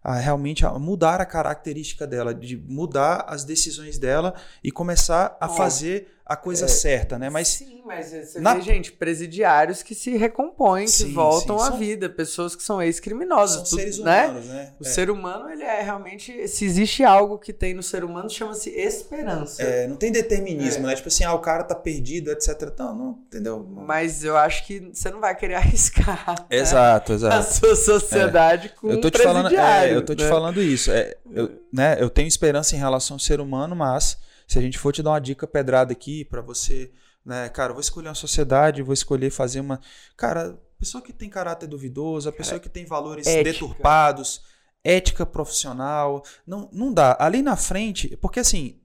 a 0.02 0.14
realmente 0.14 0.64
a 0.64 0.78
mudar 0.78 1.20
a 1.20 1.26
característica 1.26 2.06
dela, 2.06 2.32
de 2.32 2.56
mudar 2.56 3.24
as 3.26 3.44
decisões 3.44 3.98
dela 3.98 4.32
e 4.62 4.70
começar 4.70 5.36
a 5.40 5.48
fazer 5.48 6.15
a 6.26 6.34
coisa 6.34 6.64
é, 6.64 6.68
certa, 6.68 7.16
né? 7.20 7.30
Mas 7.30 7.46
sim, 7.46 7.80
mas 7.86 8.10
você 8.10 8.40
na... 8.40 8.54
vê 8.54 8.60
gente 8.60 8.90
presidiários 8.90 9.80
que 9.80 9.94
se 9.94 10.16
recompõem, 10.16 10.88
sim, 10.88 11.04
que 11.04 11.12
voltam 11.12 11.56
sim, 11.56 11.64
à 11.64 11.68
são... 11.68 11.78
vida, 11.78 12.08
pessoas 12.10 12.56
que 12.56 12.64
são 12.64 12.82
ex-criminosos, 12.82 13.68
são 13.68 13.78
seres 13.78 14.00
né? 14.00 14.24
humanos, 14.26 14.46
né? 14.46 14.72
O 14.80 14.84
é. 14.84 14.88
ser 14.88 15.08
humano 15.08 15.48
ele 15.48 15.62
é 15.62 15.82
realmente, 15.82 16.48
se 16.48 16.64
existe 16.64 17.04
algo 17.04 17.38
que 17.38 17.52
tem 17.52 17.74
no 17.74 17.82
ser 17.82 18.02
humano 18.02 18.28
chama-se 18.28 18.70
esperança. 18.70 19.62
É, 19.62 19.86
não 19.86 19.94
tem 19.94 20.10
determinismo, 20.10 20.84
é. 20.84 20.88
né? 20.88 20.96
Tipo 20.96 21.06
assim, 21.06 21.22
ah, 21.22 21.32
o 21.32 21.38
cara 21.38 21.62
tá 21.62 21.76
perdido, 21.76 22.32
etc. 22.32 22.72
Não, 22.76 22.92
não 22.92 23.18
entendeu? 23.28 23.64
Mas 23.64 24.24
eu 24.24 24.36
acho 24.36 24.66
que 24.66 24.90
você 24.92 25.08
não 25.10 25.20
vai 25.20 25.36
querer 25.36 25.54
arriscar. 25.62 26.26
Né? 26.50 26.58
Exato, 26.58 27.12
né? 27.12 27.18
exato. 27.18 27.36
A 27.36 27.42
sua 27.42 27.76
sociedade 27.76 28.70
com 28.70 28.90
eu 28.90 29.00
tô 29.00 29.06
um 29.06 29.10
te 29.12 29.22
falando, 29.22 29.54
é, 29.56 29.94
eu 29.94 30.04
tô 30.04 30.12
te 30.12 30.24
né? 30.24 30.28
falando 30.28 30.60
isso. 30.60 30.90
É, 30.90 31.14
eu, 31.30 31.62
né? 31.72 31.96
Eu 32.00 32.10
tenho 32.10 32.26
esperança 32.26 32.74
em 32.74 32.80
relação 32.80 33.14
ao 33.14 33.20
ser 33.20 33.40
humano, 33.40 33.76
mas 33.76 34.18
se 34.46 34.58
a 34.58 34.62
gente 34.62 34.78
for 34.78 34.92
te 34.92 35.02
dar 35.02 35.10
uma 35.10 35.20
dica 35.20 35.46
pedrada 35.46 35.92
aqui 35.92 36.24
para 36.24 36.40
você, 36.40 36.92
né, 37.24 37.48
cara, 37.48 37.72
vou 37.72 37.80
escolher 37.80 38.08
uma 38.08 38.14
sociedade, 38.14 38.82
vou 38.82 38.94
escolher 38.94 39.30
fazer 39.30 39.60
uma, 39.60 39.80
cara, 40.16 40.58
pessoa 40.78 41.02
que 41.02 41.12
tem 41.12 41.28
caráter 41.28 41.66
duvidoso, 41.66 42.28
a 42.28 42.32
pessoa 42.32 42.60
que 42.60 42.68
tem 42.68 42.84
valores 42.84 43.26
ética. 43.26 43.52
deturpados, 43.52 44.42
ética 44.84 45.26
profissional, 45.26 46.22
não, 46.46 46.68
não 46.72 46.92
dá. 46.92 47.16
Ali 47.18 47.42
na 47.42 47.56
frente, 47.56 48.16
porque 48.18 48.40
assim, 48.40 48.80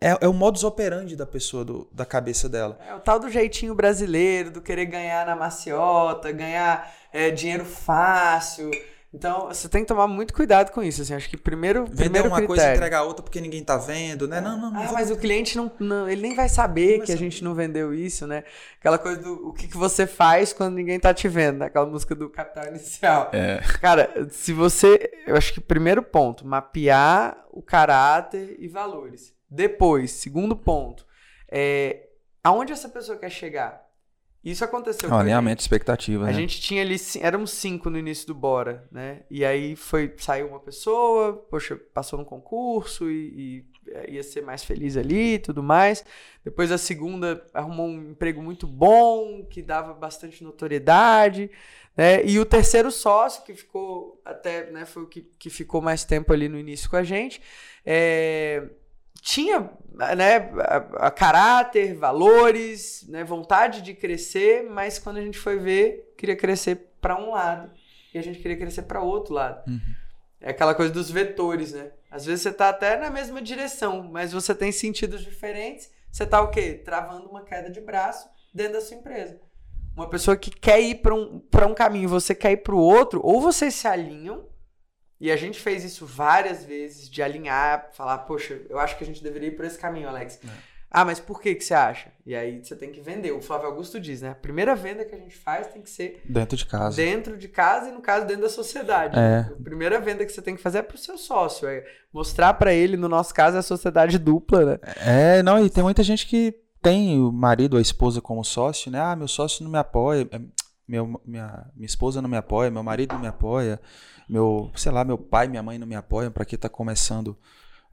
é, 0.00 0.18
é, 0.20 0.28
o 0.28 0.32
modus 0.32 0.64
operandi 0.64 1.14
da 1.14 1.24
pessoa, 1.24 1.64
do, 1.64 1.88
da 1.92 2.04
cabeça 2.04 2.48
dela. 2.48 2.76
É 2.84 2.92
o 2.92 2.98
tal 2.98 3.20
do 3.20 3.30
jeitinho 3.30 3.72
brasileiro, 3.72 4.50
do 4.50 4.60
querer 4.60 4.86
ganhar 4.86 5.24
na 5.24 5.36
maciota, 5.36 6.32
ganhar 6.32 6.92
é, 7.12 7.30
dinheiro 7.30 7.64
fácil. 7.64 8.68
Então, 9.14 9.48
você 9.48 9.68
tem 9.68 9.82
que 9.82 9.88
tomar 9.88 10.06
muito 10.06 10.32
cuidado 10.32 10.70
com 10.72 10.82
isso. 10.82 11.02
Assim, 11.02 11.12
acho 11.12 11.28
que 11.28 11.36
primeiro. 11.36 11.84
Vender 11.84 12.04
primeiro 12.04 12.28
uma 12.28 12.36
critério. 12.36 12.46
coisa 12.46 12.70
e 12.70 12.76
entregar 12.76 13.02
outra 13.02 13.22
porque 13.22 13.42
ninguém 13.42 13.62
tá 13.62 13.76
vendo, 13.76 14.26
né? 14.26 14.40
Não, 14.40 14.58
não, 14.58 14.70
não. 14.70 14.82
Ah, 14.82 14.90
mas 14.92 15.10
o 15.10 15.16
cliente 15.16 15.54
não, 15.54 15.70
não, 15.78 16.08
Ele 16.08 16.22
nem 16.22 16.34
vai 16.34 16.48
saber 16.48 17.00
que 17.00 17.12
a 17.12 17.16
gente 17.16 17.44
não 17.44 17.54
vendeu 17.54 17.92
isso, 17.92 18.26
né? 18.26 18.42
Aquela 18.78 18.98
coisa 18.98 19.20
do 19.20 19.48
o 19.48 19.52
que, 19.52 19.68
que 19.68 19.76
você 19.76 20.06
faz 20.06 20.54
quando 20.54 20.76
ninguém 20.76 20.98
tá 20.98 21.12
te 21.12 21.28
vendo, 21.28 21.58
né? 21.58 21.66
Aquela 21.66 21.84
música 21.84 22.14
do 22.14 22.30
Capital 22.30 22.68
Inicial. 22.68 23.28
É. 23.34 23.60
Cara, 23.80 24.28
se 24.30 24.52
você. 24.54 25.10
Eu 25.26 25.36
acho 25.36 25.52
que 25.52 25.60
primeiro 25.60 26.02
ponto, 26.02 26.46
mapear 26.46 27.44
o 27.50 27.60
caráter 27.60 28.56
e 28.58 28.66
valores. 28.66 29.34
Depois, 29.50 30.10
segundo 30.12 30.56
ponto, 30.56 31.06
é, 31.50 32.08
aonde 32.42 32.72
essa 32.72 32.88
pessoa 32.88 33.18
quer 33.18 33.28
chegar? 33.28 33.91
Isso 34.44 34.64
aconteceu. 34.64 35.08
Um 35.08 35.14
alinhamento 35.14 35.56
de 35.56 35.62
expectativa. 35.62 36.24
A 36.24 36.26
né? 36.26 36.32
gente 36.32 36.60
tinha 36.60 36.82
ali, 36.82 36.96
éramos 37.20 37.52
cinco 37.52 37.88
no 37.88 37.96
início 37.96 38.26
do 38.26 38.34
Bora, 38.34 38.88
né? 38.90 39.22
E 39.30 39.44
aí 39.44 39.76
foi, 39.76 40.12
saiu 40.18 40.48
uma 40.48 40.58
pessoa, 40.58 41.34
poxa, 41.48 41.76
passou 41.94 42.18
no 42.18 42.24
concurso 42.24 43.08
e, 43.08 43.64
e 43.86 43.92
é, 43.92 44.10
ia 44.10 44.22
ser 44.22 44.42
mais 44.42 44.64
feliz 44.64 44.96
ali 44.96 45.34
e 45.34 45.38
tudo 45.38 45.62
mais. 45.62 46.04
Depois 46.44 46.72
a 46.72 46.78
segunda 46.78 47.44
arrumou 47.54 47.86
um 47.86 48.10
emprego 48.10 48.42
muito 48.42 48.66
bom, 48.66 49.46
que 49.48 49.62
dava 49.62 49.94
bastante 49.94 50.42
notoriedade, 50.42 51.48
né? 51.96 52.24
E 52.24 52.40
o 52.40 52.44
terceiro 52.44 52.90
sócio, 52.90 53.44
que 53.44 53.54
ficou 53.54 54.20
até, 54.24 54.70
né, 54.72 54.84
foi 54.84 55.04
o 55.04 55.06
que, 55.06 55.22
que 55.38 55.50
ficou 55.50 55.80
mais 55.80 56.04
tempo 56.04 56.32
ali 56.32 56.48
no 56.48 56.58
início 56.58 56.90
com 56.90 56.96
a 56.96 57.04
gente, 57.04 57.40
é 57.86 58.68
tinha 59.22 59.70
né, 59.94 60.50
a, 60.58 61.06
a 61.06 61.10
caráter, 61.10 61.94
valores, 61.94 63.06
né, 63.08 63.22
vontade 63.22 63.80
de 63.80 63.94
crescer, 63.94 64.64
mas 64.68 64.98
quando 64.98 65.18
a 65.18 65.22
gente 65.22 65.38
foi 65.38 65.58
ver, 65.58 66.12
queria 66.18 66.36
crescer 66.36 66.90
para 67.00 67.16
um 67.16 67.30
lado 67.30 67.70
e 68.12 68.18
a 68.18 68.22
gente 68.22 68.40
queria 68.40 68.56
crescer 68.56 68.82
para 68.82 69.00
outro 69.00 69.32
lado. 69.32 69.62
Uhum. 69.70 69.80
É 70.40 70.50
aquela 70.50 70.74
coisa 70.74 70.92
dos 70.92 71.08
vetores, 71.08 71.72
né? 71.72 71.92
Às 72.10 72.26
vezes 72.26 72.42
você 72.42 72.48
está 72.48 72.68
até 72.68 72.96
na 72.96 73.10
mesma 73.10 73.40
direção, 73.40 74.02
mas 74.02 74.32
você 74.32 74.52
tem 74.54 74.72
sentidos 74.72 75.22
diferentes. 75.22 75.88
Você 76.10 76.24
está 76.24 76.42
o 76.42 76.50
quê? 76.50 76.74
Travando 76.84 77.28
uma 77.28 77.44
queda 77.44 77.70
de 77.70 77.80
braço 77.80 78.28
dentro 78.52 78.74
da 78.74 78.80
sua 78.80 78.96
empresa. 78.96 79.40
Uma 79.96 80.10
pessoa 80.10 80.36
que 80.36 80.50
quer 80.50 80.80
ir 80.80 80.96
para 80.96 81.14
um, 81.14 81.40
um 81.68 81.74
caminho, 81.74 82.08
você 82.08 82.34
quer 82.34 82.52
ir 82.52 82.56
para 82.58 82.74
o 82.74 82.78
outro, 82.78 83.20
ou 83.22 83.40
vocês 83.40 83.74
se 83.74 83.86
alinham 83.86 84.44
e 85.22 85.30
a 85.30 85.36
gente 85.36 85.60
fez 85.60 85.84
isso 85.84 86.04
várias 86.04 86.64
vezes, 86.64 87.08
de 87.08 87.22
alinhar, 87.22 87.90
falar, 87.92 88.18
poxa, 88.18 88.60
eu 88.68 88.76
acho 88.76 88.98
que 88.98 89.04
a 89.04 89.06
gente 89.06 89.22
deveria 89.22 89.50
ir 89.50 89.52
por 89.52 89.64
esse 89.64 89.78
caminho, 89.78 90.08
Alex. 90.08 90.40
É. 90.44 90.48
Ah, 90.90 91.04
mas 91.04 91.20
por 91.20 91.40
que, 91.40 91.54
que 91.54 91.62
você 91.62 91.72
acha? 91.72 92.10
E 92.26 92.34
aí 92.34 92.62
você 92.62 92.74
tem 92.74 92.90
que 92.90 93.00
vender. 93.00 93.30
O 93.30 93.40
Flávio 93.40 93.68
Augusto 93.68 94.00
diz, 94.00 94.20
né? 94.20 94.30
A 94.30 94.34
primeira 94.34 94.74
venda 94.74 95.04
que 95.04 95.14
a 95.14 95.18
gente 95.18 95.36
faz 95.36 95.68
tem 95.68 95.80
que 95.80 95.88
ser... 95.88 96.20
Dentro 96.24 96.56
de 96.56 96.66
casa. 96.66 96.96
Dentro 96.96 97.38
de 97.38 97.46
casa 97.46 97.88
e, 97.88 97.92
no 97.92 98.00
caso, 98.00 98.26
dentro 98.26 98.42
da 98.42 98.48
sociedade. 98.48 99.16
É. 99.16 99.46
A 99.48 99.62
primeira 99.62 100.00
venda 100.00 100.26
que 100.26 100.32
você 100.32 100.42
tem 100.42 100.56
que 100.56 100.60
fazer 100.60 100.78
é 100.78 100.82
pro 100.82 100.98
seu 100.98 101.16
sócio. 101.16 101.68
É 101.68 101.84
mostrar 102.12 102.54
para 102.54 102.74
ele, 102.74 102.96
no 102.96 103.08
nosso 103.08 103.32
caso, 103.32 103.56
é 103.56 103.60
a 103.60 103.62
sociedade 103.62 104.18
dupla, 104.18 104.64
né? 104.64 104.78
É, 105.06 105.42
não, 105.44 105.64
e 105.64 105.70
tem 105.70 105.84
muita 105.84 106.02
gente 106.02 106.26
que 106.26 106.52
tem 106.82 107.20
o 107.20 107.30
marido 107.30 107.74
ou 107.74 107.78
a 107.78 107.82
esposa 107.82 108.20
como 108.20 108.44
sócio, 108.44 108.90
né? 108.90 109.00
Ah, 109.00 109.14
meu 109.14 109.28
sócio 109.28 109.62
não 109.62 109.70
me 109.70 109.78
apoia, 109.78 110.28
é, 110.32 110.40
meu, 110.92 111.20
minha, 111.24 111.70
minha 111.74 111.86
esposa 111.86 112.20
não 112.20 112.28
me 112.28 112.36
apoia, 112.36 112.70
meu 112.70 112.82
marido 112.82 113.14
não 113.14 113.20
me 113.20 113.26
apoia 113.26 113.80
meu, 114.32 114.70
sei 114.74 114.90
lá, 114.90 115.04
meu 115.04 115.18
pai, 115.18 115.46
minha 115.48 115.62
mãe 115.62 115.78
não 115.78 115.86
me 115.86 115.94
apoiam 115.94 116.32
para 116.32 116.46
quem 116.46 116.56
está 116.56 116.68
começando, 116.68 117.36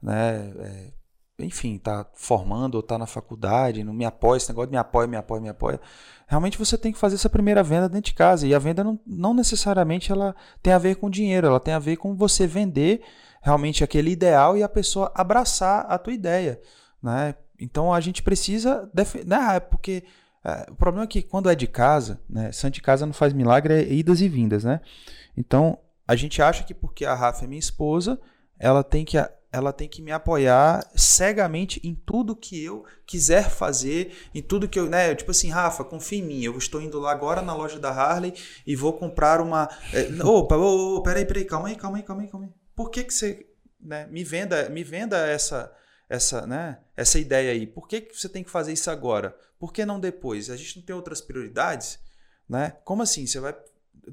né? 0.02 0.50
É, 0.58 0.92
enfim, 1.44 1.78
tá 1.78 2.06
formando 2.14 2.76
ou 2.76 2.82
tá 2.82 2.96
na 2.98 3.06
faculdade, 3.06 3.84
não 3.84 3.92
me 3.92 4.06
apoia, 4.06 4.38
esse 4.38 4.48
negócio 4.48 4.68
de 4.68 4.72
me 4.72 4.78
apoia, 4.78 5.06
me 5.06 5.16
apoia, 5.16 5.40
me 5.40 5.48
apoia. 5.50 5.80
Realmente 6.26 6.58
você 6.58 6.78
tem 6.78 6.92
que 6.92 6.98
fazer 6.98 7.16
essa 7.16 7.28
primeira 7.28 7.62
venda 7.62 7.88
dentro 7.88 8.10
de 8.10 8.14
casa. 8.14 8.46
E 8.46 8.54
a 8.54 8.58
venda 8.58 8.84
não, 8.84 8.98
não 9.06 9.34
necessariamente 9.34 10.12
ela 10.12 10.34
tem 10.62 10.72
a 10.72 10.78
ver 10.78 10.96
com 10.96 11.10
dinheiro, 11.10 11.46
ela 11.46 11.60
tem 11.60 11.74
a 11.74 11.78
ver 11.78 11.96
com 11.96 12.14
você 12.14 12.46
vender 12.46 13.02
realmente 13.42 13.84
aquele 13.84 14.10
ideal 14.10 14.56
e 14.56 14.62
a 14.62 14.68
pessoa 14.68 15.10
abraçar 15.14 15.86
a 15.88 15.98
tua 15.98 16.12
ideia, 16.12 16.60
né? 17.02 17.34
Então 17.58 17.92
a 17.92 18.00
gente 18.00 18.22
precisa, 18.22 18.90
né? 19.26 19.60
Porque 19.60 20.04
é, 20.04 20.04
o 20.70 20.74
problema 20.74 21.04
é 21.04 21.06
que 21.06 21.22
quando 21.22 21.50
é 21.50 21.54
de 21.54 21.66
casa, 21.66 22.20
né? 22.28 22.50
Santo 22.52 22.74
de 22.74 22.82
casa 22.82 23.04
não 23.04 23.12
faz 23.12 23.32
milagre, 23.32 23.74
é 23.74 23.92
idas 23.92 24.20
e 24.20 24.28
vindas, 24.28 24.64
né? 24.64 24.80
Então 25.36 25.78
a 26.06 26.16
gente 26.16 26.42
acha 26.42 26.64
que 26.64 26.74
porque 26.74 27.04
a 27.04 27.14
Rafa 27.14 27.44
é 27.44 27.48
minha 27.48 27.58
esposa, 27.58 28.18
ela 28.58 28.82
tem 28.82 29.04
que 29.04 29.16
ela 29.52 29.72
tem 29.72 29.88
que 29.88 30.00
me 30.00 30.12
apoiar 30.12 30.88
cegamente 30.94 31.80
em 31.82 31.94
tudo 31.94 32.36
que 32.36 32.62
eu 32.62 32.84
quiser 33.04 33.50
fazer, 33.50 34.16
em 34.34 34.40
tudo 34.40 34.68
que 34.68 34.78
eu, 34.78 34.88
né, 34.88 35.14
tipo 35.14 35.32
assim, 35.32 35.50
Rafa, 35.50 35.82
confia 35.82 36.20
em 36.20 36.22
mim, 36.22 36.42
eu 36.42 36.56
estou 36.56 36.80
indo 36.80 37.00
lá 37.00 37.10
agora 37.10 37.42
na 37.42 37.54
loja 37.54 37.78
da 37.78 37.90
Harley 37.90 38.32
e 38.64 38.76
vou 38.76 38.92
comprar 38.92 39.40
uma, 39.40 39.68
é, 39.92 40.22
opa, 40.22 40.56
oh, 40.56 40.98
oh, 40.98 41.02
peraí, 41.02 41.24
peraí, 41.24 41.44
calma 41.44 41.68
aí, 41.68 41.74
calma 41.74 41.98
aí, 41.98 42.02
calma 42.02 42.22
aí, 42.22 42.28
calma 42.28 42.46
aí. 42.46 42.52
Por 42.76 42.90
que 42.90 43.02
que 43.02 43.12
você, 43.12 43.46
né, 43.80 44.06
me 44.08 44.22
venda, 44.22 44.68
me 44.68 44.84
venda 44.84 45.18
essa, 45.26 45.72
essa, 46.08 46.46
né, 46.46 46.78
essa 46.96 47.18
ideia 47.18 47.50
aí? 47.50 47.66
Por 47.66 47.88
que 47.88 48.02
que 48.02 48.16
você 48.16 48.28
tem 48.28 48.44
que 48.44 48.50
fazer 48.50 48.72
isso 48.72 48.88
agora? 48.88 49.34
Por 49.60 49.74
que 49.74 49.84
não 49.84 50.00
depois? 50.00 50.48
A 50.48 50.56
gente 50.56 50.78
não 50.78 50.84
tem 50.84 50.96
outras 50.96 51.20
prioridades, 51.20 52.00
né? 52.48 52.70
Como 52.82 53.02
assim? 53.02 53.26
Você 53.26 53.38
vai 53.38 53.54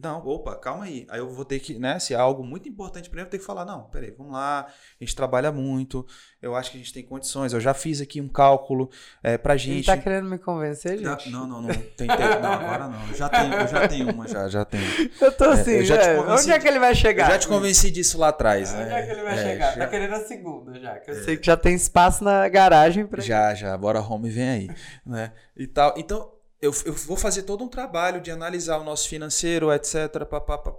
não, 0.01 0.25
opa, 0.25 0.55
calma 0.55 0.85
aí. 0.85 1.05
Aí 1.09 1.19
eu 1.19 1.29
vou 1.29 1.45
ter 1.45 1.59
que, 1.59 1.77
né? 1.77 1.99
Se 1.99 2.13
é 2.13 2.17
algo 2.17 2.43
muito 2.43 2.67
importante 2.67 3.09
para 3.09 3.17
mim, 3.17 3.25
eu 3.25 3.29
tenho 3.29 3.41
que 3.41 3.47
falar, 3.47 3.65
não, 3.65 3.83
peraí, 3.83 4.11
vamos 4.11 4.33
lá, 4.33 4.67
a 4.67 5.03
gente 5.03 5.15
trabalha 5.15 5.51
muito, 5.51 6.05
eu 6.41 6.55
acho 6.55 6.71
que 6.71 6.77
a 6.77 6.79
gente 6.79 6.93
tem 6.93 7.03
condições, 7.03 7.53
eu 7.53 7.59
já 7.59 7.73
fiz 7.73 8.01
aqui 8.01 8.21
um 8.21 8.27
cálculo 8.27 8.89
é, 9.23 9.37
pra 9.37 9.57
gente. 9.57 9.89
Ele 9.89 9.97
tá 9.97 9.97
querendo 9.97 10.29
me 10.29 10.37
convencer, 10.37 10.97
gente? 10.97 11.29
Não, 11.29 11.47
não, 11.47 11.61
não, 11.61 11.69
tem, 11.69 12.07
tem 12.07 12.07
não, 12.07 12.51
agora 12.53 12.87
não. 12.87 13.07
Eu 13.07 13.15
já 13.15 13.29
tenho, 13.29 13.53
eu 13.53 13.67
já 13.67 13.87
tenho 13.87 14.11
uma, 14.11 14.27
já, 14.27 14.47
já 14.47 14.65
tenho. 14.65 14.83
Eu 15.19 15.31
tô 15.31 15.45
assim, 15.45 15.71
é, 15.71 15.79
eu 15.79 15.85
já 15.85 15.95
é, 15.95 16.15
convenci, 16.15 16.43
onde 16.43 16.51
é 16.51 16.59
que 16.59 16.67
ele 16.67 16.79
vai 16.79 16.95
chegar? 16.95 17.27
Eu 17.27 17.31
já 17.33 17.39
te 17.39 17.47
convenci 17.47 17.91
disso 17.91 18.17
lá 18.17 18.29
atrás, 18.29 18.73
né? 18.73 18.83
Onde 18.83 18.93
é 18.93 19.05
que 19.05 19.11
ele 19.11 19.23
vai 19.23 19.33
é, 19.33 19.43
chegar? 19.43 19.73
Já... 19.73 19.79
Tá 19.79 19.87
querendo 19.87 20.13
a 20.13 20.19
segunda 20.21 20.79
já, 20.79 20.99
que 20.99 21.11
eu 21.11 21.15
é. 21.15 21.23
sei 21.23 21.37
que 21.37 21.45
já 21.45 21.57
tem 21.57 21.75
espaço 21.75 22.23
na 22.23 22.47
garagem 22.47 23.05
pra 23.05 23.21
Já, 23.21 23.53
já, 23.53 23.77
bora 23.77 24.01
home 24.01 24.29
vem 24.29 24.49
aí, 24.49 24.69
né? 25.05 25.31
E 25.55 25.65
tal. 25.65 25.93
Então, 25.97 26.36
eu, 26.59 26.73
eu, 26.85 26.93
vou 26.93 27.15
fazer 27.15 27.43
todo 27.43 27.63
um 27.63 27.67
trabalho 27.67 28.19
de 28.19 28.31
analisar 28.31 28.79
o 28.79 28.83
nosso 28.83 29.07
financeiro, 29.07 29.71
etc., 29.71 30.25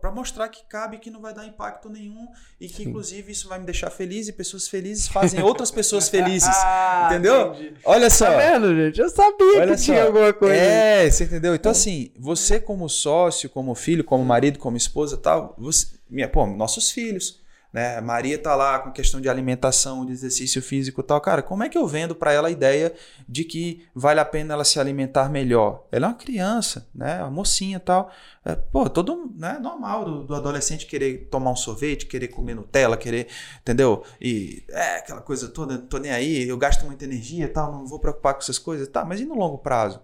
para 0.00 0.10
mostrar 0.10 0.48
que 0.48 0.64
cabe 0.68 0.98
que 0.98 1.08
não 1.08 1.20
vai 1.20 1.32
dar 1.32 1.46
impacto 1.46 1.88
nenhum 1.88 2.26
e 2.60 2.68
que, 2.68 2.82
inclusive, 2.82 3.30
isso 3.30 3.48
vai 3.48 3.60
me 3.60 3.64
deixar 3.64 3.88
feliz 3.88 4.26
e 4.26 4.32
pessoas 4.32 4.66
felizes 4.66 5.06
fazem 5.06 5.40
outras 5.40 5.70
pessoas 5.70 6.08
felizes. 6.10 6.48
ah, 6.48 7.08
entendeu? 7.10 7.52
Entendi. 7.54 7.74
Olha 7.84 8.10
só. 8.10 8.26
Tá 8.26 8.36
vendo, 8.36 8.74
gente? 8.74 9.00
Eu 9.00 9.08
sabia 9.08 9.60
Olha 9.60 9.74
que 9.74 9.78
só. 9.78 9.84
tinha 9.84 10.04
alguma 10.04 10.32
coisa. 10.32 10.56
É, 10.56 11.08
você 11.08 11.24
entendeu? 11.24 11.54
Então, 11.54 11.70
assim, 11.70 12.10
você, 12.18 12.58
como 12.58 12.88
sócio, 12.88 13.48
como 13.48 13.72
filho, 13.76 14.02
como 14.02 14.24
marido, 14.24 14.58
como 14.58 14.76
esposa 14.76 15.16
tal, 15.16 15.54
você, 15.56 15.86
minha, 16.10 16.28
pô, 16.28 16.44
nossos 16.44 16.90
filhos 16.90 17.40
né? 17.72 18.00
Maria 18.00 18.38
tá 18.38 18.56
lá 18.56 18.78
com 18.78 18.90
questão 18.90 19.20
de 19.20 19.28
alimentação, 19.28 20.06
de 20.06 20.12
exercício 20.12 20.62
físico 20.62 21.00
e 21.00 21.04
tal. 21.04 21.20
Cara, 21.20 21.42
como 21.42 21.62
é 21.62 21.68
que 21.68 21.76
eu 21.76 21.86
vendo 21.86 22.14
para 22.14 22.32
ela 22.32 22.48
a 22.48 22.50
ideia 22.50 22.94
de 23.28 23.44
que 23.44 23.86
vale 23.94 24.20
a 24.20 24.24
pena 24.24 24.54
ela 24.54 24.64
se 24.64 24.80
alimentar 24.80 25.28
melhor? 25.28 25.86
Ela 25.92 26.06
é 26.06 26.08
uma 26.08 26.14
criança, 26.14 26.88
né? 26.94 27.20
Uma 27.20 27.30
mocinha 27.30 27.76
e 27.76 27.80
tal. 27.80 28.10
É, 28.44 28.56
pô, 28.56 28.88
todo 28.88 29.32
né, 29.36 29.58
normal 29.60 30.04
do, 30.04 30.24
do, 30.24 30.34
adolescente 30.34 30.86
querer 30.86 31.28
tomar 31.30 31.50
um 31.50 31.56
sorvete, 31.56 32.06
querer 32.06 32.28
comer 32.28 32.54
Nutella, 32.54 32.96
querer, 32.96 33.28
entendeu? 33.60 34.02
E 34.20 34.64
é 34.70 34.96
aquela 34.96 35.20
coisa 35.20 35.48
toda, 35.48 35.76
não 35.76 35.86
tô 35.86 35.98
nem 35.98 36.10
aí, 36.10 36.48
eu 36.48 36.56
gasto 36.56 36.86
muita 36.86 37.04
energia 37.04 37.44
e 37.44 37.48
tal, 37.48 37.70
não 37.70 37.86
vou 37.86 37.98
preocupar 38.00 38.32
com 38.34 38.40
essas 38.40 38.58
coisas, 38.58 38.88
tá? 38.88 39.04
Mas 39.04 39.20
e 39.20 39.26
no 39.26 39.34
longo 39.34 39.58
prazo, 39.58 40.00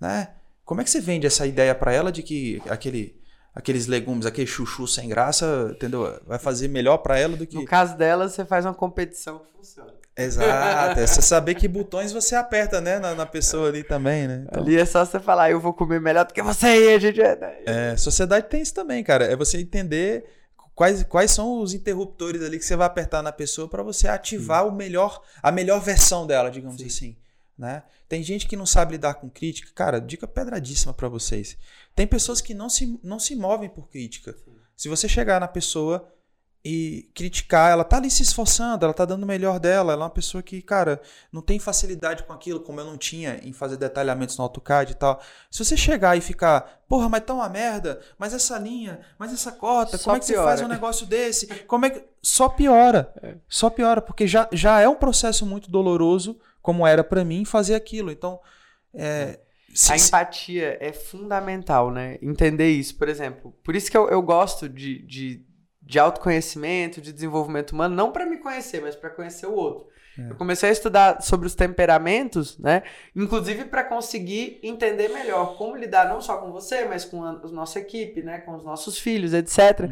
né? 0.00 0.30
Como 0.64 0.80
é 0.80 0.84
que 0.84 0.90
você 0.90 1.00
vende 1.00 1.26
essa 1.28 1.46
ideia 1.46 1.74
para 1.76 1.92
ela 1.92 2.10
de 2.10 2.24
que 2.24 2.60
aquele 2.68 3.20
aqueles 3.56 3.86
legumes, 3.86 4.26
aquele 4.26 4.46
chuchu 4.46 4.86
sem 4.86 5.08
graça, 5.08 5.70
entendeu? 5.74 6.20
Vai 6.26 6.38
fazer 6.38 6.68
melhor 6.68 6.98
para 6.98 7.18
ela 7.18 7.34
do 7.34 7.46
que. 7.46 7.56
No 7.56 7.64
caso 7.64 7.96
dela, 7.96 8.28
você 8.28 8.44
faz 8.44 8.66
uma 8.66 8.74
competição 8.74 9.38
que 9.38 9.46
funciona. 9.56 9.94
Exato, 10.14 11.00
é 11.00 11.04
você 11.06 11.22
saber 11.22 11.54
que 11.54 11.66
botões 11.66 12.12
você 12.12 12.34
aperta, 12.34 12.80
né, 12.80 12.98
na, 12.98 13.14
na 13.14 13.26
pessoa 13.26 13.68
ali 13.68 13.82
também, 13.82 14.28
né? 14.28 14.44
Então... 14.46 14.62
Ali 14.62 14.76
é 14.76 14.84
só 14.84 15.04
você 15.04 15.18
falar, 15.18 15.50
eu 15.50 15.58
vou 15.58 15.72
comer 15.72 16.00
melhor 16.00 16.26
do 16.26 16.34
que 16.34 16.42
você 16.42 16.66
aí, 16.66 16.94
a 16.94 16.98
gente. 16.98 17.20
É, 17.20 17.62
é, 17.66 17.96
sociedade 17.96 18.46
tem 18.48 18.60
isso 18.60 18.74
também, 18.74 19.02
cara. 19.02 19.24
É 19.24 19.34
você 19.34 19.58
entender 19.58 20.24
quais, 20.74 21.02
quais 21.04 21.30
são 21.30 21.60
os 21.60 21.72
interruptores 21.72 22.42
ali 22.42 22.58
que 22.58 22.64
você 22.64 22.76
vai 22.76 22.86
apertar 22.86 23.22
na 23.22 23.32
pessoa 23.32 23.68
para 23.68 23.82
você 23.82 24.06
ativar 24.06 24.64
Sim. 24.64 24.68
o 24.68 24.72
melhor, 24.72 25.22
a 25.42 25.50
melhor 25.50 25.80
versão 25.80 26.26
dela, 26.26 26.50
digamos 26.50 26.80
Sim. 26.80 26.86
assim. 26.86 27.16
Né? 27.58 27.82
Tem 28.08 28.22
gente 28.22 28.46
que 28.46 28.56
não 28.56 28.66
sabe 28.66 28.92
lidar 28.92 29.14
com 29.14 29.30
crítica. 29.30 29.70
Cara, 29.74 30.00
dica 30.00 30.28
pedradíssima 30.28 30.92
para 30.92 31.08
vocês. 31.08 31.56
Tem 31.94 32.06
pessoas 32.06 32.40
que 32.40 32.52
não 32.52 32.68
se, 32.68 32.98
não 33.02 33.18
se 33.18 33.34
movem 33.34 33.68
por 33.68 33.88
crítica. 33.88 34.32
Sim. 34.32 34.56
Se 34.76 34.88
você 34.88 35.08
chegar 35.08 35.40
na 35.40 35.48
pessoa 35.48 36.12
e 36.68 37.08
criticar, 37.14 37.70
ela 37.70 37.84
tá 37.84 37.96
ali 37.96 38.10
se 38.10 38.24
esforçando, 38.24 38.84
ela 38.84 38.92
tá 38.92 39.04
dando 39.04 39.22
o 39.22 39.26
melhor 39.26 39.60
dela, 39.60 39.92
ela 39.92 40.02
é 40.02 40.06
uma 40.06 40.10
pessoa 40.10 40.42
que, 40.42 40.60
cara, 40.60 41.00
não 41.32 41.40
tem 41.40 41.60
facilidade 41.60 42.24
com 42.24 42.32
aquilo, 42.32 42.58
como 42.58 42.80
eu 42.80 42.84
não 42.84 42.98
tinha 42.98 43.40
em 43.44 43.52
fazer 43.52 43.76
detalhamentos 43.76 44.36
no 44.36 44.42
AutoCAD 44.42 44.90
e 44.90 44.94
tal. 44.96 45.22
Se 45.48 45.64
você 45.64 45.76
chegar 45.76 46.18
e 46.18 46.20
ficar, 46.20 46.82
porra, 46.88 47.08
mas 47.08 47.24
tá 47.24 47.34
uma 47.34 47.48
merda, 47.48 48.00
mas 48.18 48.34
essa 48.34 48.58
linha, 48.58 49.00
mas 49.16 49.32
essa 49.32 49.52
cota, 49.52 49.96
só 49.96 50.04
como 50.04 50.16
é 50.16 50.20
que 50.20 50.26
piora. 50.26 50.42
você 50.42 50.48
faz 50.48 50.60
um 50.60 50.68
negócio 50.68 51.06
desse? 51.06 51.46
Como 51.64 51.86
é 51.86 51.90
que. 51.90 52.04
Só 52.20 52.48
piora. 52.48 53.14
É. 53.22 53.36
Só 53.48 53.70
piora, 53.70 54.02
porque 54.02 54.26
já, 54.26 54.48
já 54.52 54.80
é 54.80 54.88
um 54.88 54.96
processo 54.96 55.46
muito 55.46 55.70
doloroso 55.70 56.36
como 56.66 56.84
era 56.84 57.04
para 57.04 57.24
mim 57.24 57.44
fazer 57.44 57.76
aquilo. 57.76 58.10
Então, 58.10 58.40
é, 58.92 59.38
se, 59.72 59.92
a 59.92 59.96
empatia 59.96 60.76
é 60.80 60.92
fundamental, 60.92 61.92
né? 61.92 62.18
Entender 62.20 62.68
isso, 62.68 62.98
por 62.98 63.08
exemplo. 63.08 63.54
Por 63.62 63.76
isso 63.76 63.88
que 63.88 63.96
eu, 63.96 64.08
eu 64.08 64.20
gosto 64.20 64.68
de, 64.68 64.98
de, 65.06 65.46
de 65.80 65.98
autoconhecimento, 66.00 67.00
de 67.00 67.12
desenvolvimento 67.12 67.70
humano, 67.70 67.94
não 67.94 68.10
para 68.10 68.26
me 68.26 68.38
conhecer, 68.38 68.82
mas 68.82 68.96
para 68.96 69.10
conhecer 69.10 69.46
o 69.46 69.54
outro. 69.54 69.86
É. 70.18 70.30
Eu 70.30 70.34
comecei 70.34 70.70
a 70.70 70.72
estudar 70.72 71.22
sobre 71.22 71.46
os 71.46 71.54
temperamentos, 71.54 72.58
né? 72.58 72.82
Inclusive 73.14 73.66
para 73.66 73.84
conseguir 73.84 74.58
entender 74.60 75.08
melhor 75.08 75.56
como 75.56 75.76
lidar 75.76 76.08
não 76.08 76.20
só 76.20 76.38
com 76.38 76.50
você, 76.50 76.84
mas 76.84 77.04
com 77.04 77.22
a, 77.22 77.30
a 77.30 77.48
nossa 77.48 77.78
equipe, 77.78 78.22
né? 78.22 78.38
Com 78.38 78.56
os 78.56 78.64
nossos 78.64 78.98
filhos, 78.98 79.32
etc. 79.32 79.82
Uhum. 79.82 79.90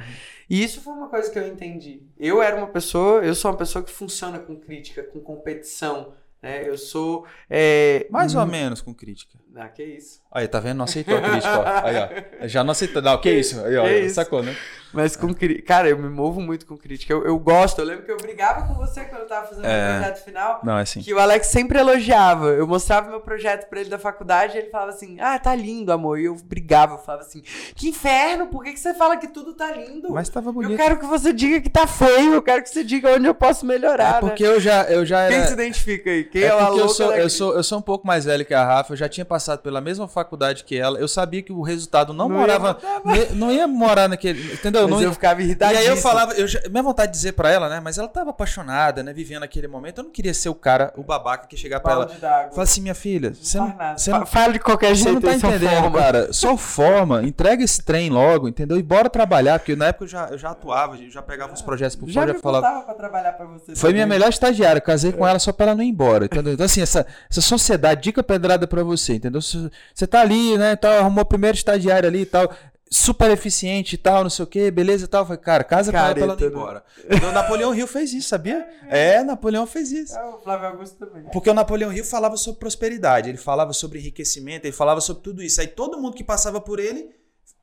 E 0.50 0.64
isso 0.64 0.80
foi 0.80 0.92
uma 0.92 1.08
coisa 1.08 1.30
que 1.30 1.38
eu 1.38 1.46
entendi. 1.46 2.02
Eu 2.18 2.42
era 2.42 2.56
uma 2.56 2.66
pessoa, 2.66 3.24
eu 3.24 3.34
sou 3.34 3.52
uma 3.52 3.56
pessoa 3.56 3.84
que 3.84 3.92
funciona 3.92 4.40
com 4.40 4.56
crítica, 4.56 5.04
com 5.04 5.20
competição, 5.20 6.14
né? 6.44 6.68
Eu 6.68 6.76
sou. 6.76 7.26
É, 7.48 8.06
Mais 8.10 8.34
ou 8.34 8.46
menos 8.46 8.82
com 8.82 8.94
crítica. 8.94 9.38
Ah, 9.56 9.68
que 9.68 9.82
isso. 9.82 10.20
Aí, 10.30 10.46
tá 10.46 10.60
vendo? 10.60 10.78
Não 10.78 10.84
aceitou 10.84 11.16
a 11.16 11.22
crítica, 11.22 11.60
ó. 11.60 11.86
Aí, 11.86 11.96
ó. 12.42 12.48
Já 12.48 12.62
não 12.62 12.72
aceitou. 12.72 13.00
Não, 13.00 13.18
que 13.20 13.30
isso? 13.30 13.64
Aí, 13.64 13.76
ó. 13.76 13.84
Que 13.84 14.10
sacou, 14.10 14.42
né? 14.42 14.54
Mas 14.94 15.16
com 15.16 15.34
Cara, 15.66 15.88
eu 15.88 15.98
me 15.98 16.08
movo 16.08 16.40
muito 16.40 16.66
com 16.66 16.76
crítica. 16.76 17.12
Eu, 17.12 17.24
eu 17.24 17.38
gosto. 17.38 17.80
Eu 17.80 17.84
lembro 17.84 18.04
que 18.04 18.12
eu 18.12 18.16
brigava 18.16 18.66
com 18.66 18.74
você 18.74 19.04
quando 19.04 19.22
eu 19.22 19.26
tava 19.26 19.46
fazendo 19.46 19.64
é... 19.64 19.90
o 19.90 20.00
projeto 20.00 20.24
final. 20.24 20.60
Não, 20.62 20.78
é 20.78 20.82
assim. 20.82 21.00
Que 21.00 21.12
o 21.12 21.18
Alex 21.18 21.48
sempre 21.48 21.78
elogiava. 21.78 22.46
Eu 22.48 22.66
mostrava 22.66 23.10
meu 23.10 23.20
projeto 23.20 23.68
pra 23.68 23.80
ele 23.80 23.90
da 23.90 23.98
faculdade 23.98 24.56
e 24.56 24.60
ele 24.60 24.70
falava 24.70 24.90
assim: 24.90 25.18
Ah, 25.20 25.38
tá 25.38 25.54
lindo, 25.54 25.92
amor. 25.92 26.18
E 26.18 26.26
eu 26.26 26.36
brigava. 26.36 26.94
Eu 26.94 26.98
falava 26.98 27.24
assim: 27.24 27.42
Que 27.74 27.88
inferno, 27.88 28.46
por 28.46 28.62
que, 28.62 28.72
que 28.72 28.80
você 28.80 28.94
fala 28.94 29.16
que 29.16 29.26
tudo 29.26 29.52
tá 29.52 29.70
lindo? 29.72 30.12
Mas 30.12 30.28
tava 30.28 30.52
bonito. 30.52 30.72
Eu 30.72 30.76
quero 30.76 30.98
que 30.98 31.06
você 31.06 31.32
diga 31.32 31.60
que 31.60 31.70
tá 31.70 31.86
feio. 31.86 32.34
Eu 32.34 32.42
quero 32.42 32.62
que 32.62 32.70
você 32.70 32.84
diga 32.84 33.14
onde 33.14 33.26
eu 33.26 33.34
posso 33.34 33.66
melhorar. 33.66 34.18
É 34.18 34.20
porque 34.20 34.44
né? 34.44 34.48
eu 34.48 34.60
já. 34.60 34.84
Eu 34.84 35.04
já 35.04 35.22
era... 35.22 35.34
Quem 35.34 35.44
se 35.44 35.52
identifica 35.52 36.10
aí? 36.10 36.24
Quem 36.34 36.42
é, 36.42 36.46
é 36.46 36.54
o 36.54 36.76
eu 36.76 36.88
sou, 36.88 37.14
eu, 37.14 37.30
sou, 37.30 37.54
eu 37.54 37.62
sou 37.62 37.78
um 37.78 37.82
pouco 37.82 38.04
mais 38.04 38.24
velho 38.24 38.44
que 38.44 38.52
a 38.52 38.64
Rafa. 38.64 38.92
Eu 38.92 38.96
já 38.96 39.08
tinha 39.08 39.24
passado 39.24 39.60
pela 39.60 39.80
mesma 39.80 40.08
faculdade 40.08 40.64
que 40.64 40.76
ela. 40.76 40.98
Eu 40.98 41.06
sabia 41.06 41.40
que 41.40 41.52
o 41.52 41.62
resultado 41.62 42.12
não, 42.12 42.28
não 42.28 42.38
morava. 42.38 42.76
Ia 43.06 43.28
não 43.34 43.52
ia 43.52 43.68
morar 43.68 44.08
naquele. 44.08 44.52
Entendeu? 44.52 44.82
Mas 44.82 44.90
não 44.90 45.02
eu 45.02 45.12
ficava 45.12 45.40
irritado 45.40 45.74
e 45.74 45.76
aí 45.76 45.86
eu 45.86 45.96
falava, 45.96 46.32
eu 46.32 46.48
já, 46.48 46.60
minha 46.68 46.82
vontade 46.82 47.12
de 47.12 47.16
dizer 47.16 47.32
para 47.34 47.52
ela, 47.52 47.68
né? 47.68 47.78
Mas 47.78 47.98
ela 47.98 48.08
tava 48.08 48.30
apaixonada, 48.30 49.00
né? 49.00 49.12
Vivendo 49.12 49.44
aquele 49.44 49.68
momento. 49.68 49.98
Eu 49.98 50.04
não 50.04 50.10
queria 50.10 50.34
ser 50.34 50.48
o 50.48 50.56
cara, 50.56 50.92
o 50.96 51.04
babaca 51.04 51.46
que 51.46 51.56
chegar 51.56 51.78
para 51.78 51.92
ela. 51.92 52.08
Fala 52.08 52.50
assim, 52.56 52.80
minha 52.80 52.96
filha, 52.96 53.32
você 53.32 53.56
não, 53.56 53.76
você 53.96 54.10
não 54.10 54.26
fala 54.26 54.54
de 54.54 54.58
qualquer 54.58 54.92
jeito. 54.96 55.04
Você 55.04 55.12
não 55.12 55.20
tá 55.20 55.34
entendendo, 55.34 55.82
forma. 55.82 55.98
cara. 55.98 56.32
Só 56.32 56.56
forma, 56.56 57.22
entrega 57.22 57.62
esse 57.62 57.80
trem 57.80 58.10
logo, 58.10 58.48
entendeu? 58.48 58.76
E 58.76 58.82
bora 58.82 59.08
trabalhar, 59.08 59.60
porque 59.60 59.76
na 59.76 59.86
época 59.86 60.04
eu 60.04 60.08
já, 60.08 60.28
eu 60.30 60.38
já 60.38 60.50
atuava, 60.50 60.96
eu 60.96 61.10
já 61.10 61.22
pegava 61.22 61.52
uns 61.52 61.62
projetos 61.62 61.94
por 61.94 62.10
fora, 62.10 62.32
já 62.32 62.40
falava. 62.40 62.82
Pra 62.82 62.94
trabalhar 62.94 63.32
pra 63.34 63.46
você 63.46 63.76
Foi 63.76 63.92
minha 63.92 64.06
melhor 64.06 64.30
estagiária, 64.30 64.80
casei 64.80 65.12
com 65.12 65.24
é. 65.24 65.30
ela 65.30 65.38
só 65.38 65.52
para 65.52 65.66
ela 65.66 65.74
não 65.76 65.84
ir 65.84 65.88
embora, 65.88 66.23
entendeu? 66.24 66.52
Então 66.52 66.66
assim, 66.66 66.82
essa, 66.82 67.06
essa 67.30 67.40
sociedade, 67.40 68.02
dica 68.02 68.22
pedrada 68.22 68.66
para 68.66 68.82
você, 68.82 69.14
entendeu? 69.14 69.40
Você 69.40 70.06
tá 70.06 70.20
ali, 70.20 70.56
né, 70.58 70.76
tal, 70.76 70.92
arrumou 70.92 71.22
o 71.22 71.26
primeiro 71.26 71.56
estagiário 71.56 72.08
ali 72.08 72.22
e 72.22 72.26
tal 72.26 72.50
super 72.94 73.28
eficiente 73.30 73.94
e 73.94 73.98
tal, 73.98 74.22
não 74.22 74.30
sei 74.30 74.44
o 74.44 74.46
que, 74.46 74.70
beleza 74.70 75.04
e 75.04 75.08
tal. 75.08 75.24
Falei, 75.24 75.40
cara, 75.40 75.64
casa 75.64 75.90
com 75.90 75.98
ela 75.98 76.14
pra 76.14 76.22
ela 76.22 76.36
ir 76.38 76.44
embora. 76.44 76.84
o 77.28 77.32
Napoleão 77.32 77.74
Hill 77.74 77.88
fez 77.88 78.12
isso, 78.12 78.28
sabia? 78.28 78.68
É, 78.88 79.22
Napoleão 79.24 79.66
fez 79.66 79.90
isso. 79.90 80.16
É, 80.16 80.24
o 80.24 80.38
Flávio 80.38 80.68
Augusto 80.68 80.96
também. 80.96 81.24
Porque 81.32 81.50
o 81.50 81.54
Napoleão 81.54 81.92
Hill 81.92 82.04
falava 82.04 82.36
sobre 82.36 82.60
prosperidade, 82.60 83.28
ele 83.28 83.38
falava 83.38 83.72
sobre 83.72 83.98
enriquecimento, 83.98 84.66
ele 84.66 84.72
falava 84.72 85.00
sobre 85.00 85.24
tudo 85.24 85.42
isso. 85.42 85.60
Aí 85.60 85.66
todo 85.66 85.98
mundo 85.98 86.14
que 86.14 86.22
passava 86.22 86.60
por 86.60 86.78
ele 86.78 87.10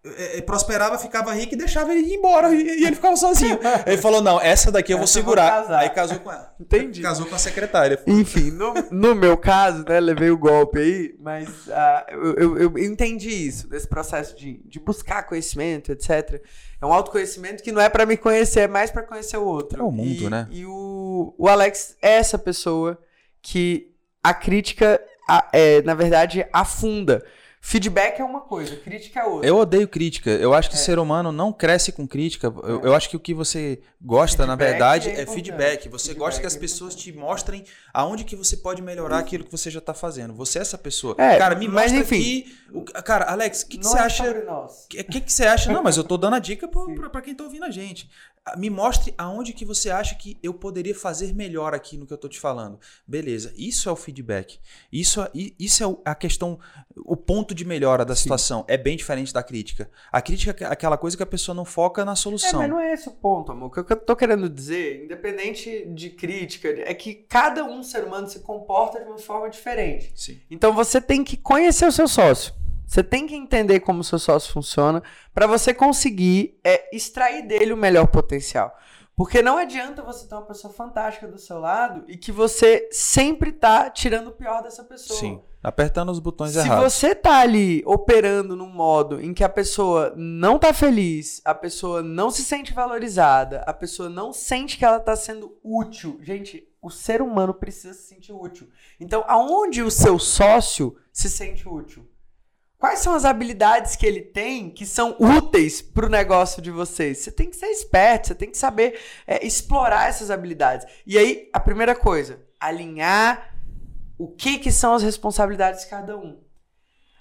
é, 0.04 0.40
é, 0.40 0.42
prosperava, 0.42 0.98
ficava 0.98 1.32
rico 1.32 1.54
e 1.54 1.58
deixava 1.58 1.94
ele 1.94 2.08
ir 2.08 2.16
embora 2.16 2.52
e, 2.52 2.86
ele 2.86 2.96
ficava 2.96 3.16
sozinho. 3.16 3.60
ele 3.86 3.98
falou: 3.98 4.20
não, 4.20 4.42
essa 4.42 4.72
daqui 4.72 4.92
eu 4.92 4.98
vou 4.98 5.06
segurar. 5.06 5.64
Vou 5.64 5.76
Aí 5.76 5.90
casou 5.92 6.18
com 6.20 6.32
ela. 6.32 6.52
Entendi. 6.60 7.04
Casou 7.04 7.28
com 7.28 7.36
a 7.36 7.38
secretária. 7.38 8.02
Enfim, 8.08 8.50
no, 8.50 8.74
no 8.90 9.14
meu 9.14 9.38
caso, 9.38 9.86
né, 9.88 10.00
levei 10.00 10.32
o 10.32 10.38
golpe 10.38 10.80
aí, 10.80 11.16
mas 11.20 11.68
uh, 11.68 12.10
eu, 12.10 12.36
eu, 12.36 12.58
eu, 12.58 12.78
entendi 12.80 13.30
isso, 13.30 13.68
desse 13.70 13.88
processo 13.88 14.36
de, 14.36 14.60
de 14.66 14.80
buscar 14.80 15.22
conhecimento, 15.24 15.92
etc. 15.92 16.42
É 16.82 16.86
um 16.86 16.92
autoconhecimento 16.92 17.62
que 17.62 17.72
não 17.72 17.82
é 17.82 17.88
para 17.88 18.04
me 18.04 18.18
conhecer, 18.18 18.62
é 18.62 18.68
mais 18.68 18.90
para 18.90 19.04
conhecer 19.04 19.38
o 19.38 19.46
outro. 19.46 19.80
É 19.80 19.84
o 19.84 19.92
mundo, 19.92 20.24
e, 20.24 20.30
né? 20.32 20.48
E 20.50 20.66
o, 20.66 21.36
o 21.38 21.48
Alex 21.48 21.96
é 22.02 22.14
essa 22.14 22.40
pessoa 22.40 22.98
que 23.40 23.92
a 24.24 24.34
crítica, 24.34 25.00
é, 25.54 25.84
na 25.84 25.94
verdade, 25.94 26.44
afunda. 26.52 27.24
Feedback 27.63 28.19
é 28.19 28.24
uma 28.24 28.41
coisa, 28.41 28.76
crítica 28.76 29.19
é 29.19 29.24
outra. 29.24 29.47
Eu 29.47 29.56
odeio 29.56 29.88
crítica. 29.88 30.32
Eu 30.32 30.52
acho 30.52 30.67
que 30.67 30.76
é. 30.76 30.80
o 30.80 30.82
ser 30.82 30.97
humano 30.97 31.32
não 31.32 31.54
cresce 31.54 31.91
com 31.91 32.08
crítica. 32.08 32.47
Eu, 32.47 32.82
é. 32.84 32.88
eu 32.88 32.95
acho 32.95 33.08
que 33.08 33.15
o 33.15 33.19
que 33.19 33.36
você 33.36 33.80
gosta, 34.02 34.38
feedback 34.38 34.47
na 34.47 34.56
verdade, 34.56 35.10
é, 35.10 35.21
é 35.21 35.26
feedback. 35.28 35.88
Você 35.88 36.08
feedback 36.08 36.19
gosta 36.19 36.41
que 36.41 36.47
as 36.47 36.56
é 36.56 36.60
pessoas 36.60 36.95
te 36.95 37.13
mostrem 37.13 37.63
aonde 37.93 38.24
que 38.24 38.36
você 38.36 38.58
pode 38.58 38.82
melhorar 38.82 39.19
aquilo 39.19 39.43
que 39.43 39.52
você 39.52 39.69
já 39.69 39.78
está 39.78 39.93
fazendo. 39.93 40.34
Você 40.34 40.58
é 40.58 40.63
essa 40.63 40.78
pessoa. 40.78 41.13
É, 41.19 41.38
cara, 41.38 41.54
me 41.54 41.67
mas, 41.67 41.91
mostra 41.91 42.00
enfim, 42.00 42.45
aqui. 42.71 42.86
Cara, 43.04 43.26
Alex, 43.26 43.62
o 43.62 43.67
que, 43.67 43.78
que 43.78 43.86
você 43.86 44.00
acha? 44.00 44.24
O 44.32 44.88
que, 44.89 45.04
que, 45.04 45.21
que 45.21 45.32
você 45.32 45.45
acha? 45.45 45.71
Não, 45.71 45.84
mas 45.84 45.97
eu 45.97 46.04
tô 46.04 46.17
dando 46.17 46.38
a 46.38 46.39
dica 46.39 46.67
para 46.67 47.21
quem 47.21 47.36
tá 47.36 47.43
ouvindo 47.43 47.65
a 47.65 47.71
gente. 47.71 48.10
Me 48.58 48.71
mostre 48.71 49.13
aonde 49.19 49.54
que 49.54 49.63
você 49.63 49.91
acha 49.91 50.15
que 50.15 50.36
eu 50.41 50.51
poderia 50.51 50.95
fazer 50.95 51.34
melhor 51.34 51.75
aqui 51.75 51.95
no 51.95 52.08
que 52.08 52.13
eu 52.13 52.17
tô 52.17 52.27
te 52.27 52.39
falando. 52.39 52.80
Beleza, 53.06 53.54
isso 53.56 53.88
é 53.88 53.91
o 53.91 53.95
feedback. 53.95 54.60
Isso, 54.91 55.21
é, 55.21 55.30
isso 55.60 55.84
é 55.84 56.10
a 56.10 56.15
questão, 56.15 56.60
o 57.06 57.15
ponto 57.15 57.54
de 57.54 57.63
melhora 57.63 58.04
da 58.04 58.15
situação. 58.15 58.62
Sim. 58.62 58.65
É 58.67 58.77
bem 58.77 58.97
diferente 58.97 59.32
da 59.32 59.43
crítica. 59.43 59.91
A 60.12 60.21
crítica 60.23 60.65
é 60.65 60.67
aquela 60.67 60.97
coisa 60.97 61.15
que 61.15 61.21
a 61.21 61.27
pessoa 61.27 61.54
não 61.54 61.65
foca 61.65 62.04
na 62.04 62.15
solução. 62.15 62.62
É, 62.62 62.63
mas 62.63 62.69
não 62.69 62.80
é 62.80 62.93
esse 62.93 63.10
o 63.10 63.12
ponto, 63.12 63.51
amor. 63.51 63.67
O 63.67 63.69
que 63.69 63.93
eu 63.93 63.97
tô 63.97 64.15
querendo 64.15 64.49
dizer, 64.49 65.06
independente 65.06 65.86
de 65.93 66.10
crítica, 66.10 66.67
é 66.69 66.95
que 66.95 67.13
cada 67.13 67.63
um 67.63 67.84
ser 67.84 68.04
humano 68.04 68.27
se 68.27 68.39
comporta 68.39 68.99
de 68.99 69.06
uma 69.06 69.19
forma 69.19 69.51
diferente. 69.51 70.12
Sim. 70.15 70.41
Então 70.49 70.73
você 70.73 70.99
tem 70.99 71.23
que 71.23 71.38
conhecer 71.38 71.86
o 71.86 71.91
seu 71.91 72.08
sócio. 72.08 72.61
Você 72.91 73.01
tem 73.01 73.25
que 73.25 73.34
entender 73.34 73.80
como 73.80 74.01
o 74.01 74.04
seu 74.04 74.19
sócio 74.19 74.51
funciona 74.51 75.01
para 75.34 75.47
você 75.47 75.73
conseguir 75.73 76.60
é, 76.62 76.93
extrair 76.93 77.47
dele 77.47 77.71
o 77.71 77.77
melhor 77.77 78.06
potencial. 78.08 78.77
Porque 79.15 79.41
não 79.41 79.58
adianta 79.58 80.04
você 80.04 80.27
ter 80.27 80.36
uma 80.36 80.41
pessoa 80.41 80.73
fantástica 80.73 81.25
do 81.25 81.38
seu 81.38 81.58
lado 81.58 82.04
e 82.06 82.17
que 82.17 82.34
você 82.34 82.89
sempre 82.91 83.54
tá 83.54 83.89
tirando 83.89 84.27
o 84.27 84.34
pior 84.34 84.62
dessa 84.62 84.84
pessoa. 84.84 85.17
Sim, 85.17 85.41
apertando 85.63 86.10
os 86.10 86.19
botões 86.19 86.51
Se 86.51 86.60
errados. 86.60 86.91
Se 86.91 86.99
você 86.99 87.15
tá 87.15 87.39
ali 87.39 87.82
operando 87.86 88.58
num 88.58 88.69
modo 88.69 89.21
em 89.21 89.34
que 89.34 89.45
a 89.45 89.49
pessoa 89.49 90.13
não 90.17 90.60
tá 90.60 90.73
feliz, 90.73 91.41
a 91.45 91.56
pessoa 91.56 92.04
não 92.04 92.30
se 92.30 92.43
sente 92.43 92.73
valorizada, 92.73 93.62
a 93.65 93.73
pessoa 93.73 94.10
não 94.10 94.34
sente 94.34 94.77
que 94.77 94.84
ela 94.84 94.99
tá 94.99 95.15
sendo 95.15 95.58
útil. 95.63 96.19
Gente, 96.21 96.67
o 96.82 96.89
ser 96.89 97.21
humano 97.21 97.54
precisa 97.54 97.93
se 97.93 98.10
sentir 98.10 98.34
útil. 98.34 98.67
Então, 98.99 99.23
aonde 99.30 99.82
o 99.82 99.89
seu 99.89 100.19
sócio 100.19 100.97
se 101.13 101.30
sente 101.30 101.69
útil? 101.69 102.11
Quais 102.82 102.98
são 102.98 103.13
as 103.13 103.26
habilidades 103.26 103.96
que 103.96 104.08
ele 104.08 104.22
tem 104.22 104.67
que 104.67 104.88
são 104.88 105.15
úteis 105.20 105.84
para 105.84 106.08
o 106.08 106.10
negócio 106.10 106.60
de 106.63 106.72
vocês? 106.72 107.20
Você 107.20 107.32
tem 107.32 107.48
que 107.48 107.56
ser 107.56 107.67
esperto, 107.67 108.30
você 108.30 108.34
tem 108.34 108.50
que 108.50 108.58
saber 108.58 109.00
é, 109.28 109.46
explorar 109.46 110.10
essas 110.10 110.32
habilidades. 110.32 110.88
E 111.06 111.15
aí, 111.15 111.48
a 111.54 111.60
primeira 111.60 111.94
coisa, 111.94 112.41
alinhar 112.60 113.56
o 114.17 114.28
que, 114.28 114.58
que 114.58 114.72
são 114.72 114.96
as 114.96 115.04
responsabilidades 115.04 115.82
de 115.82 115.91
cada 115.91 116.17
um. 116.17 116.41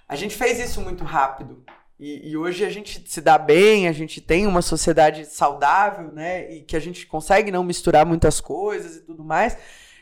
A 0.07 0.15
gente 0.15 0.35
fez 0.35 0.59
isso 0.59 0.81
muito 0.81 1.03
rápido. 1.03 1.63
E, 1.99 2.31
e, 2.31 2.35
hoje 2.35 2.65
a 2.65 2.69
gente 2.71 3.07
se 3.07 3.21
dá 3.21 3.37
bem, 3.37 3.87
a 3.87 3.91
gente 3.91 4.19
tem 4.19 4.47
uma 4.47 4.63
sociedade 4.63 5.25
saudável, 5.25 6.11
né? 6.11 6.51
E 6.51 6.63
que 6.63 6.75
a 6.75 6.79
gente 6.79 7.05
consegue 7.05 7.51
não 7.51 7.63
misturar 7.63 8.03
muitas 8.03 8.41
coisas 8.41 8.95
e 8.95 9.01
tudo 9.01 9.23
mais, 9.23 9.55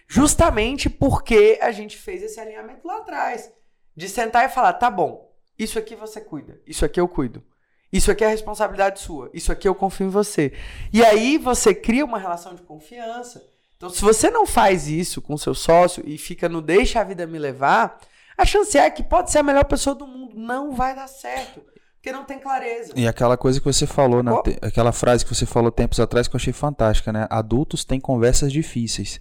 justamente 0.07 0.89
porque 0.89 1.59
a 1.61 1.73
gente 1.73 1.97
fez 1.97 2.23
esse 2.23 2.39
alinhamento 2.39 2.87
lá 2.87 2.99
atrás. 2.99 3.51
De 3.93 4.07
sentar 4.07 4.45
e 4.45 4.49
falar, 4.49 4.71
tá 4.71 4.89
bom, 4.89 5.28
isso 5.59 5.77
aqui 5.77 5.95
você 5.95 6.21
cuida, 6.21 6.59
isso 6.65 6.85
aqui 6.85 6.99
eu 6.99 7.07
cuido. 7.07 7.43
Isso 7.91 8.11
aqui 8.11 8.23
é 8.23 8.29
responsabilidade 8.29 8.99
sua, 8.99 9.29
isso 9.33 9.51
aqui 9.51 9.67
eu 9.67 9.73
confio 9.73 10.07
em 10.07 10.09
você. 10.09 10.53
E 10.93 11.03
aí 11.03 11.37
você 11.37 11.73
cria 11.73 12.05
uma 12.05 12.19
relação 12.19 12.53
de 12.53 12.61
confiança. 12.61 13.43
Então, 13.75 13.89
se 13.89 14.01
você 14.01 14.29
não 14.29 14.45
faz 14.45 14.87
isso 14.87 15.21
com 15.21 15.37
seu 15.37 15.55
sócio 15.55 16.03
e 16.05 16.17
fica 16.17 16.47
no 16.47 16.61
deixa 16.61 16.99
a 16.99 17.03
vida 17.03 17.25
me 17.25 17.39
levar, 17.39 17.99
a 18.37 18.45
chance 18.45 18.77
é 18.77 18.89
que 18.89 19.01
pode 19.01 19.31
ser 19.31 19.39
a 19.39 19.43
melhor 19.43 19.65
pessoa 19.65 19.95
do 19.95 20.05
mundo, 20.05 20.35
não 20.37 20.73
vai 20.73 20.95
dar 20.95 21.07
certo. 21.07 21.61
Porque 21.95 22.11
não 22.11 22.23
tem 22.23 22.39
clareza. 22.39 22.93
E 22.95 23.07
aquela 23.07 23.35
coisa 23.35 23.59
que 23.59 23.65
você 23.65 23.85
falou, 23.85 24.23
né? 24.23 24.31
aquela 24.61 24.91
frase 24.93 25.25
que 25.25 25.35
você 25.35 25.45
falou 25.45 25.69
tempos 25.71 25.99
atrás 25.99 26.27
que 26.27 26.35
eu 26.35 26.37
achei 26.37 26.53
fantástica, 26.53 27.11
né? 27.11 27.27
Adultos 27.29 27.83
têm 27.83 27.99
conversas 27.99 28.53
difíceis. 28.53 29.19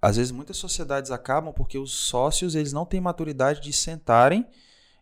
Às 0.00 0.16
vezes 0.16 0.32
muitas 0.32 0.56
sociedades 0.56 1.10
acabam 1.10 1.52
porque 1.52 1.78
os 1.78 1.92
sócios 1.92 2.54
eles 2.54 2.72
não 2.72 2.86
têm 2.86 3.00
maturidade 3.00 3.60
de 3.60 3.72
sentarem 3.72 4.46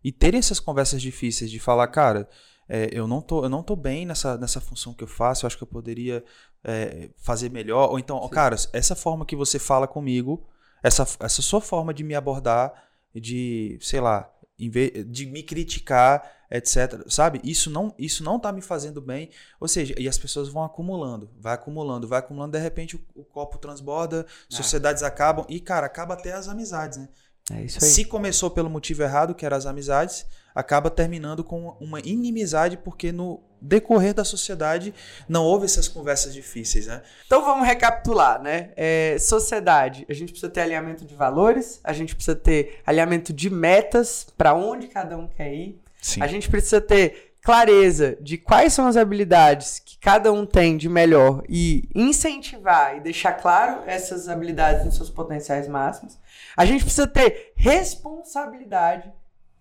e 0.05 0.11
terem 0.11 0.39
essas 0.39 0.61
conversas 0.61 1.01
difíceis 1.01 1.51
de 1.51 1.59
falar, 1.59 1.87
cara, 1.89 2.29
é, 2.69 2.89
eu, 2.93 3.07
não 3.07 3.21
tô, 3.21 3.45
eu 3.45 3.49
não 3.49 3.63
tô 3.63 3.77
bem 3.77 4.07
nessa, 4.07 4.37
nessa 4.39 4.61
função 4.61 4.95
que 4.95 5.05
eu 5.05 5.09
faço, 5.09 5.45
eu 5.45 5.47
acho 5.47 5.57
que 5.57 5.63
eu 5.63 5.69
poderia 5.69 6.25
é, 6.65 7.11
fazer 7.17 7.51
melhor. 7.51 7.91
Ou 7.91 7.99
então, 7.99 8.21
Sim. 8.23 8.29
cara, 8.29 8.57
essa 8.73 8.95
forma 8.95 9.27
que 9.27 9.37
você 9.37 9.59
fala 9.59 9.87
comigo, 9.87 10.47
essa, 10.83 11.07
essa 11.21 11.43
sua 11.43 11.61
forma 11.61 11.93
de 11.93 12.03
me 12.03 12.15
abordar, 12.15 12.73
de, 13.15 13.79
sei 13.81 14.01
lá, 14.01 14.33
de 14.59 15.27
me 15.27 15.43
criticar, 15.43 16.31
etc. 16.51 17.05
Sabe? 17.09 17.41
Isso 17.43 17.71
não, 17.71 17.95
isso 17.99 18.23
não 18.23 18.39
tá 18.39 18.53
me 18.53 18.63
fazendo 18.63 19.01
bem. 19.01 19.31
Ou 19.59 19.67
seja, 19.67 19.95
e 19.99 20.09
as 20.09 20.19
pessoas 20.19 20.49
vão 20.49 20.63
acumulando, 20.63 21.31
vai 21.39 21.55
acumulando, 21.55 22.07
vai 22.07 22.19
acumulando, 22.19 22.53
de 22.53 22.59
repente 22.59 22.97
o, 22.97 23.01
o 23.15 23.25
copo 23.25 23.59
transborda, 23.59 24.27
é. 24.51 24.55
sociedades 24.55 25.03
acabam 25.03 25.45
e, 25.49 25.61
cara, 25.61 25.87
acaba 25.87 26.15
até 26.15 26.33
as 26.33 26.49
amizades, 26.49 26.99
né? 26.99 27.09
É 27.51 27.63
isso 27.63 27.79
aí. 27.83 27.91
Se 27.91 28.05
começou 28.05 28.51
pelo 28.51 28.71
motivo 28.71 29.03
errado, 29.03 29.35
que 29.35 29.45
eram 29.45 29.57
as 29.57 29.67
amizades, 29.67 30.27
acaba 30.55 30.91
terminando 30.91 31.43
com 31.43 31.77
uma 31.81 32.01
inimizade, 32.01 32.77
porque 32.77 33.11
no 33.11 33.43
decorrer 33.61 34.13
da 34.13 34.25
sociedade 34.25 34.93
não 35.29 35.45
houve 35.45 35.65
essas 35.65 35.89
conversas 35.89 36.35
difíceis, 36.35 36.87
né? 36.87 37.03
Então 37.27 37.45
vamos 37.45 37.67
recapitular, 37.67 38.43
né? 38.43 38.71
É, 38.77 39.17
sociedade, 39.19 40.05
a 40.09 40.13
gente 40.13 40.31
precisa 40.31 40.51
ter 40.51 40.63
alinhamento 40.63 41.05
de 41.05 41.15
valores, 41.15 41.81
a 41.83 41.93
gente 41.93 42.15
precisa 42.15 42.37
ter 42.37 42.81
alinhamento 42.85 43.33
de 43.33 43.49
metas, 43.49 44.27
para 44.37 44.55
onde 44.55 44.89
cada 44.89 45.17
um 45.17 45.29
quer 45.29 45.53
ir. 45.53 45.81
Sim. 46.01 46.23
A 46.23 46.27
gente 46.27 46.49
precisa 46.49 46.81
ter 46.81 47.33
clareza 47.43 48.17
de 48.21 48.39
quais 48.39 48.73
são 48.73 48.87
as 48.87 48.97
habilidades 48.97 49.81
que 49.81 49.99
cada 49.99 50.33
um 50.33 50.47
tem 50.47 50.77
de 50.77 50.89
melhor 50.89 51.43
e 51.49 51.89
incentivar 51.95 52.97
e 52.97 53.01
deixar 53.01 53.33
claro 53.33 53.83
essas 53.87 54.29
habilidades 54.29 54.85
nos 54.85 54.97
seus 54.97 55.11
potenciais 55.11 55.67
máximos. 55.67 56.19
A 56.57 56.65
gente 56.65 56.85
precisa 56.85 57.07
ter 57.07 57.53
responsabilidade, 57.57 59.13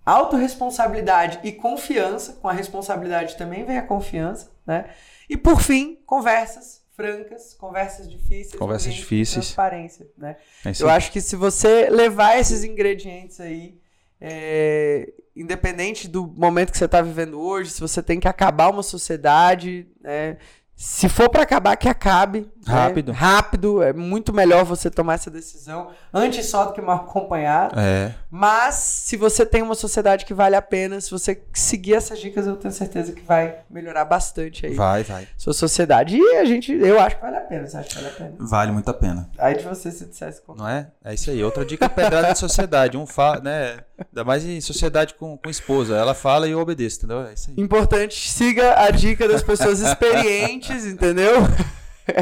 autorresponsabilidade 0.05 1.39
e 1.43 1.51
confiança. 1.51 2.33
Com 2.33 2.47
a 2.47 2.53
responsabilidade 2.53 3.37
também 3.37 3.63
vem 3.65 3.77
a 3.77 3.83
confiança, 3.83 4.51
né? 4.65 4.89
E 5.29 5.37
por 5.37 5.61
fim, 5.61 5.99
conversas 6.05 6.81
francas, 6.95 7.53
conversas 7.53 8.09
difíceis, 8.09 8.55
conversas 8.55 8.93
difíceis, 8.93 9.45
transparência, 9.45 10.07
né? 10.17 10.35
É 10.65 10.71
Eu 10.79 10.89
acho 10.89 11.11
que 11.11 11.21
se 11.21 11.35
você 11.35 11.89
levar 11.89 12.37
esses 12.37 12.63
ingredientes 12.63 13.39
aí, 13.39 13.79
é, 14.19 15.11
independente 15.35 16.07
do 16.07 16.27
momento 16.27 16.71
que 16.71 16.77
você 16.77 16.85
está 16.85 17.01
vivendo 17.01 17.39
hoje, 17.39 17.71
se 17.71 17.81
você 17.81 18.03
tem 18.03 18.19
que 18.19 18.27
acabar 18.27 18.69
uma 18.69 18.83
sociedade, 18.83 19.87
né, 19.99 20.37
se 20.75 21.07
for 21.07 21.29
para 21.29 21.43
acabar, 21.43 21.75
que 21.75 21.87
acabe. 21.87 22.41
Né? 22.41 22.73
Rápido. 22.73 23.11
Né? 23.11 23.17
Rápido. 23.17 23.83
É 23.83 23.93
muito 23.93 24.33
melhor 24.33 24.65
você 24.65 24.89
tomar 24.89 25.13
essa 25.13 25.29
decisão 25.29 25.89
antes 26.11 26.47
só 26.47 26.65
do 26.65 26.73
que 26.73 26.81
mal 26.81 26.97
acompanhado. 26.97 27.79
É. 27.79 28.15
Mas, 28.29 28.75
se 28.75 29.15
você 29.15 29.45
tem 29.45 29.61
uma 29.61 29.75
sociedade 29.75 30.25
que 30.25 30.33
vale 30.33 30.55
a 30.55 30.61
pena, 30.61 30.99
se 30.99 31.11
você 31.11 31.41
seguir 31.53 31.93
essas 31.93 32.19
dicas, 32.19 32.47
eu 32.47 32.55
tenho 32.55 32.73
certeza 32.73 33.11
que 33.11 33.21
vai 33.21 33.59
melhorar 33.69 34.05
bastante 34.05 34.65
aí. 34.65 34.73
Vai, 34.73 35.03
vai. 35.03 35.27
Sua 35.37 35.53
sociedade. 35.53 36.17
E 36.17 36.37
a 36.37 36.45
gente, 36.45 36.71
eu 36.71 36.99
acho 36.99 37.15
que 37.15 37.21
vale 37.21 37.37
a 37.37 37.41
pena. 37.41 37.67
Você 37.67 37.77
acha 37.77 37.89
que 37.89 37.95
vale 37.95 38.07
a 38.07 38.11
pena? 38.11 38.35
Vale 38.39 38.71
muito 38.71 38.89
a 38.89 38.93
pena. 38.93 39.29
Aí 39.37 39.55
de 39.55 39.63
você 39.63 39.91
se 39.91 40.05
dissesse 40.05 40.41
como. 40.41 40.57
Não 40.57 40.67
é? 40.67 40.87
É 41.03 41.13
isso 41.13 41.29
aí. 41.29 41.43
Outra 41.43 41.63
dica 41.63 41.87
pedrada 41.87 42.33
de 42.33 42.39
sociedade. 42.39 42.97
Um 42.97 43.05
fala, 43.05 43.39
né? 43.39 43.79
Ainda 43.99 44.23
mais 44.23 44.43
em 44.43 44.59
sociedade 44.61 45.13
com, 45.13 45.37
com 45.37 45.49
esposa. 45.49 45.95
Ela 45.95 46.15
fala 46.15 46.47
e 46.47 46.51
eu 46.51 46.59
obedeço, 46.59 46.97
entendeu? 46.97 47.27
É 47.27 47.33
isso 47.33 47.51
aí. 47.51 47.63
Importante, 47.63 48.31
siga 48.31 48.79
a 48.79 48.89
dica 48.89 49.27
das 49.27 49.43
pessoas 49.43 49.79
experientes 49.79 50.70
entendeu? 50.85 51.35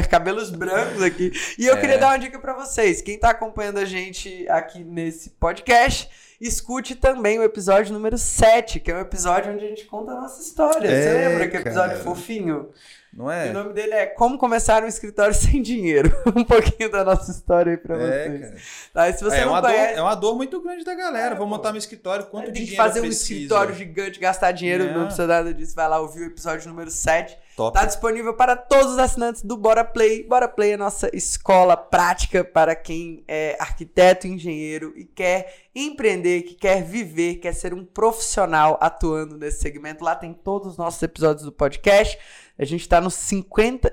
cabelos 0.08 0.50
brancos 0.50 1.02
aqui. 1.02 1.32
E 1.58 1.66
eu 1.66 1.74
é. 1.74 1.80
queria 1.80 1.98
dar 1.98 2.08
uma 2.08 2.18
dica 2.18 2.38
para 2.38 2.54
vocês. 2.54 3.00
Quem 3.00 3.18
tá 3.18 3.30
acompanhando 3.30 3.78
a 3.78 3.84
gente 3.84 4.46
aqui 4.48 4.84
nesse 4.84 5.30
podcast, 5.30 6.08
escute 6.40 6.94
também 6.94 7.38
o 7.38 7.42
episódio 7.42 7.92
número 7.92 8.16
7, 8.16 8.80
que 8.80 8.90
é 8.90 8.96
um 8.96 9.00
episódio 9.00 9.52
onde 9.52 9.64
a 9.64 9.68
gente 9.68 9.84
conta 9.86 10.12
a 10.12 10.20
nossa 10.20 10.40
história. 10.40 10.88
É, 10.88 11.02
Você 11.02 11.28
lembra 11.28 11.48
que 11.48 11.56
episódio 11.56 11.98
cara. 11.98 12.04
fofinho? 12.04 12.68
Não 13.12 13.28
é? 13.30 13.48
E 13.48 13.50
o 13.50 13.52
nome 13.52 13.72
dele 13.72 13.92
é 13.92 14.06
Como 14.06 14.38
Começar 14.38 14.84
um 14.84 14.86
Escritório 14.86 15.34
Sem 15.34 15.60
Dinheiro. 15.60 16.14
um 16.34 16.44
pouquinho 16.44 16.90
da 16.90 17.04
nossa 17.04 17.30
história 17.30 17.72
aí 17.72 17.76
pra 17.76 17.96
é, 17.96 18.28
vocês. 18.28 18.88
Tá, 18.92 19.12
se 19.12 19.24
você 19.24 19.38
é, 19.38 19.44
não 19.44 19.52
uma 19.52 19.60
conhece... 19.60 19.94
dor, 19.94 19.98
é 19.98 20.02
uma 20.02 20.14
dor 20.14 20.36
muito 20.36 20.60
grande 20.60 20.84
da 20.84 20.94
galera. 20.94 21.34
É, 21.34 21.38
Vou 21.38 21.46
montar 21.46 21.72
meu 21.72 21.78
escritório, 21.78 22.26
quanto 22.26 22.52
dinheiro 22.52 22.76
fazer 22.76 23.00
um 23.00 23.06
escritório 23.06 23.74
gigante, 23.74 24.20
gastar 24.20 24.52
dinheiro, 24.52 24.84
é. 24.84 24.94
não 24.94 25.06
precisa 25.06 25.26
nada 25.26 25.52
disso. 25.52 25.74
Vai 25.74 25.88
lá 25.88 25.98
ouvir 25.98 26.20
o 26.20 26.26
episódio 26.26 26.68
número 26.68 26.90
7. 26.90 27.36
Top. 27.60 27.78
Tá 27.78 27.84
disponível 27.84 28.32
para 28.32 28.56
todos 28.56 28.92
os 28.92 28.98
assinantes 28.98 29.42
do 29.42 29.54
Bora 29.54 29.84
Play. 29.84 30.22
Bora 30.22 30.48
Play 30.48 30.72
é 30.72 30.76
nossa 30.78 31.14
escola 31.14 31.76
prática 31.76 32.42
para 32.42 32.74
quem 32.74 33.22
é 33.28 33.54
arquiteto, 33.60 34.26
engenheiro 34.26 34.94
e 34.96 35.04
quer 35.04 35.68
empreender, 35.74 36.40
que 36.40 36.54
quer 36.54 36.82
viver, 36.82 37.34
quer 37.34 37.52
ser 37.52 37.74
um 37.74 37.84
profissional 37.84 38.78
atuando 38.80 39.36
nesse 39.36 39.60
segmento. 39.60 40.02
Lá 40.02 40.16
tem 40.16 40.32
todos 40.32 40.68
os 40.68 40.78
nossos 40.78 41.02
episódios 41.02 41.44
do 41.44 41.52
podcast. 41.52 42.18
A 42.58 42.64
gente 42.64 42.88
tá 42.88 42.98
no 42.98 43.10
50. 43.10 43.90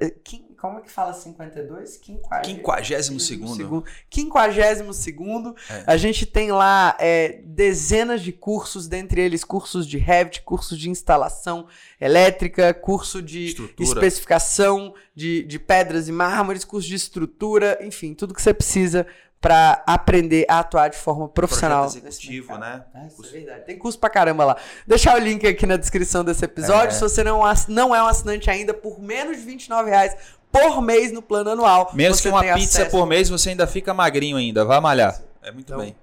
Como 0.59 0.79
é 0.79 0.81
que 0.81 0.89
fala 0.89 1.13
52? 1.13 1.97
Quinquagésimo 2.43 3.19
segundo. 3.19 3.85
Quinquagésimo 4.09 4.91
segundo. 4.91 5.55
É. 5.69 5.83
A 5.85 5.97
gente 5.97 6.25
tem 6.25 6.51
lá 6.51 6.97
é, 6.99 7.41
dezenas 7.43 8.23
de 8.23 8.31
cursos, 8.31 8.87
dentre 8.87 9.21
eles 9.21 9.43
cursos 9.43 9.85
de 9.85 9.99
Revit, 9.99 10.41
cursos 10.41 10.79
de 10.79 10.89
instalação 10.89 11.67
elétrica, 12.01 12.73
curso 12.73 13.21
de 13.21 13.45
estrutura. 13.45 13.87
especificação 13.87 14.95
de, 15.13 15.43
de 15.43 15.59
pedras 15.59 16.07
e 16.07 16.11
mármores, 16.11 16.65
curso 16.65 16.87
de 16.87 16.95
estrutura, 16.95 17.77
enfim, 17.81 18.15
tudo 18.15 18.33
que 18.33 18.41
você 18.41 18.53
precisa 18.53 19.05
para 19.39 19.83
aprender 19.85 20.45
a 20.49 20.59
atuar 20.59 20.89
de 20.89 20.97
forma 20.97 21.29
profissional. 21.29 21.85
executivo, 21.85 22.57
né? 22.57 22.83
Isso 23.07 23.25
é 23.25 23.29
verdade. 23.29 23.65
Tem 23.65 23.77
curso 23.77 23.99
pra 23.99 24.09
caramba 24.09 24.43
lá. 24.43 24.57
Deixar 24.85 25.15
o 25.15 25.19
link 25.19 25.45
aqui 25.45 25.65
na 25.65 25.77
descrição 25.77 26.23
desse 26.23 26.43
episódio. 26.43 26.89
É. 26.89 26.91
Se 26.91 27.01
você 27.01 27.23
não, 27.23 27.41
não 27.67 27.95
é 27.95 28.01
um 28.01 28.07
assinante 28.07 28.49
ainda, 28.49 28.73
por 28.73 28.99
menos 28.99 29.37
de 29.37 29.43
29 29.43 29.89
reais 29.89 30.15
por 30.51 30.81
mês 30.81 31.11
no 31.11 31.21
plano 31.21 31.51
anual. 31.51 31.91
Menos 31.93 32.21
que 32.21 32.27
uma 32.27 32.41
pizza 32.41 32.81
acesso... 32.81 32.91
por 32.91 33.05
mês, 33.05 33.29
você 33.29 33.49
ainda 33.49 33.67
fica 33.67 33.93
magrinho 33.93 34.37
ainda. 34.37 34.65
Vai 34.65 34.79
malhar. 34.79 35.19
É 35.41 35.51
muito 35.51 35.67
então, 35.67 35.79
bem. 35.79 35.95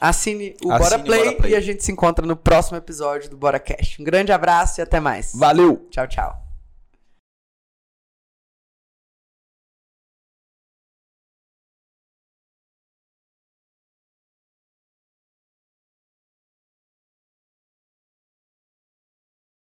Assine 0.00 0.56
o 0.64 0.72
assine 0.72 0.88
Bora, 0.88 0.98
Play 0.98 1.24
Bora 1.24 1.36
Play 1.36 1.52
e 1.52 1.54
a 1.56 1.60
gente 1.60 1.84
se 1.84 1.92
encontra 1.92 2.26
no 2.26 2.36
próximo 2.36 2.76
episódio 2.76 3.30
do 3.30 3.36
Bora 3.36 3.60
Cash. 3.60 3.98
Um 4.00 4.04
grande 4.04 4.32
abraço 4.32 4.80
e 4.80 4.82
até 4.82 4.98
mais. 4.98 5.32
Valeu! 5.34 5.86
Tchau, 5.90 6.08
tchau. 6.08 6.41